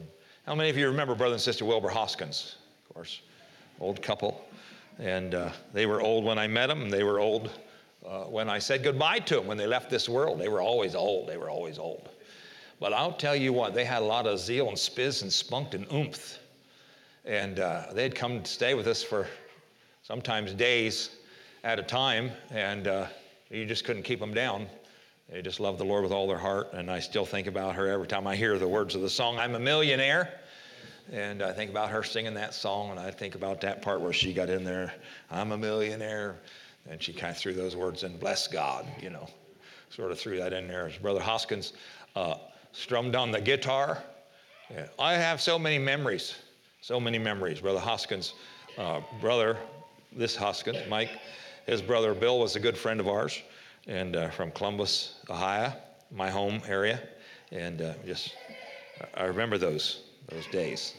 how 0.47 0.55
many 0.55 0.71
of 0.71 0.77
you 0.77 0.87
remember 0.87 1.13
Brother 1.13 1.35
and 1.35 1.41
Sister 1.41 1.63
Wilbur 1.63 1.89
Hoskins? 1.89 2.55
Of 2.89 2.95
course, 2.95 3.21
old 3.79 4.01
couple. 4.01 4.43
And 4.97 5.35
uh, 5.35 5.51
they 5.73 5.85
were 5.85 6.01
old 6.01 6.25
when 6.25 6.39
I 6.39 6.47
met 6.47 6.67
them, 6.67 6.89
they 6.89 7.03
were 7.03 7.19
old 7.19 7.51
uh, 8.07 8.23
when 8.23 8.49
I 8.49 8.57
said 8.57 8.83
goodbye 8.83 9.19
to 9.19 9.35
them 9.35 9.45
when 9.45 9.57
they 9.57 9.67
left 9.67 9.91
this 9.91 10.09
world. 10.09 10.39
They 10.39 10.49
were 10.49 10.61
always 10.61 10.95
old. 10.95 11.29
They 11.29 11.37
were 11.37 11.51
always 11.51 11.77
old. 11.77 12.09
But 12.79 12.93
I'll 12.93 13.13
tell 13.13 13.35
you 13.35 13.53
what, 13.53 13.75
they 13.75 13.85
had 13.85 14.01
a 14.01 14.05
lot 14.05 14.25
of 14.25 14.39
zeal 14.39 14.69
and 14.69 14.77
spiz 14.77 15.21
and 15.21 15.31
spunk 15.31 15.75
and 15.75 15.85
oomph. 15.93 16.39
And 17.25 17.59
uh, 17.59 17.85
they'd 17.93 18.15
come 18.15 18.41
to 18.41 18.51
stay 18.51 18.73
with 18.73 18.87
us 18.87 19.03
for 19.03 19.27
sometimes 20.03 20.53
days 20.53 21.09
at 21.63 21.79
a 21.79 21.83
time, 21.83 22.31
and 22.51 22.87
uh, 22.87 23.07
you 23.49 23.65
just 23.65 23.85
couldn't 23.85 24.03
keep 24.03 24.19
them 24.19 24.33
down. 24.33 24.67
They 25.29 25.41
just 25.41 25.59
love 25.59 25.77
the 25.77 25.85
Lord 25.85 26.03
with 26.03 26.11
all 26.11 26.27
their 26.27 26.37
heart, 26.37 26.69
and 26.73 26.91
I 26.91 26.99
still 26.99 27.25
think 27.25 27.47
about 27.47 27.75
her 27.75 27.89
every 27.89 28.07
time 28.07 28.27
I 28.27 28.35
hear 28.35 28.59
the 28.59 28.67
words 28.67 28.95
of 28.95 29.01
the 29.01 29.09
song, 29.09 29.39
I'm 29.39 29.55
a 29.55 29.59
Millionaire. 29.59 30.39
And 31.11 31.41
I 31.41 31.51
think 31.51 31.69
about 31.69 31.89
her 31.89 32.03
singing 32.03 32.33
that 32.35 32.53
song, 32.53 32.91
and 32.91 32.99
I 32.99 33.11
think 33.11 33.35
about 33.35 33.59
that 33.61 33.81
part 33.81 33.99
where 33.99 34.13
she 34.13 34.33
got 34.33 34.49
in 34.49 34.63
there, 34.63 34.93
I'm 35.29 35.51
a 35.51 35.57
millionaire. 35.57 36.37
And 36.89 37.01
she 37.01 37.11
kind 37.13 37.31
of 37.31 37.37
threw 37.37 37.53
those 37.53 37.75
words 37.75 38.03
in, 38.03 38.17
bless 38.17 38.47
God, 38.47 38.87
you 39.01 39.09
know, 39.09 39.27
sort 39.89 40.11
of 40.11 40.19
threw 40.19 40.37
that 40.37 40.53
in 40.53 40.67
there. 40.67 40.89
Brother 41.01 41.21
Hoskins 41.21 41.73
uh, 42.15 42.35
strummed 42.71 43.15
on 43.15 43.31
the 43.31 43.41
guitar. 43.41 44.01
Yeah. 44.69 44.87
I 44.97 45.13
have 45.13 45.41
so 45.41 45.59
many 45.59 45.77
memories, 45.77 46.35
so 46.81 46.99
many 46.99 47.19
memories. 47.19 47.59
Brother 47.59 47.79
Hoskins, 47.79 48.33
uh, 48.77 49.01
brother, 49.19 49.57
this 50.15 50.35
Hoskins, 50.35 50.79
Mike, 50.89 51.09
his 51.65 51.81
brother 51.81 52.13
Bill 52.13 52.39
was 52.39 52.55
a 52.55 52.59
good 52.59 52.77
friend 52.77 52.99
of 52.99 53.07
ours, 53.07 53.41
and 53.87 54.15
uh, 54.15 54.29
from 54.29 54.51
Columbus, 54.51 55.19
Ohio, 55.29 55.73
my 56.11 56.29
home 56.29 56.61
area, 56.67 57.01
and 57.51 57.81
uh, 57.81 57.93
just 58.05 58.35
I 59.15 59.23
remember 59.23 59.57
those 59.57 60.03
those 60.29 60.45
days, 60.47 60.93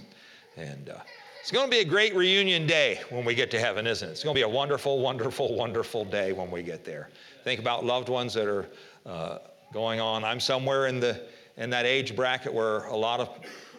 and 0.56 0.90
uh, 0.90 0.98
it's 1.40 1.50
going 1.50 1.66
to 1.66 1.70
be 1.70 1.80
a 1.80 1.84
great 1.84 2.14
reunion 2.14 2.66
day 2.66 3.00
when 3.10 3.24
we 3.24 3.34
get 3.34 3.50
to 3.50 3.58
heaven, 3.58 3.86
isn't 3.86 4.08
it? 4.08 4.12
It's 4.12 4.24
going 4.24 4.34
to 4.34 4.38
be 4.38 4.44
a 4.44 4.48
wonderful, 4.48 5.00
wonderful, 5.00 5.54
wonderful 5.54 6.04
day 6.04 6.32
when 6.32 6.50
we 6.50 6.62
get 6.62 6.84
there. 6.84 7.10
Think 7.44 7.60
about 7.60 7.84
loved 7.84 8.08
ones 8.08 8.32
that 8.34 8.48
are 8.48 8.66
uh, 9.04 9.38
going 9.72 10.00
on. 10.00 10.24
I'm 10.24 10.40
somewhere 10.40 10.86
in 10.86 11.00
the 11.00 11.22
in 11.56 11.70
that 11.70 11.86
age 11.86 12.16
bracket 12.16 12.52
where 12.52 12.84
a 12.84 12.96
lot 12.96 13.20
of 13.20 13.28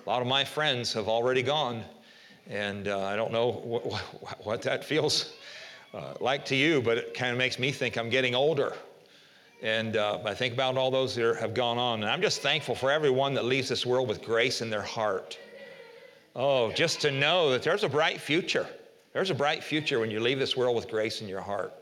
a 0.06 0.10
lot 0.10 0.22
of 0.22 0.28
my 0.28 0.44
friends 0.44 0.94
have 0.94 1.08
already 1.08 1.42
gone, 1.42 1.84
and 2.50 2.88
uh, 2.88 3.02
I 3.02 3.16
don't 3.16 3.32
know 3.32 3.52
what, 3.52 3.86
what, 3.86 4.46
what 4.46 4.62
that 4.64 4.84
feels 4.84 5.34
uh, 5.94 6.14
like 6.20 6.46
to 6.46 6.56
you, 6.56 6.82
but 6.82 6.98
it 6.98 7.14
kind 7.14 7.32
of 7.32 7.38
makes 7.38 7.58
me 7.58 7.72
think 7.72 7.98
I'm 7.98 8.10
getting 8.10 8.36
older. 8.36 8.74
And 9.62 9.96
uh, 9.96 10.20
I 10.26 10.34
think 10.34 10.54
about 10.54 10.78
all 10.78 10.92
those 10.92 11.16
that 11.16 11.38
have 11.38 11.54
gone 11.54 11.78
on. 11.78 12.04
And 12.04 12.12
I'm 12.12 12.22
just 12.22 12.42
thankful 12.42 12.76
for 12.76 12.92
everyone 12.92 13.34
that 13.36 13.46
leaves 13.46 13.70
this 13.70 13.86
world 13.86 14.08
with 14.08 14.22
grace 14.22 14.62
in 14.62 14.70
their 14.70 14.82
heart. 14.82 15.40
Oh, 16.36 16.72
just 16.74 17.00
to 17.02 17.12
know 17.12 17.50
that 17.52 17.64
there's 17.64 17.84
a 17.84 17.90
bright 17.90 18.20
future. 18.20 18.68
There's 19.14 19.30
a 19.30 19.36
bright 19.36 19.64
future 19.64 20.00
when 20.00 20.12
you 20.12 20.20
leave 20.20 20.38
this 20.38 20.58
world 20.58 20.76
with 20.76 20.90
grace 20.90 21.22
in 21.22 21.28
your 21.28 21.40
heart. 21.40 21.74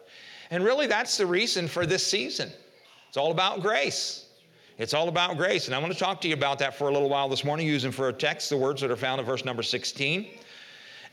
And 0.51 0.63
really, 0.63 0.85
that's 0.85 1.17
the 1.17 1.25
reason 1.25 1.67
for 1.67 1.87
this 1.87 2.05
season. 2.05 2.51
It's 3.07 3.17
all 3.17 3.31
about 3.31 3.61
grace. 3.61 4.27
It's 4.77 4.93
all 4.93 5.07
about 5.09 5.37
grace. 5.37 5.65
And 5.65 5.75
I 5.75 5.79
want 5.79 5.91
to 5.91 5.97
talk 5.97 6.21
to 6.21 6.27
you 6.27 6.35
about 6.35 6.59
that 6.59 6.75
for 6.75 6.89
a 6.89 6.91
little 6.91 7.09
while 7.09 7.27
this 7.27 7.43
morning, 7.43 7.65
using 7.65 7.91
for 7.91 8.09
a 8.09 8.13
text 8.13 8.49
the 8.49 8.57
words 8.57 8.81
that 8.81 8.91
are 8.91 8.95
found 8.95 9.19
in 9.19 9.25
verse 9.25 9.43
number 9.45 9.63
16. 9.63 10.27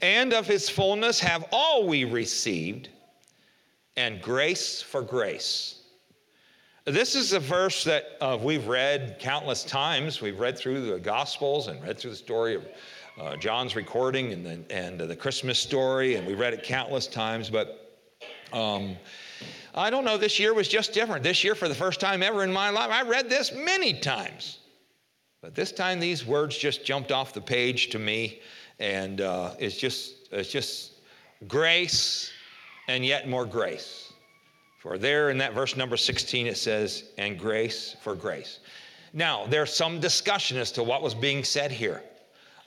And 0.02 0.32
of 0.32 0.46
his 0.46 0.68
fullness 0.68 1.20
have 1.20 1.44
all 1.52 1.86
we 1.86 2.04
received, 2.04 2.88
and 3.96 4.22
grace 4.22 4.80
for 4.80 5.02
grace. 5.02 5.76
This 6.86 7.14
is 7.14 7.34
a 7.34 7.40
verse 7.40 7.84
that 7.84 8.16
uh, 8.20 8.38
we've 8.40 8.66
read 8.66 9.18
countless 9.20 9.62
times. 9.62 10.22
We've 10.22 10.40
read 10.40 10.56
through 10.56 10.90
the 10.90 10.98
Gospels 10.98 11.68
and 11.68 11.82
read 11.82 11.98
through 11.98 12.12
the 12.12 12.16
story 12.16 12.54
of 12.54 12.66
uh, 13.20 13.36
John's 13.36 13.76
recording 13.76 14.32
and, 14.32 14.46
the, 14.46 14.74
and 14.74 14.98
the 14.98 15.14
Christmas 15.14 15.58
story, 15.58 16.14
and 16.14 16.26
we've 16.26 16.38
read 16.38 16.54
it 16.54 16.62
countless 16.62 17.06
times. 17.06 17.50
But 17.50 18.00
um, 18.54 18.96
I 19.74 19.90
don't 19.90 20.04
know, 20.04 20.16
this 20.16 20.38
year 20.38 20.54
was 20.54 20.68
just 20.68 20.94
different. 20.94 21.22
This 21.22 21.44
year, 21.44 21.54
for 21.54 21.68
the 21.68 21.74
first 21.74 22.00
time 22.00 22.22
ever 22.22 22.42
in 22.42 22.52
my 22.52 22.70
life, 22.70 22.90
I 22.90 23.02
read 23.02 23.28
this 23.28 23.52
many 23.52 24.00
times. 24.00 24.58
But 25.42 25.54
this 25.54 25.72
time, 25.72 26.00
these 26.00 26.26
words 26.26 26.56
just 26.56 26.84
jumped 26.84 27.12
off 27.12 27.32
the 27.32 27.40
page 27.40 27.90
to 27.90 27.98
me, 27.98 28.40
and 28.80 29.20
uh, 29.20 29.52
it's 29.58 29.76
just 29.76 30.14
it's 30.32 30.50
just 30.50 30.92
grace, 31.46 32.30
and 32.88 33.04
yet 33.04 33.28
more 33.28 33.46
grace. 33.46 34.12
For 34.78 34.96
there 34.96 35.30
in 35.30 35.38
that 35.38 35.52
verse 35.52 35.76
number 35.76 35.96
16, 35.96 36.46
it 36.46 36.56
says, 36.56 37.04
"And 37.18 37.38
grace 37.38 37.94
for 38.02 38.14
grace." 38.14 38.58
Now, 39.12 39.46
there's 39.46 39.74
some 39.74 40.00
discussion 40.00 40.56
as 40.56 40.72
to 40.72 40.82
what 40.82 41.02
was 41.02 41.14
being 41.14 41.44
said 41.44 41.70
here. 41.70 42.02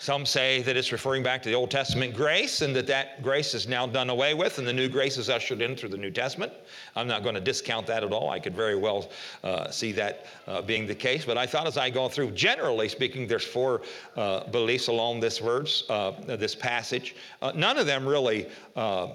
Some 0.03 0.25
say 0.25 0.61
that 0.63 0.75
it's 0.75 0.91
referring 0.91 1.23
back 1.23 1.41
to 1.43 1.49
the 1.49 1.55
Old 1.55 1.71
Testament 1.71 2.13
grace 2.13 2.59
and 2.59 2.75
that 2.75 2.87
that 2.87 3.23
grace 3.23 3.53
is 3.53 3.69
now 3.69 3.87
done 3.87 4.09
away 4.09 4.33
with 4.33 4.57
and 4.57 4.67
the 4.67 4.73
new 4.73 4.89
grace 4.89 5.15
is 5.15 5.29
ushered 5.29 5.61
in 5.61 5.77
through 5.77 5.91
the 5.91 5.97
New 5.97 6.11
Testament. 6.11 6.51
I'm 6.97 7.07
not 7.07 7.23
going 7.23 7.35
to 7.35 7.39
discount 7.39 7.87
that 7.87 8.03
at 8.03 8.11
all. 8.11 8.29
I 8.29 8.37
could 8.37 8.53
very 8.53 8.75
well 8.75 9.09
uh, 9.45 9.71
see 9.71 9.93
that 9.93 10.25
uh, 10.45 10.61
being 10.61 10.87
the 10.87 10.93
case. 10.93 11.23
But 11.23 11.37
I 11.37 11.45
thought 11.45 11.67
as 11.67 11.77
I 11.77 11.89
go 11.89 12.09
through, 12.09 12.31
generally 12.31 12.89
speaking, 12.89 13.27
there's 13.27 13.45
four 13.45 13.83
uh, 14.17 14.43
beliefs 14.49 14.89
along 14.89 15.21
this 15.21 15.37
verse, 15.37 15.85
uh, 15.89 16.11
this 16.27 16.53
passage. 16.53 17.15
Uh, 17.41 17.53
none 17.55 17.77
of 17.77 17.85
them 17.85 18.05
really 18.05 18.49
uh, 18.75 19.07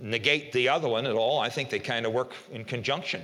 negate 0.00 0.50
the 0.50 0.68
other 0.68 0.88
one 0.88 1.06
at 1.06 1.14
all. 1.14 1.38
I 1.38 1.50
think 1.50 1.70
they 1.70 1.78
kind 1.78 2.04
of 2.04 2.12
work 2.12 2.34
in 2.50 2.64
conjunction 2.64 3.22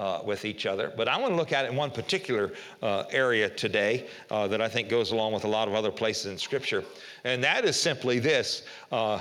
uh, 0.00 0.22
with 0.24 0.46
each 0.46 0.64
other. 0.64 0.92
But 0.96 1.08
I 1.08 1.18
want 1.18 1.32
to 1.32 1.36
look 1.36 1.52
at 1.52 1.66
it 1.66 1.70
in 1.70 1.76
one 1.76 1.90
particular 1.90 2.52
uh, 2.82 3.04
area 3.10 3.50
today 3.50 4.08
uh, 4.30 4.48
that 4.48 4.62
I 4.62 4.68
think 4.68 4.88
goes 4.88 5.12
along 5.12 5.34
with 5.34 5.44
a 5.44 5.48
lot 5.48 5.68
of 5.68 5.74
other 5.74 5.90
places 5.90 6.32
in 6.32 6.38
Scripture. 6.38 6.82
And 7.24 7.44
that 7.44 7.66
is 7.66 7.78
simply 7.78 8.18
this 8.18 8.62
uh, 8.90 9.20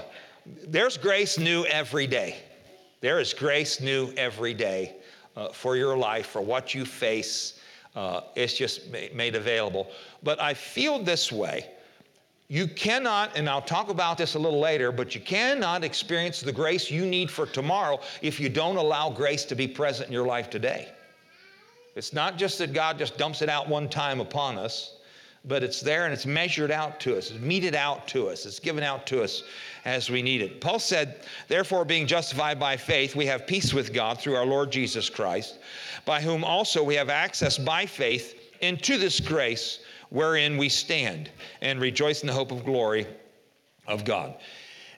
there's 0.68 0.98
grace 0.98 1.38
new 1.38 1.66
every 1.66 2.08
day. 2.08 2.38
There 3.02 3.20
is 3.20 3.34
grace 3.34 3.82
new 3.82 4.14
every 4.16 4.54
day 4.54 4.96
uh, 5.36 5.50
for 5.50 5.76
your 5.76 5.98
life, 5.98 6.28
for 6.28 6.42
what 6.42 6.74
you 6.74 6.86
face. 6.86 7.60
Uh, 7.94 8.22
it's 8.36 8.54
just 8.54 8.90
made 9.14 9.36
available. 9.36 9.92
But 10.24 10.42
I 10.42 10.54
feel 10.54 10.98
this 10.98 11.32
way 11.32 11.66
you 12.52 12.68
cannot, 12.68 13.38
and 13.38 13.48
I'll 13.48 13.62
talk 13.62 13.90
about 13.90 14.18
this 14.18 14.34
a 14.34 14.40
little 14.40 14.60
later, 14.60 14.92
but 14.92 15.14
you 15.14 15.22
cannot 15.22 15.84
experience 15.84 16.42
the 16.42 16.52
grace 16.52 16.90
you 16.90 17.06
need 17.06 17.30
for 17.30 17.46
tomorrow 17.46 18.02
if 18.24 18.40
you 18.40 18.50
don't 18.50 18.76
allow 18.76 19.12
grace 19.12 19.46
to 19.46 19.56
be 19.56 19.68
present 19.68 20.08
in 20.08 20.14
your 20.14 20.26
life 20.26 20.50
today. 20.50 20.90
It's 21.96 22.12
not 22.12 22.38
just 22.38 22.58
that 22.58 22.74
God 22.74 22.98
just 22.98 23.20
dumps 23.20 23.44
it 23.44 23.50
out 23.50 23.70
one 23.70 23.88
time 23.88 24.20
upon 24.20 24.58
us, 24.58 24.96
but 25.46 25.62
it's 25.62 25.80
there 25.80 26.06
and 26.06 26.14
it's 26.14 26.26
measured 26.26 26.72
out 26.72 27.00
to 27.02 27.16
us, 27.16 27.30
it's 27.30 27.40
meted 27.40 27.76
out 27.76 28.08
to 28.08 28.30
us, 28.30 28.48
it's 28.48 28.60
given 28.60 28.84
out 28.84 29.06
to 29.08 29.22
us 29.22 29.44
as 29.86 30.10
we 30.10 30.24
need 30.24 30.42
it. 30.42 30.60
Paul 30.60 30.80
said, 30.80 31.22
Therefore, 31.48 31.86
being 31.86 32.08
justified 32.08 32.60
by 32.60 32.78
faith, 32.78 33.16
we 33.16 33.28
have 33.28 33.46
peace 33.46 33.76
with 33.76 33.94
God 33.94 34.20
through 34.20 34.36
our 34.36 34.46
Lord 34.46 34.72
Jesus 34.72 35.08
Christ, 35.08 35.60
by 36.04 36.20
whom 36.20 36.44
also 36.44 36.84
we 36.84 36.96
have 36.96 37.10
access 37.10 37.60
by 37.60 37.86
faith 37.86 38.36
into 38.62 38.98
this 38.98 39.20
grace 39.20 39.80
wherein 40.10 40.58
we 40.58 40.70
stand 40.70 41.30
and 41.62 41.80
rejoice 41.80 42.22
in 42.22 42.28
the 42.28 42.34
hope 42.34 42.52
of 42.52 42.66
glory 42.66 43.06
of 43.88 44.06
God. 44.06 44.36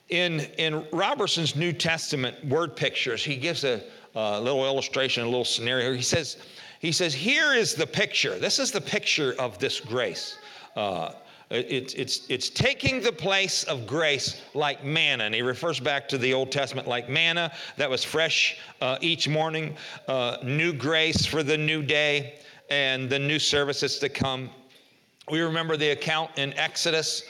In, 0.09 0.41
in 0.57 0.85
Robertson's 0.91 1.55
New 1.55 1.71
Testament 1.71 2.45
word 2.45 2.75
pictures, 2.75 3.23
he 3.23 3.37
gives 3.37 3.63
a, 3.63 3.83
a 4.15 4.41
little 4.41 4.65
illustration, 4.65 5.23
a 5.23 5.25
little 5.25 5.45
scenario. 5.45 5.93
He 5.93 6.01
says, 6.01 6.37
he 6.79 6.91
says, 6.91 7.13
here 7.13 7.53
is 7.53 7.75
the 7.75 7.87
picture. 7.87 8.37
This 8.37 8.59
is 8.59 8.71
the 8.71 8.81
picture 8.81 9.35
of 9.39 9.57
this 9.59 9.79
grace. 9.79 10.37
Uh, 10.75 11.13
it's, 11.49 11.93
it's, 11.95 12.29
it's 12.29 12.49
taking 12.49 13.01
the 13.01 13.11
place 13.11 13.65
of 13.65 13.85
grace 13.85 14.41
like 14.53 14.85
manna. 14.85 15.25
And 15.25 15.35
he 15.35 15.41
refers 15.41 15.79
back 15.79 16.07
to 16.09 16.17
the 16.17 16.33
Old 16.33 16.51
Testament 16.51 16.87
like 16.87 17.09
manna 17.09 17.51
that 17.75 17.89
was 17.89 18.03
fresh 18.03 18.57
uh, 18.79 18.97
each 19.01 19.27
morning, 19.27 19.75
uh, 20.07 20.37
new 20.43 20.71
grace 20.71 21.25
for 21.25 21.43
the 21.43 21.57
new 21.57 21.83
day, 21.83 22.39
and 22.69 23.09
the 23.09 23.19
new 23.19 23.37
services 23.37 23.99
to 23.99 24.07
come 24.07 24.49
we 25.31 25.39
remember 25.39 25.77
the 25.77 25.91
account 25.91 26.29
in 26.37 26.53
Exodus 26.55 27.23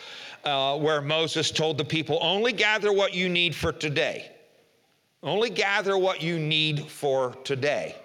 uh, 0.43 0.77
where 0.77 1.01
Moses 1.01 1.51
told 1.51 1.77
the 1.77 1.85
people, 1.85 2.17
only 2.21 2.51
gather 2.51 2.91
what 2.91 3.13
you 3.13 3.29
need 3.29 3.55
for 3.55 3.71
today. 3.71 4.31
Only 5.21 5.51
gather 5.51 5.99
what 5.99 6.23
you 6.23 6.39
need 6.39 6.89
for 6.89 7.35
today. 7.43 7.95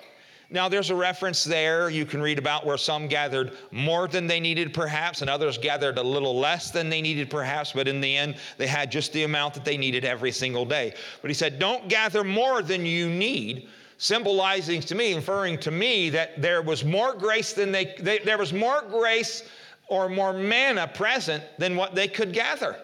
Now, 0.51 0.69
there's 0.69 0.91
a 0.91 0.95
reference 0.95 1.43
there 1.43 1.89
you 1.89 2.05
can 2.05 2.21
read 2.21 2.39
about 2.39 2.65
where 2.65 2.77
some 2.77 3.09
gathered 3.09 3.57
more 3.73 4.07
than 4.07 4.27
they 4.27 4.39
needed, 4.39 4.75
perhaps, 4.75 5.23
and 5.23 5.31
others 5.31 5.59
gathered 5.59 5.99
a 5.99 6.03
little 6.03 6.39
less 6.39 6.71
than 6.71 6.89
they 6.89 7.01
needed, 7.01 7.31
perhaps, 7.31 7.73
but 7.73 7.89
in 7.89 8.01
the 8.01 8.17
end, 8.17 8.37
they 8.59 8.67
had 8.67 8.93
just 8.93 9.13
the 9.15 9.25
amount 9.25 9.55
that 9.55 9.65
they 9.65 9.79
needed 9.79 10.05
every 10.05 10.31
single 10.31 10.65
day. 10.65 10.95
But 11.23 11.31
he 11.31 11.35
said, 11.35 11.59
Don't 11.59 11.89
gather 11.89 12.23
more 12.23 12.63
than 12.63 12.87
you 12.87 13.09
need, 13.09 13.69
symbolizing 13.99 14.83
to 14.83 14.95
me, 14.95 15.15
inferring 15.15 15.59
to 15.61 15.71
me 15.71 16.11
that 16.11 16.41
there 16.41 16.63
was 16.63 16.85
more 16.85 17.15
grace 17.15 17.55
than 17.55 17.73
they, 17.73 17.97
they 17.99 18.19
there 18.19 18.39
was 18.39 18.53
more 18.53 18.83
grace 18.83 19.43
or 19.89 20.09
more 20.09 20.33
manna 20.33 20.89
present 20.89 21.43
than 21.59 21.77
what 21.77 21.95
they 21.95 22.09
could 22.09 22.33
gather. 22.33 22.77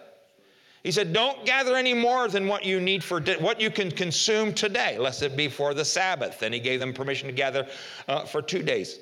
He 0.82 0.90
said, 0.90 1.12
Don't 1.12 1.44
gather 1.46 1.76
any 1.76 1.94
more 1.94 2.28
than 2.28 2.48
what 2.48 2.64
you 2.64 2.80
need 2.80 3.04
for 3.04 3.20
what 3.20 3.60
you 3.60 3.70
can 3.70 3.90
consume 3.90 4.52
today, 4.52 4.98
lest 4.98 5.22
it 5.22 5.36
be 5.36 5.48
for 5.48 5.74
the 5.74 5.84
Sabbath. 5.84 6.42
And 6.42 6.52
he 6.52 6.60
gave 6.60 6.80
them 6.80 6.92
permission 6.92 7.28
to 7.28 7.34
gather 7.34 7.68
uh, 8.08 8.24
for 8.24 8.42
two 8.42 8.62
days. 8.62 8.98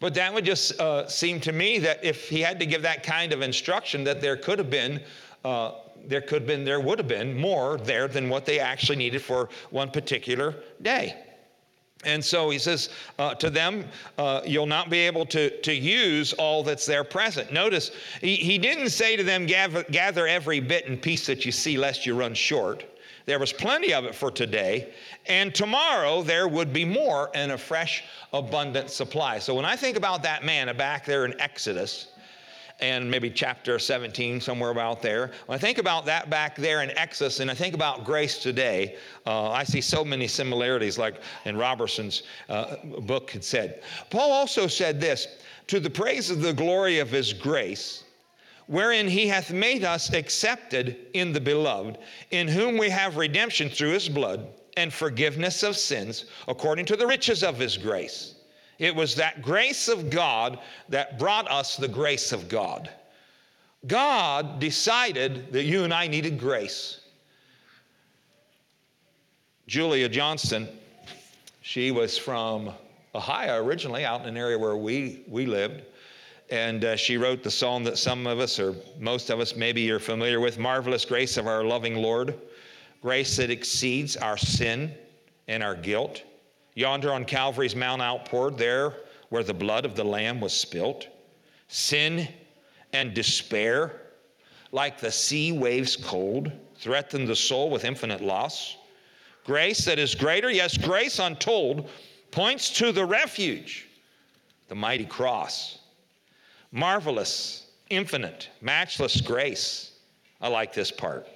But 0.00 0.14
that 0.14 0.32
would 0.32 0.46
just 0.46 0.80
uh, 0.80 1.06
seem 1.08 1.40
to 1.40 1.52
me 1.52 1.78
that 1.80 2.02
if 2.02 2.28
he 2.28 2.40
had 2.40 2.58
to 2.60 2.66
give 2.66 2.80
that 2.82 3.02
kind 3.02 3.34
of 3.34 3.42
instruction, 3.42 4.02
that 4.04 4.20
there 4.20 4.36
could 4.36 4.58
have 4.58 4.70
been. 4.70 5.00
Uh, 5.44 5.72
there 6.06 6.22
could 6.22 6.42
have 6.42 6.46
been, 6.46 6.64
there 6.64 6.80
would 6.80 6.98
have 6.98 7.08
been 7.08 7.36
more 7.36 7.76
there 7.76 8.08
than 8.08 8.30
what 8.30 8.46
they 8.46 8.58
actually 8.58 8.96
needed 8.96 9.20
for 9.20 9.50
one 9.68 9.90
particular 9.90 10.54
day. 10.80 11.14
And 12.04 12.24
so 12.24 12.48
he 12.48 12.58
says 12.58 12.88
uh, 13.18 13.34
to 13.34 13.50
them, 13.50 13.84
uh, 14.16 14.40
You'll 14.46 14.66
not 14.66 14.88
be 14.88 14.98
able 14.98 15.26
to, 15.26 15.50
to 15.60 15.72
use 15.74 16.32
all 16.34 16.62
that's 16.62 16.86
there 16.86 17.04
present. 17.04 17.52
Notice, 17.52 17.90
he, 18.20 18.36
he 18.36 18.56
didn't 18.56 18.90
say 18.90 19.16
to 19.16 19.22
them, 19.22 19.46
gather, 19.46 19.82
gather 19.84 20.26
every 20.26 20.60
bit 20.60 20.88
and 20.88 21.00
piece 21.00 21.26
that 21.26 21.44
you 21.44 21.52
see, 21.52 21.76
lest 21.76 22.06
you 22.06 22.14
run 22.14 22.32
short. 22.32 22.84
There 23.26 23.38
was 23.38 23.52
plenty 23.52 23.92
of 23.92 24.04
it 24.06 24.14
for 24.14 24.30
today, 24.30 24.92
and 25.26 25.54
tomorrow 25.54 26.22
there 26.22 26.48
would 26.48 26.72
be 26.72 26.84
more 26.84 27.30
and 27.34 27.52
a 27.52 27.58
fresh, 27.58 28.02
abundant 28.32 28.90
supply. 28.90 29.38
So 29.38 29.54
when 29.54 29.66
I 29.66 29.76
think 29.76 29.96
about 29.96 30.22
that 30.22 30.42
man 30.42 30.74
back 30.76 31.04
there 31.04 31.26
in 31.26 31.38
Exodus, 31.38 32.08
and 32.80 33.10
maybe 33.10 33.30
chapter 33.30 33.78
17, 33.78 34.40
somewhere 34.40 34.70
about 34.70 35.02
there. 35.02 35.30
When 35.46 35.56
I 35.56 35.58
think 35.58 35.78
about 35.78 36.06
that 36.06 36.30
back 36.30 36.56
there 36.56 36.82
in 36.82 36.90
Exodus 36.96 37.40
and 37.40 37.50
I 37.50 37.54
think 37.54 37.74
about 37.74 38.04
grace 38.04 38.38
today, 38.38 38.96
uh, 39.26 39.50
I 39.50 39.64
see 39.64 39.80
so 39.80 40.04
many 40.04 40.26
similarities, 40.26 40.98
like 40.98 41.20
in 41.44 41.56
Robertson's 41.56 42.22
uh, 42.48 42.76
book 43.02 43.30
had 43.30 43.44
said. 43.44 43.82
Paul 44.10 44.32
also 44.32 44.66
said 44.66 45.00
this 45.00 45.26
to 45.66 45.80
the 45.80 45.90
praise 45.90 46.30
of 46.30 46.40
the 46.40 46.52
glory 46.52 46.98
of 46.98 47.10
his 47.10 47.32
grace, 47.32 48.04
wherein 48.66 49.08
he 49.08 49.26
hath 49.28 49.52
made 49.52 49.84
us 49.84 50.12
accepted 50.12 50.96
in 51.14 51.32
the 51.32 51.40
beloved, 51.40 51.98
in 52.30 52.48
whom 52.48 52.78
we 52.78 52.88
have 52.88 53.16
redemption 53.16 53.68
through 53.68 53.92
his 53.92 54.08
blood 54.08 54.46
and 54.76 54.92
forgiveness 54.92 55.62
of 55.62 55.76
sins, 55.76 56.26
according 56.48 56.86
to 56.86 56.96
the 56.96 57.06
riches 57.06 57.42
of 57.42 57.58
his 57.58 57.76
grace 57.76 58.34
it 58.80 58.96
was 58.96 59.14
that 59.14 59.42
grace 59.42 59.88
of 59.88 60.08
God 60.08 60.58
that 60.88 61.18
brought 61.18 61.48
us 61.50 61.76
the 61.76 61.86
grace 61.86 62.32
of 62.32 62.48
God. 62.48 62.90
God 63.86 64.58
decided 64.58 65.52
that 65.52 65.64
you 65.64 65.84
and 65.84 65.92
I 65.92 66.08
needed 66.08 66.38
grace. 66.38 67.00
Julia 69.66 70.08
Johnston, 70.08 70.66
she 71.60 71.90
was 71.90 72.16
from 72.16 72.70
Ohio 73.14 73.62
originally, 73.62 74.06
out 74.06 74.22
in 74.22 74.28
an 74.28 74.36
area 74.38 74.58
where 74.58 74.76
we, 74.78 75.24
we 75.28 75.44
lived. 75.44 75.82
And 76.50 76.82
uh, 76.82 76.96
she 76.96 77.18
wrote 77.18 77.42
the 77.42 77.50
song 77.50 77.84
that 77.84 77.98
some 77.98 78.26
of 78.26 78.40
us, 78.40 78.58
or 78.58 78.74
most 78.98 79.28
of 79.28 79.40
us, 79.40 79.54
maybe 79.54 79.82
you're 79.82 80.00
familiar 80.00 80.40
with 80.40 80.58
Marvelous 80.58 81.04
Grace 81.04 81.36
of 81.36 81.46
Our 81.46 81.64
Loving 81.64 81.96
Lord. 81.96 82.34
Grace 83.02 83.36
that 83.36 83.50
exceeds 83.50 84.16
our 84.16 84.38
sin 84.38 84.94
and 85.48 85.62
our 85.62 85.74
guilt. 85.74 86.22
Yonder 86.80 87.12
on 87.12 87.26
Calvary's 87.26 87.76
Mount 87.76 88.00
outpoured, 88.00 88.56
there 88.56 88.94
where 89.28 89.42
the 89.42 89.52
blood 89.52 89.84
of 89.84 89.94
the 89.94 90.04
Lamb 90.04 90.40
was 90.40 90.52
spilt, 90.52 91.08
sin 91.68 92.26
and 92.94 93.12
despair, 93.12 94.00
like 94.72 94.98
the 94.98 95.10
sea 95.10 95.52
waves 95.52 95.94
cold, 95.94 96.50
threatened 96.76 97.28
the 97.28 97.36
soul 97.36 97.68
with 97.68 97.84
infinite 97.84 98.22
loss. 98.22 98.78
Grace 99.44 99.84
that 99.84 99.98
is 99.98 100.14
greater, 100.14 100.50
yes, 100.50 100.78
grace 100.78 101.18
untold, 101.18 101.90
points 102.30 102.70
to 102.70 102.92
the 102.92 103.04
refuge, 103.04 103.88
the 104.68 104.74
mighty 104.74 105.04
cross. 105.04 105.80
Marvelous, 106.72 107.66
infinite, 107.90 108.48
matchless 108.62 109.20
grace. 109.20 109.92
I 110.40 110.48
like 110.48 110.72
this 110.72 110.90
part. 110.90 111.26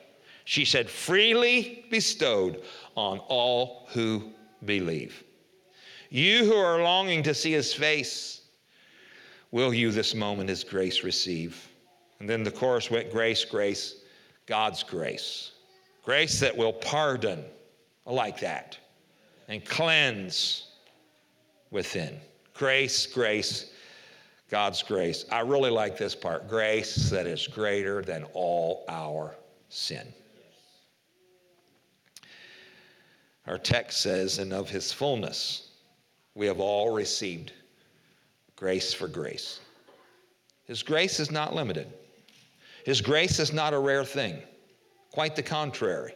She 0.47 0.65
said, 0.65 0.89
freely 0.89 1.85
bestowed 1.91 2.63
on 2.97 3.19
all 3.19 3.89
who 3.91 4.33
believe. 4.65 5.24
You 6.15 6.45
who 6.45 6.55
are 6.55 6.81
longing 6.81 7.25
to 7.25 7.35
see 7.35 7.51
his 7.51 7.75
face, 7.75 8.43
will 9.51 9.75
you 9.75 9.91
this 9.91 10.15
moment 10.15 10.49
his 10.49 10.63
grace 10.63 11.03
receive? 11.03 11.69
And 12.21 12.31
then 12.31 12.45
the 12.45 12.53
chorus 12.53 12.89
went 12.89 13.11
grace, 13.11 13.45
grace, 13.45 13.97
God's 14.47 14.85
grace. 14.85 15.51
Grace 16.05 16.39
that 16.39 16.57
will 16.57 16.73
pardon, 16.73 17.45
like 18.07 18.39
that, 18.39 18.79
and 19.49 19.65
cleanse 19.65 20.69
within. 21.73 22.21
Grace, 22.53 23.07
grace, 23.07 23.73
God's 24.49 24.85
grace. 24.85 25.25
I 25.33 25.41
really 25.41 25.71
like 25.71 25.99
this 25.99 26.15
part 26.15 26.49
grace 26.49 27.11
that 27.11 27.27
is 27.27 27.49
greater 27.49 28.03
than 28.03 28.23
all 28.35 28.85
our 28.89 29.35
sin. 29.69 30.07
Our 33.49 33.59
text 33.59 34.01
says, 34.01 34.39
and 34.39 34.53
of 34.53 34.71
his 34.71 34.93
fullness 34.93 35.64
we 36.35 36.47
have 36.47 36.61
all 36.61 36.93
received 36.95 37.53
grace 38.57 38.93
for 38.93 39.09
grace. 39.09 39.61
His 40.65 40.83
grace 40.83 41.21
is 41.21 41.31
not 41.31 41.55
limited. 41.55 41.87
His 42.85 43.01
grace 43.01 43.39
is 43.39 43.53
not 43.53 43.75
a 43.75 43.79
rare 43.79 44.05
thing. 44.05 44.43
Quite 45.13 45.37
the 45.37 45.43
contrary. 45.43 46.15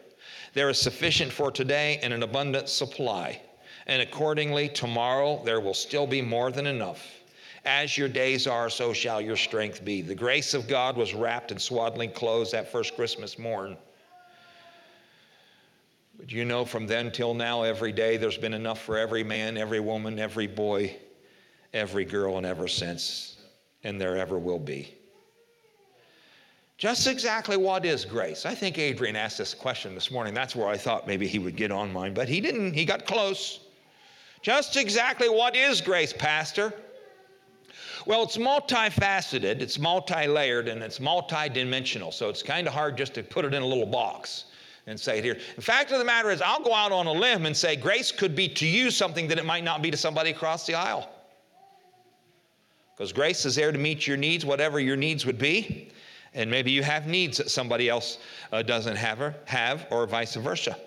There 0.53 0.69
is 0.69 0.79
sufficient 0.79 1.31
for 1.31 1.51
today 1.51 1.99
and 2.03 2.13
an 2.13 2.23
abundant 2.23 2.69
supply. 2.69 3.41
And 3.87 4.01
accordingly, 4.01 4.69
tomorrow 4.69 5.41
there 5.43 5.61
will 5.61 5.73
still 5.73 6.05
be 6.05 6.21
more 6.21 6.51
than 6.51 6.67
enough. 6.67 7.05
As 7.65 7.97
your 7.97 8.07
days 8.07 8.47
are, 8.47 8.69
so 8.69 8.93
shall 8.93 9.21
your 9.21 9.35
strength 9.35 9.83
be. 9.83 10.01
The 10.01 10.15
grace 10.15 10.53
of 10.53 10.67
God 10.67 10.95
was 10.95 11.13
wrapped 11.13 11.51
in 11.51 11.59
swaddling 11.59 12.11
clothes 12.11 12.51
that 12.51 12.71
first 12.71 12.95
Christmas 12.95 13.37
morn. 13.37 13.77
But 16.19 16.33
you 16.33 16.43
know, 16.43 16.65
from 16.65 16.85
then 16.85 17.11
till 17.11 17.33
now, 17.33 17.63
every 17.63 17.93
day, 17.93 18.17
there's 18.17 18.37
been 18.37 18.53
enough 18.53 18.81
for 18.81 18.97
every 18.97 19.23
man, 19.23 19.57
every 19.57 19.79
woman, 19.79 20.19
every 20.19 20.47
boy, 20.47 20.93
every 21.73 22.03
girl, 22.03 22.35
and 22.35 22.45
ever 22.45 22.67
since, 22.67 23.37
and 23.85 23.99
there 23.99 24.17
ever 24.17 24.37
will 24.37 24.59
be. 24.59 24.93
Just 26.77 27.07
exactly 27.07 27.55
what 27.55 27.85
is 27.85 28.03
grace? 28.03 28.45
I 28.45 28.53
think 28.53 28.77
Adrian 28.77 29.15
asked 29.15 29.37
this 29.37 29.53
question 29.53 29.95
this 29.95 30.11
morning. 30.11 30.33
That's 30.33 30.57
where 30.57 30.67
I 30.67 30.75
thought 30.75 31.07
maybe 31.07 31.25
he 31.25 31.39
would 31.39 31.55
get 31.55 31.71
on 31.71 31.91
mine, 31.91 32.13
but 32.13 32.27
he 32.27 32.41
didn't. 32.41 32.73
He 32.73 32.83
got 32.83 33.05
close. 33.05 33.61
Just 34.41 34.75
exactly 34.75 35.29
what 35.29 35.55
is 35.55 35.79
grace, 35.79 36.11
Pastor? 36.11 36.73
Well, 38.05 38.23
it's 38.23 38.37
multifaceted, 38.37 39.61
it's 39.61 39.79
multi 39.79 40.27
layered, 40.27 40.67
and 40.67 40.83
it's 40.83 40.99
multidimensional. 40.99 42.13
So 42.13 42.27
it's 42.27 42.43
kind 42.43 42.67
of 42.67 42.73
hard 42.73 42.97
just 42.97 43.13
to 43.13 43.23
put 43.23 43.45
it 43.45 43.53
in 43.53 43.61
a 43.61 43.65
little 43.65 43.85
box 43.85 44.45
and 44.87 44.99
say 44.99 45.19
it 45.19 45.23
here. 45.23 45.37
The 45.55 45.61
fact 45.61 45.91
of 45.91 45.99
the 45.99 46.05
matter 46.05 46.29
is, 46.31 46.41
I'll 46.41 46.63
go 46.63 46.73
out 46.73 46.91
on 46.91 47.07
a 47.07 47.11
limb 47.11 47.45
and 47.45 47.55
say 47.55 47.75
grace 47.75 48.11
could 48.11 48.35
be 48.35 48.47
to 48.49 48.65
you 48.65 48.91
something 48.91 49.27
that 49.27 49.37
it 49.37 49.45
might 49.45 49.63
not 49.63 49.81
be 49.81 49.91
to 49.91 49.97
somebody 49.97 50.31
across 50.31 50.65
the 50.65 50.75
aisle. 50.75 51.09
Because 52.95 53.13
grace 53.13 53.45
is 53.45 53.55
there 53.55 53.71
to 53.71 53.77
meet 53.77 54.07
your 54.07 54.17
needs, 54.17 54.45
whatever 54.45 54.79
your 54.79 54.97
needs 54.97 55.25
would 55.25 55.37
be. 55.37 55.91
And 56.33 56.51
maybe 56.51 56.71
you 56.71 56.83
have 56.83 57.07
needs 57.07 57.37
that 57.37 57.49
somebody 57.49 57.89
else 57.89 58.19
uh, 58.51 58.61
doesn't 58.61 58.97
have 58.97 59.21
or, 59.21 59.35
have, 59.45 59.87
or 59.89 60.05
vice 60.05 60.35
versa. 60.35 60.77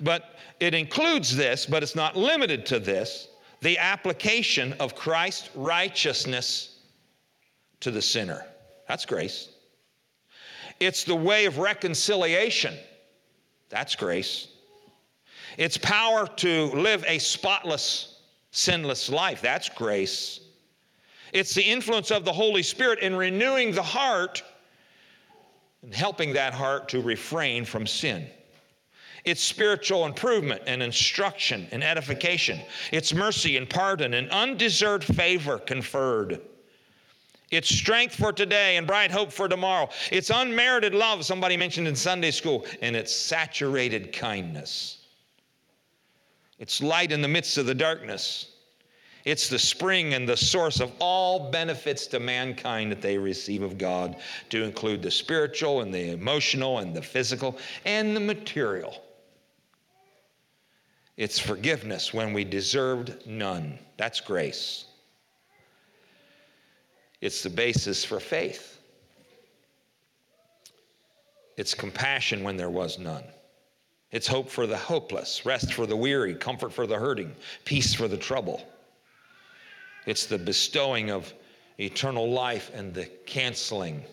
But 0.00 0.36
it 0.60 0.74
includes 0.74 1.36
this, 1.36 1.64
but 1.64 1.82
it's 1.82 1.94
not 1.94 2.16
limited 2.16 2.66
to 2.66 2.78
this 2.78 3.28
the 3.60 3.78
application 3.78 4.72
of 4.74 4.94
Christ's 4.94 5.50
righteousness 5.56 6.76
to 7.80 7.90
the 7.90 8.02
sinner. 8.02 8.44
That's 8.88 9.04
grace. 9.04 9.48
It's 10.80 11.02
the 11.02 11.16
way 11.16 11.46
of 11.46 11.58
reconciliation 11.58 12.76
that's 13.68 13.94
grace. 13.94 14.48
It's 15.56 15.76
power 15.76 16.26
to 16.36 16.66
live 16.66 17.04
a 17.06 17.18
spotless, 17.18 18.20
sinless 18.50 19.10
life. 19.10 19.40
That's 19.40 19.68
grace. 19.68 20.40
It's 21.32 21.54
the 21.54 21.62
influence 21.62 22.10
of 22.10 22.24
the 22.24 22.32
Holy 22.32 22.62
Spirit 22.62 23.00
in 23.00 23.14
renewing 23.14 23.72
the 23.72 23.82
heart 23.82 24.42
and 25.82 25.94
helping 25.94 26.32
that 26.32 26.54
heart 26.54 26.88
to 26.90 27.00
refrain 27.00 27.64
from 27.64 27.86
sin. 27.86 28.26
It's 29.24 29.42
spiritual 29.42 30.06
improvement 30.06 30.62
and 30.66 30.82
instruction 30.82 31.68
and 31.70 31.84
edification. 31.84 32.60
It's 32.92 33.12
mercy 33.12 33.56
and 33.56 33.68
pardon 33.68 34.14
and 34.14 34.30
undeserved 34.30 35.04
favor 35.04 35.58
conferred. 35.58 36.40
It's 37.50 37.68
strength 37.68 38.14
for 38.14 38.32
today 38.32 38.76
and 38.76 38.86
bright 38.86 39.10
hope 39.10 39.32
for 39.32 39.48
tomorrow. 39.48 39.88
It's 40.12 40.30
unmerited 40.30 40.94
love, 40.94 41.24
somebody 41.24 41.56
mentioned 41.56 41.88
in 41.88 41.96
Sunday 41.96 42.30
school, 42.30 42.66
and 42.82 42.94
it's 42.94 43.14
saturated 43.14 44.12
kindness. 44.12 44.98
It's 46.58 46.82
light 46.82 47.10
in 47.10 47.22
the 47.22 47.28
midst 47.28 47.56
of 47.56 47.66
the 47.66 47.74
darkness. 47.74 48.52
It's 49.24 49.48
the 49.48 49.58
spring 49.58 50.14
and 50.14 50.28
the 50.28 50.36
source 50.36 50.80
of 50.80 50.92
all 50.98 51.50
benefits 51.50 52.06
to 52.08 52.20
mankind 52.20 52.92
that 52.92 53.00
they 53.00 53.16
receive 53.16 53.62
of 53.62 53.78
God, 53.78 54.16
to 54.50 54.62
include 54.62 55.02
the 55.02 55.10
spiritual 55.10 55.80
and 55.80 55.92
the 55.92 56.10
emotional 56.10 56.78
and 56.78 56.94
the 56.94 57.02
physical 57.02 57.58
and 57.84 58.14
the 58.14 58.20
material. 58.20 59.02
It's 61.16 61.38
forgiveness 61.38 62.12
when 62.12 62.32
we 62.32 62.44
deserved 62.44 63.26
none. 63.26 63.78
That's 63.96 64.20
grace. 64.20 64.87
It's 67.20 67.42
the 67.42 67.50
basis 67.50 68.04
for 68.04 68.20
faith. 68.20 68.80
It's 71.56 71.74
compassion 71.74 72.44
when 72.44 72.56
there 72.56 72.70
was 72.70 72.98
none. 72.98 73.24
It's 74.12 74.28
hope 74.28 74.48
for 74.48 74.66
the 74.66 74.76
hopeless, 74.76 75.44
rest 75.44 75.74
for 75.74 75.84
the 75.84 75.96
weary, 75.96 76.34
comfort 76.34 76.72
for 76.72 76.86
the 76.86 76.96
hurting, 76.96 77.34
peace 77.64 77.92
for 77.92 78.08
the 78.08 78.16
trouble. 78.16 78.66
It's 80.06 80.26
the 80.26 80.38
bestowing 80.38 81.10
of 81.10 81.32
eternal 81.78 82.30
life 82.30 82.70
and 82.72 82.94
the 82.94 83.06
canceling 83.26 84.04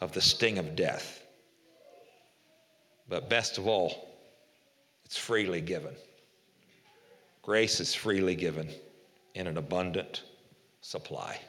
of 0.00 0.12
the 0.12 0.20
sting 0.20 0.58
of 0.58 0.76
death. 0.76 1.24
But 3.08 3.28
best 3.28 3.58
of 3.58 3.66
all, 3.66 4.08
it's 5.04 5.16
freely 5.16 5.60
given. 5.60 5.94
Grace 7.42 7.80
is 7.80 7.94
freely 7.94 8.36
given 8.36 8.68
in 9.34 9.46
an 9.46 9.56
abundant 9.56 10.22
supply 10.82 11.40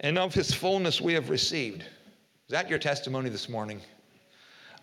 and 0.00 0.18
of 0.18 0.34
his 0.34 0.52
fullness 0.52 1.00
we 1.00 1.14
have 1.14 1.30
received. 1.30 1.82
Is 1.82 2.50
that 2.50 2.68
your 2.68 2.78
testimony 2.78 3.30
this 3.30 3.48
morning? 3.48 3.80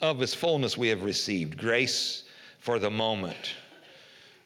of 0.02 0.20
his 0.20 0.34
fullness 0.34 0.78
we 0.78 0.88
have 0.88 1.04
received, 1.04 1.58
grace 1.58 2.24
for 2.60 2.80
the 2.80 2.90
moment. 2.90 3.54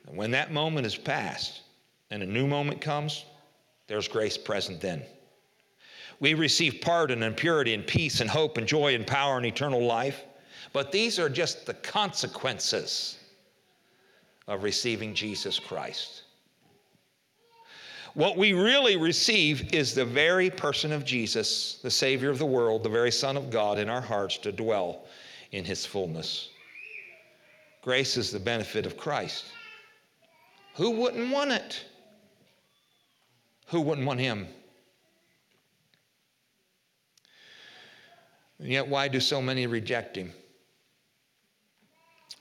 And 0.07 0.17
when 0.17 0.31
that 0.31 0.51
moment 0.51 0.85
is 0.85 0.95
past 0.95 1.61
and 2.11 2.21
a 2.21 2.25
new 2.25 2.45
moment 2.45 2.81
comes, 2.81 3.25
there's 3.87 4.07
grace 4.07 4.37
present 4.37 4.81
then. 4.81 5.01
We 6.19 6.33
receive 6.33 6.81
pardon 6.81 7.23
and 7.23 7.35
purity 7.35 7.73
and 7.73 7.85
peace 7.85 8.21
and 8.21 8.29
hope 8.29 8.57
and 8.57 8.67
joy 8.67 8.95
and 8.95 9.05
power 9.07 9.37
and 9.37 9.45
eternal 9.45 9.83
life. 9.83 10.21
But 10.73 10.91
these 10.91 11.19
are 11.19 11.29
just 11.29 11.65
the 11.65 11.73
consequences 11.73 13.17
of 14.47 14.63
receiving 14.63 15.13
Jesus 15.13 15.59
Christ. 15.59 16.23
What 18.15 18.37
we 18.37 18.53
really 18.53 18.95
receive 18.95 19.73
is 19.73 19.93
the 19.93 20.05
very 20.05 20.49
person 20.49 20.93
of 20.93 21.03
Jesus, 21.03 21.79
the 21.83 21.91
Savior 21.91 22.29
of 22.29 22.39
the 22.39 22.45
world, 22.45 22.81
the 22.81 22.89
very 22.89 23.11
Son 23.11 23.35
of 23.35 23.49
God 23.49 23.77
in 23.77 23.89
our 23.89 23.99
hearts 23.99 24.37
to 24.37 24.53
dwell 24.53 25.03
in 25.51 25.65
his 25.65 25.85
fullness. 25.85 26.47
Grace 27.81 28.15
is 28.15 28.31
the 28.31 28.39
benefit 28.39 28.85
of 28.85 28.95
Christ. 28.95 29.47
Who 30.75 30.91
wouldn't 30.91 31.29
want 31.29 31.51
it? 31.51 31.83
Who 33.67 33.81
wouldn't 33.81 34.07
want 34.07 34.21
him? 34.21 34.47
And 38.59 38.69
yet, 38.69 38.87
why 38.87 39.09
do 39.09 39.19
so 39.19 39.41
many 39.41 39.67
reject 39.67 40.15
him? 40.15 40.31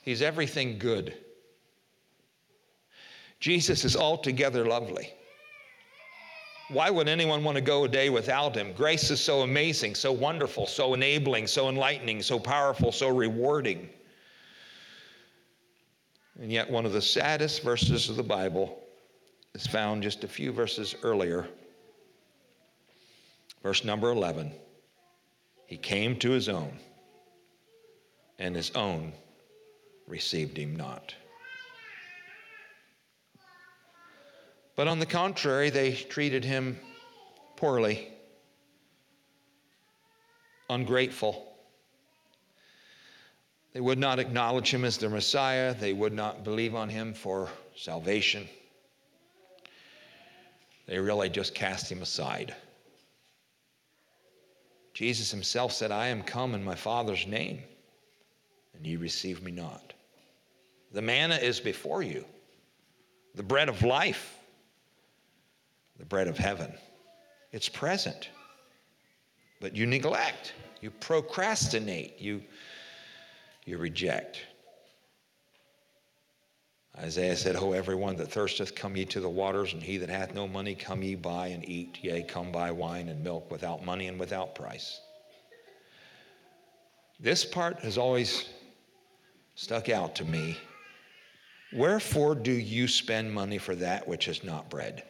He's 0.02 0.22
everything 0.22 0.78
good. 0.78 1.14
Jesus 3.40 3.84
is 3.84 3.96
altogether 3.96 4.64
lovely. 4.64 5.12
Why 6.68 6.88
would 6.90 7.08
anyone 7.08 7.44
want 7.44 7.56
to 7.56 7.62
go 7.62 7.84
a 7.84 7.88
day 7.88 8.08
without 8.08 8.56
him? 8.56 8.72
Grace 8.72 9.10
is 9.10 9.20
so 9.20 9.42
amazing, 9.42 9.94
so 9.94 10.12
wonderful, 10.12 10.66
so 10.66 10.94
enabling, 10.94 11.46
so 11.46 11.68
enlightening, 11.68 12.22
so 12.22 12.38
powerful, 12.38 12.90
so 12.90 13.08
rewarding. 13.08 13.90
And 16.40 16.50
yet, 16.50 16.70
one 16.70 16.86
of 16.86 16.92
the 16.92 17.02
saddest 17.02 17.62
verses 17.62 18.08
of 18.08 18.16
the 18.16 18.22
Bible 18.22 18.82
is 19.54 19.66
found 19.66 20.02
just 20.02 20.24
a 20.24 20.28
few 20.28 20.52
verses 20.52 20.94
earlier. 21.02 21.46
Verse 23.62 23.84
number 23.84 24.10
11. 24.10 24.52
He 25.66 25.76
came 25.76 26.16
to 26.18 26.30
his 26.30 26.48
own, 26.48 26.78
and 28.38 28.56
his 28.56 28.70
own 28.74 29.12
received 30.06 30.56
him 30.58 30.76
not. 30.76 31.14
But 34.76 34.88
on 34.88 34.98
the 34.98 35.06
contrary, 35.06 35.70
they 35.70 35.92
treated 35.92 36.44
him 36.44 36.78
poorly, 37.56 38.08
ungrateful. 40.68 41.52
They 43.72 43.80
would 43.80 43.98
not 43.98 44.18
acknowledge 44.18 44.72
him 44.72 44.84
as 44.84 44.98
their 44.98 45.10
Messiah. 45.10 45.74
They 45.74 45.92
would 45.92 46.12
not 46.12 46.44
believe 46.44 46.74
on 46.74 46.88
him 46.88 47.14
for 47.14 47.48
salvation. 47.76 48.48
They 50.86 50.98
really 50.98 51.28
just 51.28 51.54
cast 51.54 51.90
him 51.90 52.02
aside. 52.02 52.54
Jesus 54.92 55.30
himself 55.30 55.72
said, 55.72 55.90
I 55.90 56.08
am 56.08 56.22
come 56.22 56.54
in 56.54 56.64
my 56.64 56.76
Father's 56.76 57.26
name, 57.26 57.62
and 58.74 58.86
ye 58.86 58.96
receive 58.96 59.42
me 59.42 59.50
not. 59.50 59.92
The 60.92 61.02
manna 61.02 61.34
is 61.36 61.58
before 61.58 62.02
you, 62.02 62.24
the 63.34 63.42
bread 63.42 63.68
of 63.68 63.82
life, 63.82 64.38
the 65.98 66.04
bread 66.04 66.28
of 66.28 66.38
heaven. 66.38 66.72
It's 67.52 67.68
present, 67.68 68.30
but 69.60 69.76
you 69.76 69.86
neglect, 69.86 70.54
you 70.80 70.90
procrastinate, 70.90 72.20
you, 72.20 72.42
you 73.64 73.78
reject. 73.78 74.40
Isaiah 76.98 77.36
said, 77.36 77.56
Ho, 77.56 77.72
everyone 77.72 78.16
that 78.16 78.30
thirsteth, 78.30 78.74
come 78.74 78.96
ye 78.96 79.04
to 79.06 79.20
the 79.20 79.28
waters, 79.28 79.72
and 79.72 79.82
he 79.82 79.96
that 79.98 80.08
hath 80.08 80.32
no 80.32 80.46
money, 80.46 80.74
come 80.74 81.02
ye 81.02 81.16
buy 81.16 81.48
and 81.48 81.68
eat. 81.68 81.98
Yea, 82.02 82.22
come 82.22 82.52
buy 82.52 82.70
wine 82.70 83.08
and 83.08 83.22
milk 83.24 83.50
without 83.50 83.84
money 83.84 84.06
and 84.06 84.18
without 84.18 84.54
price. 84.54 85.00
This 87.18 87.44
part 87.44 87.80
has 87.80 87.98
always 87.98 88.48
stuck 89.54 89.88
out 89.88 90.14
to 90.16 90.24
me. 90.24 90.56
Wherefore 91.72 92.34
do 92.34 92.52
you 92.52 92.86
spend 92.86 93.32
money 93.32 93.58
for 93.58 93.74
that 93.76 94.06
which 94.06 94.28
is 94.28 94.44
not 94.44 94.70
bread, 94.70 95.02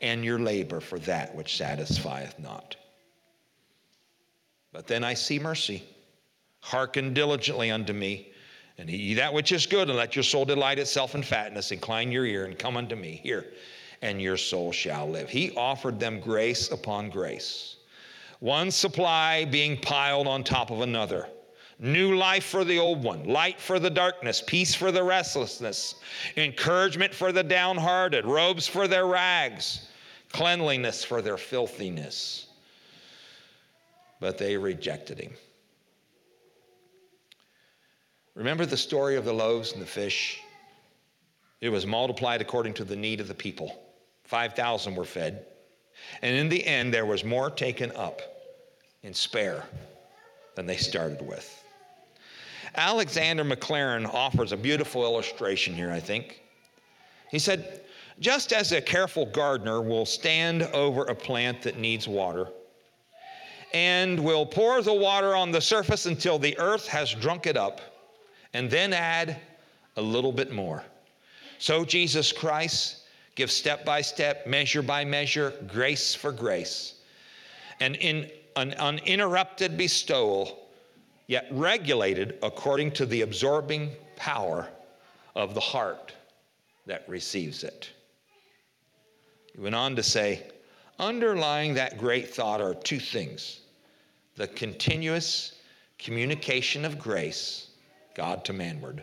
and 0.00 0.24
your 0.24 0.38
labor 0.38 0.80
for 0.80 0.98
that 1.00 1.34
which 1.34 1.56
satisfieth 1.56 2.38
not? 2.38 2.76
But 4.72 4.86
then 4.86 5.04
I 5.04 5.14
see 5.14 5.38
mercy. 5.38 5.82
Hearken 6.60 7.14
diligently 7.14 7.70
unto 7.70 7.92
me 7.92 8.32
and 8.78 8.90
eat 8.90 9.14
that 9.14 9.32
which 9.32 9.52
is 9.52 9.66
good, 9.66 9.88
and 9.88 9.96
let 9.96 10.14
your 10.14 10.22
soul 10.22 10.44
delight 10.44 10.78
itself 10.78 11.14
in 11.14 11.22
fatness. 11.22 11.72
Incline 11.72 12.12
your 12.12 12.26
ear 12.26 12.44
and 12.44 12.58
come 12.58 12.76
unto 12.76 12.94
me 12.94 13.20
here, 13.22 13.46
and 14.02 14.20
your 14.20 14.36
soul 14.36 14.72
shall 14.72 15.08
live. 15.08 15.30
He 15.30 15.54
offered 15.56 15.98
them 15.98 16.20
grace 16.20 16.70
upon 16.70 17.08
grace, 17.08 17.76
one 18.40 18.70
supply 18.70 19.46
being 19.46 19.80
piled 19.80 20.26
on 20.26 20.44
top 20.44 20.70
of 20.70 20.82
another. 20.82 21.26
New 21.78 22.16
life 22.16 22.44
for 22.44 22.64
the 22.64 22.78
old 22.78 23.02
one, 23.02 23.24
light 23.24 23.60
for 23.60 23.78
the 23.78 23.90
darkness, 23.90 24.42
peace 24.46 24.74
for 24.74 24.90
the 24.90 25.02
restlessness, 25.02 25.96
encouragement 26.38 27.14
for 27.14 27.32
the 27.32 27.42
downhearted, 27.42 28.24
robes 28.24 28.66
for 28.66 28.88
their 28.88 29.06
rags, 29.06 29.88
cleanliness 30.32 31.04
for 31.04 31.20
their 31.20 31.36
filthiness. 31.36 32.46
But 34.20 34.38
they 34.38 34.56
rejected 34.56 35.20
him. 35.20 35.32
Remember 38.34 38.64
the 38.64 38.76
story 38.76 39.16
of 39.16 39.26
the 39.26 39.32
loaves 39.34 39.72
and 39.72 39.82
the 39.82 39.86
fish? 39.86 40.40
It 41.60 41.68
was 41.68 41.86
multiplied 41.86 42.40
according 42.40 42.74
to 42.74 42.84
the 42.84 42.96
need 42.96 43.20
of 43.20 43.28
the 43.28 43.34
people. 43.34 43.82
5,000 44.24 44.94
were 44.94 45.04
fed. 45.04 45.44
And 46.22 46.34
in 46.34 46.48
the 46.48 46.66
end, 46.66 46.92
there 46.92 47.06
was 47.06 47.22
more 47.22 47.50
taken 47.50 47.92
up 47.92 48.22
in 49.02 49.12
spare 49.12 49.64
than 50.54 50.64
they 50.64 50.76
started 50.76 51.20
with. 51.20 51.64
Alexander 52.76 53.44
Maclaren 53.44 54.06
offers 54.12 54.52
a 54.52 54.56
beautiful 54.56 55.02
illustration 55.02 55.74
here, 55.74 55.90
I 55.90 56.00
think. 56.00 56.42
He 57.30 57.38
said, 57.38 57.82
just 58.20 58.52
as 58.52 58.72
a 58.72 58.80
careful 58.80 59.26
gardener 59.26 59.82
will 59.82 60.06
stand 60.06 60.62
over 60.62 61.04
a 61.04 61.14
plant 61.14 61.62
that 61.62 61.78
needs 61.78 62.06
water 62.06 62.48
and 63.74 64.18
will 64.18 64.46
pour 64.46 64.80
the 64.80 64.94
water 64.94 65.34
on 65.34 65.50
the 65.50 65.60
surface 65.60 66.06
until 66.06 66.38
the 66.38 66.58
earth 66.58 66.86
has 66.86 67.12
drunk 67.12 67.46
it 67.46 67.56
up 67.56 67.80
and 68.54 68.70
then 68.70 68.92
add 68.92 69.38
a 69.96 70.02
little 70.02 70.32
bit 70.32 70.50
more. 70.52 70.82
So 71.58 71.84
Jesus 71.84 72.32
Christ 72.32 73.02
gives 73.34 73.52
step 73.52 73.84
by 73.84 74.00
step, 74.00 74.46
measure 74.46 74.82
by 74.82 75.04
measure, 75.04 75.52
grace 75.66 76.14
for 76.14 76.32
grace, 76.32 76.94
and 77.80 77.96
in 77.96 78.30
an 78.56 78.72
uninterrupted 78.74 79.76
bestowal, 79.76 80.65
yet 81.26 81.46
regulated 81.50 82.38
according 82.42 82.92
to 82.92 83.06
the 83.06 83.22
absorbing 83.22 83.90
power 84.16 84.68
of 85.34 85.54
the 85.54 85.60
heart 85.60 86.12
that 86.86 87.08
receives 87.08 87.64
it. 87.64 87.90
He 89.54 89.60
went 89.60 89.74
on 89.74 89.96
to 89.96 90.02
say, 90.02 90.44
underlying 90.98 91.74
that 91.74 91.98
great 91.98 92.32
thought 92.32 92.60
are 92.60 92.74
two 92.74 93.00
things 93.00 93.60
the 94.36 94.46
continuous 94.46 95.54
communication 95.98 96.84
of 96.84 96.98
grace 96.98 97.66
God 98.16 98.46
to 98.46 98.54
manward, 98.54 99.02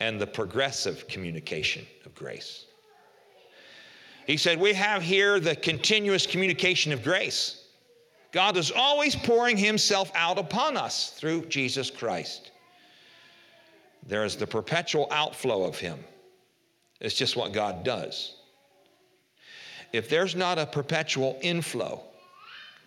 and 0.00 0.18
the 0.18 0.26
progressive 0.26 1.06
communication 1.08 1.86
of 2.06 2.14
grace. 2.14 2.64
He 4.26 4.38
said, 4.38 4.58
We 4.58 4.72
have 4.72 5.02
here 5.02 5.38
the 5.38 5.54
continuous 5.54 6.26
communication 6.26 6.92
of 6.92 7.04
grace. 7.04 7.61
God 8.32 8.56
is 8.56 8.70
always 8.70 9.14
pouring 9.14 9.56
Himself 9.56 10.10
out 10.14 10.38
upon 10.38 10.76
us 10.76 11.10
through 11.10 11.46
Jesus 11.46 11.90
Christ. 11.90 12.50
There 14.06 14.24
is 14.24 14.36
the 14.36 14.46
perpetual 14.46 15.06
outflow 15.10 15.64
of 15.64 15.78
Him. 15.78 15.98
It's 17.00 17.14
just 17.14 17.36
what 17.36 17.52
God 17.52 17.84
does. 17.84 18.36
If 19.92 20.08
there's 20.08 20.34
not 20.34 20.58
a 20.58 20.66
perpetual 20.66 21.38
inflow 21.42 22.02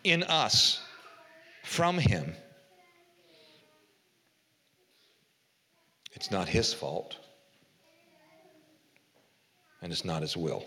in 0.04 0.24
us 0.24 0.82
from 1.64 1.98
Him, 1.98 2.36
It's 6.16 6.32
not 6.32 6.48
his 6.48 6.74
fault, 6.74 7.18
and 9.82 9.92
it's 9.92 10.06
not 10.06 10.22
his 10.22 10.38
will. 10.38 10.66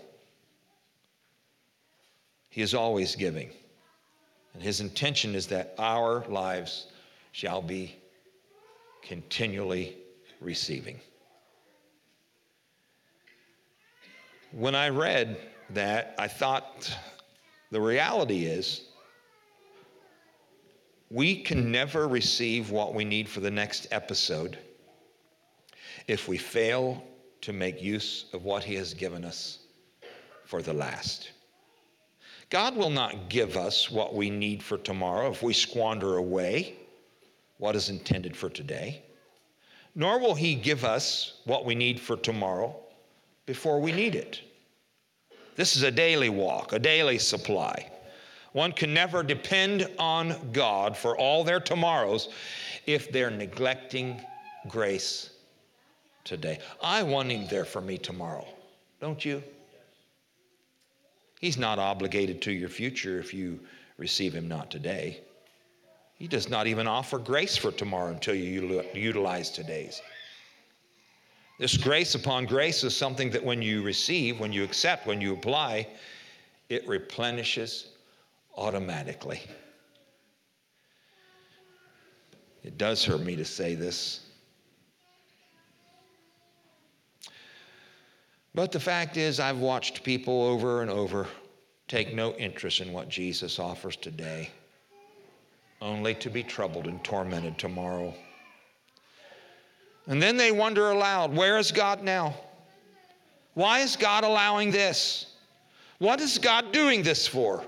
He 2.49 2.61
is 2.61 2.73
always 2.73 3.15
giving, 3.15 3.49
and 4.59 4.65
his 4.65 4.81
intention 4.81 5.35
is 5.35 5.47
that 5.47 5.73
our 5.77 6.25
lives 6.27 6.87
shall 7.31 7.61
be 7.61 7.95
continually 9.01 9.95
receiving. 10.41 10.99
When 14.51 14.75
I 14.75 14.89
read 14.89 15.39
that, 15.69 16.13
I 16.19 16.27
thought 16.27 16.93
the 17.71 17.79
reality 17.79 18.47
is 18.47 18.81
We 21.09 21.41
can 21.41 21.71
never 21.71 22.09
receive 22.09 22.69
what 22.69 22.93
we 22.93 23.05
need 23.05 23.29
for 23.29 23.39
the 23.39 23.49
next 23.49 23.87
episode 23.91 24.59
if 26.05 26.27
we 26.27 26.37
fail 26.37 27.01
to 27.41 27.53
make 27.53 27.81
use 27.81 28.25
of 28.33 28.43
what 28.43 28.65
He 28.65 28.75
has 28.75 28.93
given 28.93 29.23
us 29.23 29.59
for 30.43 30.61
the 30.61 30.73
last. 30.73 31.31
God 32.49 32.75
will 32.75 32.89
not 32.89 33.29
give 33.29 33.57
us 33.57 33.91
what 33.91 34.15
we 34.15 34.29
need 34.29 34.63
for 34.63 34.77
tomorrow 34.77 35.29
if 35.29 35.43
we 35.43 35.53
squander 35.53 36.17
away 36.17 36.75
what 37.57 37.75
is 37.75 37.89
intended 37.89 38.35
for 38.35 38.49
today, 38.49 39.03
nor 39.93 40.19
will 40.19 40.33
He 40.33 40.55
give 40.55 40.83
us 40.83 41.41
what 41.45 41.65
we 41.65 41.75
need 41.75 41.99
for 41.99 42.17
tomorrow 42.17 42.75
before 43.45 43.79
we 43.79 43.91
need 43.91 44.15
it. 44.15 44.41
This 45.55 45.75
is 45.75 45.83
a 45.83 45.91
daily 45.91 46.29
walk, 46.29 46.73
a 46.73 46.79
daily 46.79 47.19
supply. 47.19 47.91
One 48.53 48.71
can 48.71 48.93
never 48.93 49.21
depend 49.21 49.87
on 49.99 50.51
God 50.51 50.97
for 50.97 51.17
all 51.17 51.43
their 51.43 51.59
tomorrows 51.59 52.29
if 52.87 53.11
they're 53.11 53.29
neglecting 53.29 54.21
grace 54.67 55.31
today. 56.23 56.59
I 56.81 57.03
want 57.03 57.29
Him 57.29 57.47
there 57.47 57.65
for 57.65 57.81
me 57.81 57.97
tomorrow, 57.97 58.47
don't 58.99 59.23
you? 59.23 59.43
He's 61.39 61.57
not 61.57 61.79
obligated 61.79 62.41
to 62.43 62.51
your 62.51 62.69
future 62.69 63.17
if 63.19 63.33
you 63.33 63.59
receive 63.97 64.35
Him 64.35 64.47
not 64.47 64.69
today. 64.69 65.21
He 66.15 66.27
does 66.27 66.49
not 66.49 66.67
even 66.67 66.85
offer 66.85 67.17
grace 67.17 67.55
for 67.55 67.71
tomorrow 67.71 68.11
until 68.11 68.35
you 68.35 68.83
utilize 68.93 69.49
today's. 69.49 70.01
This 71.57 71.77
grace 71.77 72.13
upon 72.15 72.45
grace 72.45 72.83
is 72.83 72.95
something 72.95 73.29
that 73.31 73.43
when 73.43 73.61
you 73.61 73.81
receive, 73.83 74.39
when 74.39 74.53
you 74.53 74.63
accept, 74.63 75.07
when 75.07 75.21
you 75.21 75.33
apply, 75.33 75.87
it 76.67 76.87
replenishes 76.87 77.91
automatically. 78.57 79.41
It 82.63 82.77
does 82.77 83.03
hurt 83.03 83.21
me 83.21 83.37
to 83.37 83.45
say 83.45 83.75
this. 83.75 84.28
But 88.59 88.73
the 88.73 88.79
fact 88.81 89.15
is, 89.15 89.39
I've 89.39 89.59
watched 89.59 90.03
people 90.03 90.43
over 90.43 90.81
and 90.81 90.91
over 90.91 91.27
take 91.87 92.13
no 92.13 92.33
interest 92.33 92.81
in 92.81 92.91
what 92.91 93.07
Jesus 93.07 93.57
offers 93.57 93.95
today, 93.95 94.49
only 95.81 96.13
to 96.15 96.29
be 96.29 96.43
troubled 96.43 96.85
and 96.85 97.01
tormented 97.01 97.57
tomorrow. 97.57 98.13
And 100.07 100.21
then 100.21 100.35
they 100.35 100.51
wonder 100.51 100.89
aloud 100.91 101.33
where 101.33 101.57
is 101.57 101.71
God 101.71 102.03
now? 102.03 102.35
Why 103.53 103.79
is 103.79 103.95
God 103.95 104.25
allowing 104.25 104.71
this? 104.71 105.27
What 105.99 106.19
is 106.19 106.37
God 106.37 106.73
doing 106.73 107.01
this 107.01 107.25
for? 107.25 107.63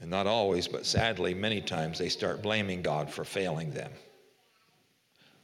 And 0.00 0.10
not 0.10 0.26
always, 0.26 0.66
but 0.66 0.84
sadly, 0.84 1.32
many 1.32 1.60
times 1.60 1.96
they 1.96 2.08
start 2.08 2.42
blaming 2.42 2.82
God 2.82 3.08
for 3.08 3.24
failing 3.24 3.70
them. 3.70 3.92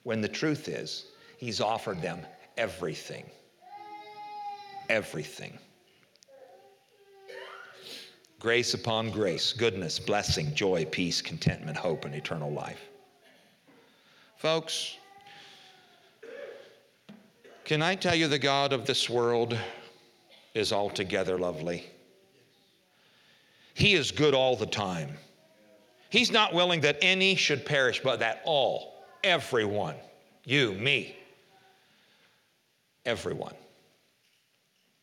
When 0.02 0.20
the 0.20 0.28
truth 0.28 0.68
is, 0.68 1.06
He's 1.36 1.60
offered 1.60 2.02
them 2.02 2.20
everything. 2.58 3.24
Everything. 4.88 5.58
Grace 8.38 8.74
upon 8.74 9.10
grace, 9.10 9.52
goodness, 9.52 9.98
blessing, 9.98 10.54
joy, 10.54 10.86
peace, 10.86 11.20
contentment, 11.22 11.76
hope, 11.76 12.04
and 12.04 12.14
eternal 12.14 12.50
life. 12.50 12.80
Folks, 14.36 14.96
can 17.64 17.82
I 17.82 17.94
tell 17.94 18.14
you 18.14 18.28
the 18.28 18.38
God 18.38 18.72
of 18.72 18.86
this 18.86 19.08
world 19.08 19.58
is 20.54 20.72
altogether 20.72 21.38
lovely? 21.38 21.86
He 23.74 23.94
is 23.94 24.10
good 24.10 24.34
all 24.34 24.56
the 24.56 24.66
time. 24.66 25.10
He's 26.08 26.32
not 26.32 26.52
willing 26.52 26.80
that 26.80 26.98
any 27.00 27.34
should 27.34 27.64
perish, 27.64 28.00
but 28.02 28.20
that 28.20 28.42
all, 28.44 28.99
everyone, 29.24 29.96
you, 30.44 30.72
me, 30.72 31.16
everyone, 33.04 33.54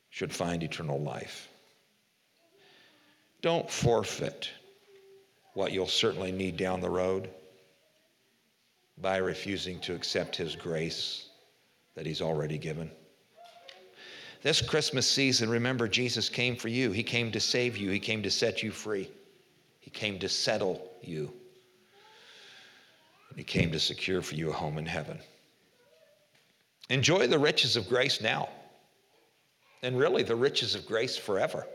should 0.09 0.33
find 0.33 0.63
eternal 0.63 0.99
life. 0.99 1.47
Don't 3.41 3.69
forfeit 3.69 4.49
what 5.53 5.71
you'll 5.71 5.87
certainly 5.87 6.31
need 6.31 6.57
down 6.57 6.81
the 6.81 6.89
road 6.89 7.29
by 8.99 9.17
refusing 9.17 9.79
to 9.81 9.93
accept 9.93 10.35
His 10.35 10.55
grace 10.55 11.29
that 11.95 12.05
He's 12.05 12.21
already 12.21 12.57
given. 12.57 12.89
This 14.41 14.61
Christmas 14.61 15.07
season, 15.07 15.49
remember, 15.49 15.87
Jesus 15.87 16.29
came 16.29 16.55
for 16.55 16.67
you. 16.67 16.91
He 16.91 17.03
came 17.03 17.31
to 17.31 17.39
save 17.39 17.77
you, 17.77 17.89
He 17.89 17.99
came 17.99 18.23
to 18.23 18.31
set 18.31 18.63
you 18.63 18.71
free, 18.71 19.09
He 19.79 19.89
came 19.89 20.19
to 20.19 20.29
settle 20.29 20.91
you, 21.01 21.31
He 23.37 23.43
came 23.43 23.71
to 23.71 23.79
secure 23.79 24.23
for 24.23 24.33
you 24.33 24.49
a 24.49 24.53
home 24.53 24.79
in 24.79 24.85
heaven. 24.87 25.19
Enjoy 26.89 27.27
the 27.27 27.37
riches 27.37 27.75
of 27.75 27.87
grace 27.87 28.19
now, 28.19 28.49
and 29.83 29.95
really 29.95 30.23
the 30.23 30.35
riches 30.35 30.73
of 30.73 30.87
grace 30.87 31.15
forever. 31.15 31.67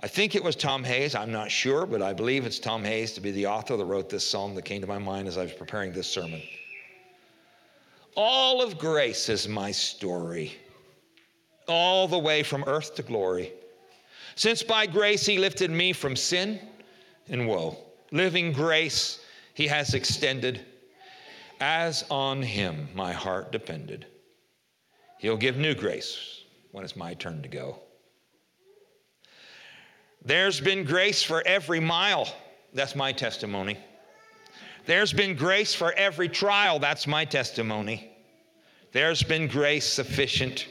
I 0.00 0.06
think 0.06 0.36
it 0.36 0.44
was 0.44 0.54
Tom 0.54 0.84
Hayes, 0.84 1.16
I'm 1.16 1.32
not 1.32 1.50
sure, 1.50 1.84
but 1.84 2.00
I 2.00 2.12
believe 2.12 2.46
it's 2.46 2.60
Tom 2.60 2.84
Hayes 2.84 3.12
to 3.14 3.20
be 3.20 3.32
the 3.32 3.46
author 3.46 3.76
that 3.76 3.84
wrote 3.84 4.08
this 4.08 4.26
song 4.26 4.54
that 4.54 4.64
came 4.64 4.80
to 4.80 4.86
my 4.86 4.98
mind 4.98 5.26
as 5.26 5.36
I 5.36 5.42
was 5.42 5.52
preparing 5.52 5.92
this 5.92 6.08
sermon. 6.08 6.42
All 8.14 8.62
of 8.62 8.78
grace 8.78 9.28
is 9.28 9.48
my 9.48 9.72
story 9.72 10.52
all 11.66 12.06
the 12.06 12.18
way 12.18 12.44
from 12.44 12.62
earth 12.68 12.94
to 12.96 13.02
glory. 13.02 13.52
Since 14.36 14.62
by 14.62 14.86
grace 14.86 15.26
he 15.26 15.38
lifted 15.38 15.72
me 15.72 15.92
from 15.92 16.14
sin 16.14 16.60
and 17.28 17.48
woe, 17.48 17.78
living 18.12 18.52
grace 18.52 19.18
he 19.54 19.66
has 19.66 19.94
extended, 19.94 20.64
as 21.60 22.04
on 22.10 22.42
him 22.42 22.88
my 22.94 23.12
heart 23.12 23.52
depended. 23.52 24.06
He'll 25.18 25.36
give 25.36 25.56
new 25.56 25.74
grace 25.74 26.42
when 26.72 26.84
it's 26.84 26.96
my 26.96 27.14
turn 27.14 27.42
to 27.42 27.48
go. 27.48 27.78
There's 30.24 30.60
been 30.60 30.84
grace 30.84 31.22
for 31.22 31.42
every 31.46 31.80
mile. 31.80 32.28
That's 32.72 32.96
my 32.96 33.12
testimony. 33.12 33.76
There's 34.86 35.12
been 35.12 35.36
grace 35.36 35.74
for 35.74 35.92
every 35.92 36.28
trial. 36.28 36.78
That's 36.78 37.06
my 37.06 37.24
testimony. 37.24 38.10
There's 38.92 39.22
been 39.22 39.46
grace 39.46 39.86
sufficient 39.86 40.66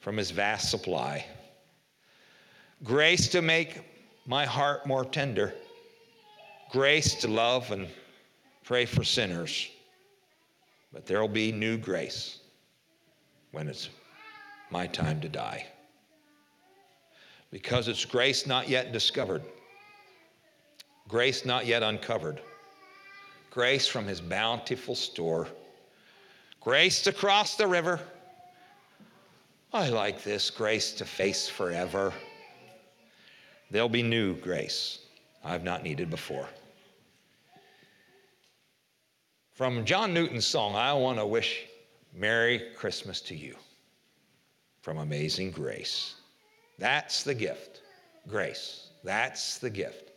from 0.00 0.16
his 0.16 0.30
vast 0.30 0.70
supply. 0.70 1.26
Grace 2.82 3.28
to 3.28 3.42
make 3.42 3.80
my 4.26 4.44
heart 4.44 4.86
more 4.86 5.04
tender. 5.04 5.54
Grace 6.70 7.14
to 7.16 7.28
love 7.28 7.70
and 7.70 7.88
pray 8.64 8.84
for 8.86 9.04
sinners. 9.04 9.70
But 10.92 11.06
there'll 11.06 11.28
be 11.28 11.52
new 11.52 11.76
grace 11.76 12.38
when 13.52 13.68
it's 13.68 13.88
my 14.70 14.86
time 14.86 15.20
to 15.20 15.28
die. 15.28 15.66
Because 17.50 17.86
it's 17.86 18.04
grace 18.04 18.46
not 18.46 18.68
yet 18.68 18.92
discovered, 18.92 19.42
grace 21.06 21.44
not 21.44 21.66
yet 21.66 21.84
uncovered, 21.84 22.40
grace 23.50 23.86
from 23.86 24.06
his 24.06 24.20
bountiful 24.20 24.96
store, 24.96 25.46
grace 26.60 27.02
to 27.02 27.12
cross 27.12 27.56
the 27.56 27.66
river 27.66 28.00
I 29.74 29.88
like 29.88 30.22
this 30.22 30.50
grace 30.50 30.92
to 30.92 31.04
face 31.04 31.48
forever. 31.48 32.12
There'll 33.72 33.88
be 33.88 34.04
new 34.04 34.36
grace 34.36 35.00
I've 35.44 35.64
not 35.64 35.82
needed 35.82 36.10
before. 36.10 36.46
From 39.54 39.84
John 39.84 40.12
Newton's 40.12 40.44
song, 40.44 40.74
I 40.74 40.92
want 40.94 41.18
to 41.18 41.26
wish 41.26 41.66
Merry 42.12 42.70
Christmas 42.76 43.20
to 43.20 43.36
you 43.36 43.54
from 44.82 44.98
Amazing 44.98 45.52
Grace. 45.52 46.16
That's 46.76 47.22
the 47.22 47.36
gift, 47.36 47.82
grace. 48.26 48.88
That's 49.04 49.58
the 49.58 49.70
gift 49.70 50.10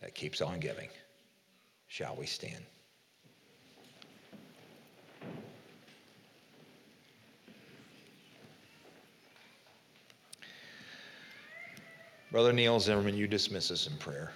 that 0.00 0.16
keeps 0.16 0.40
on 0.40 0.58
giving. 0.58 0.88
Shall 1.86 2.16
we 2.16 2.26
stand? 2.26 2.64
Brother 12.32 12.52
Neil 12.52 12.80
Zimmerman, 12.80 13.16
you 13.16 13.28
dismiss 13.28 13.70
us 13.70 13.86
in 13.86 13.96
prayer. 13.98 14.32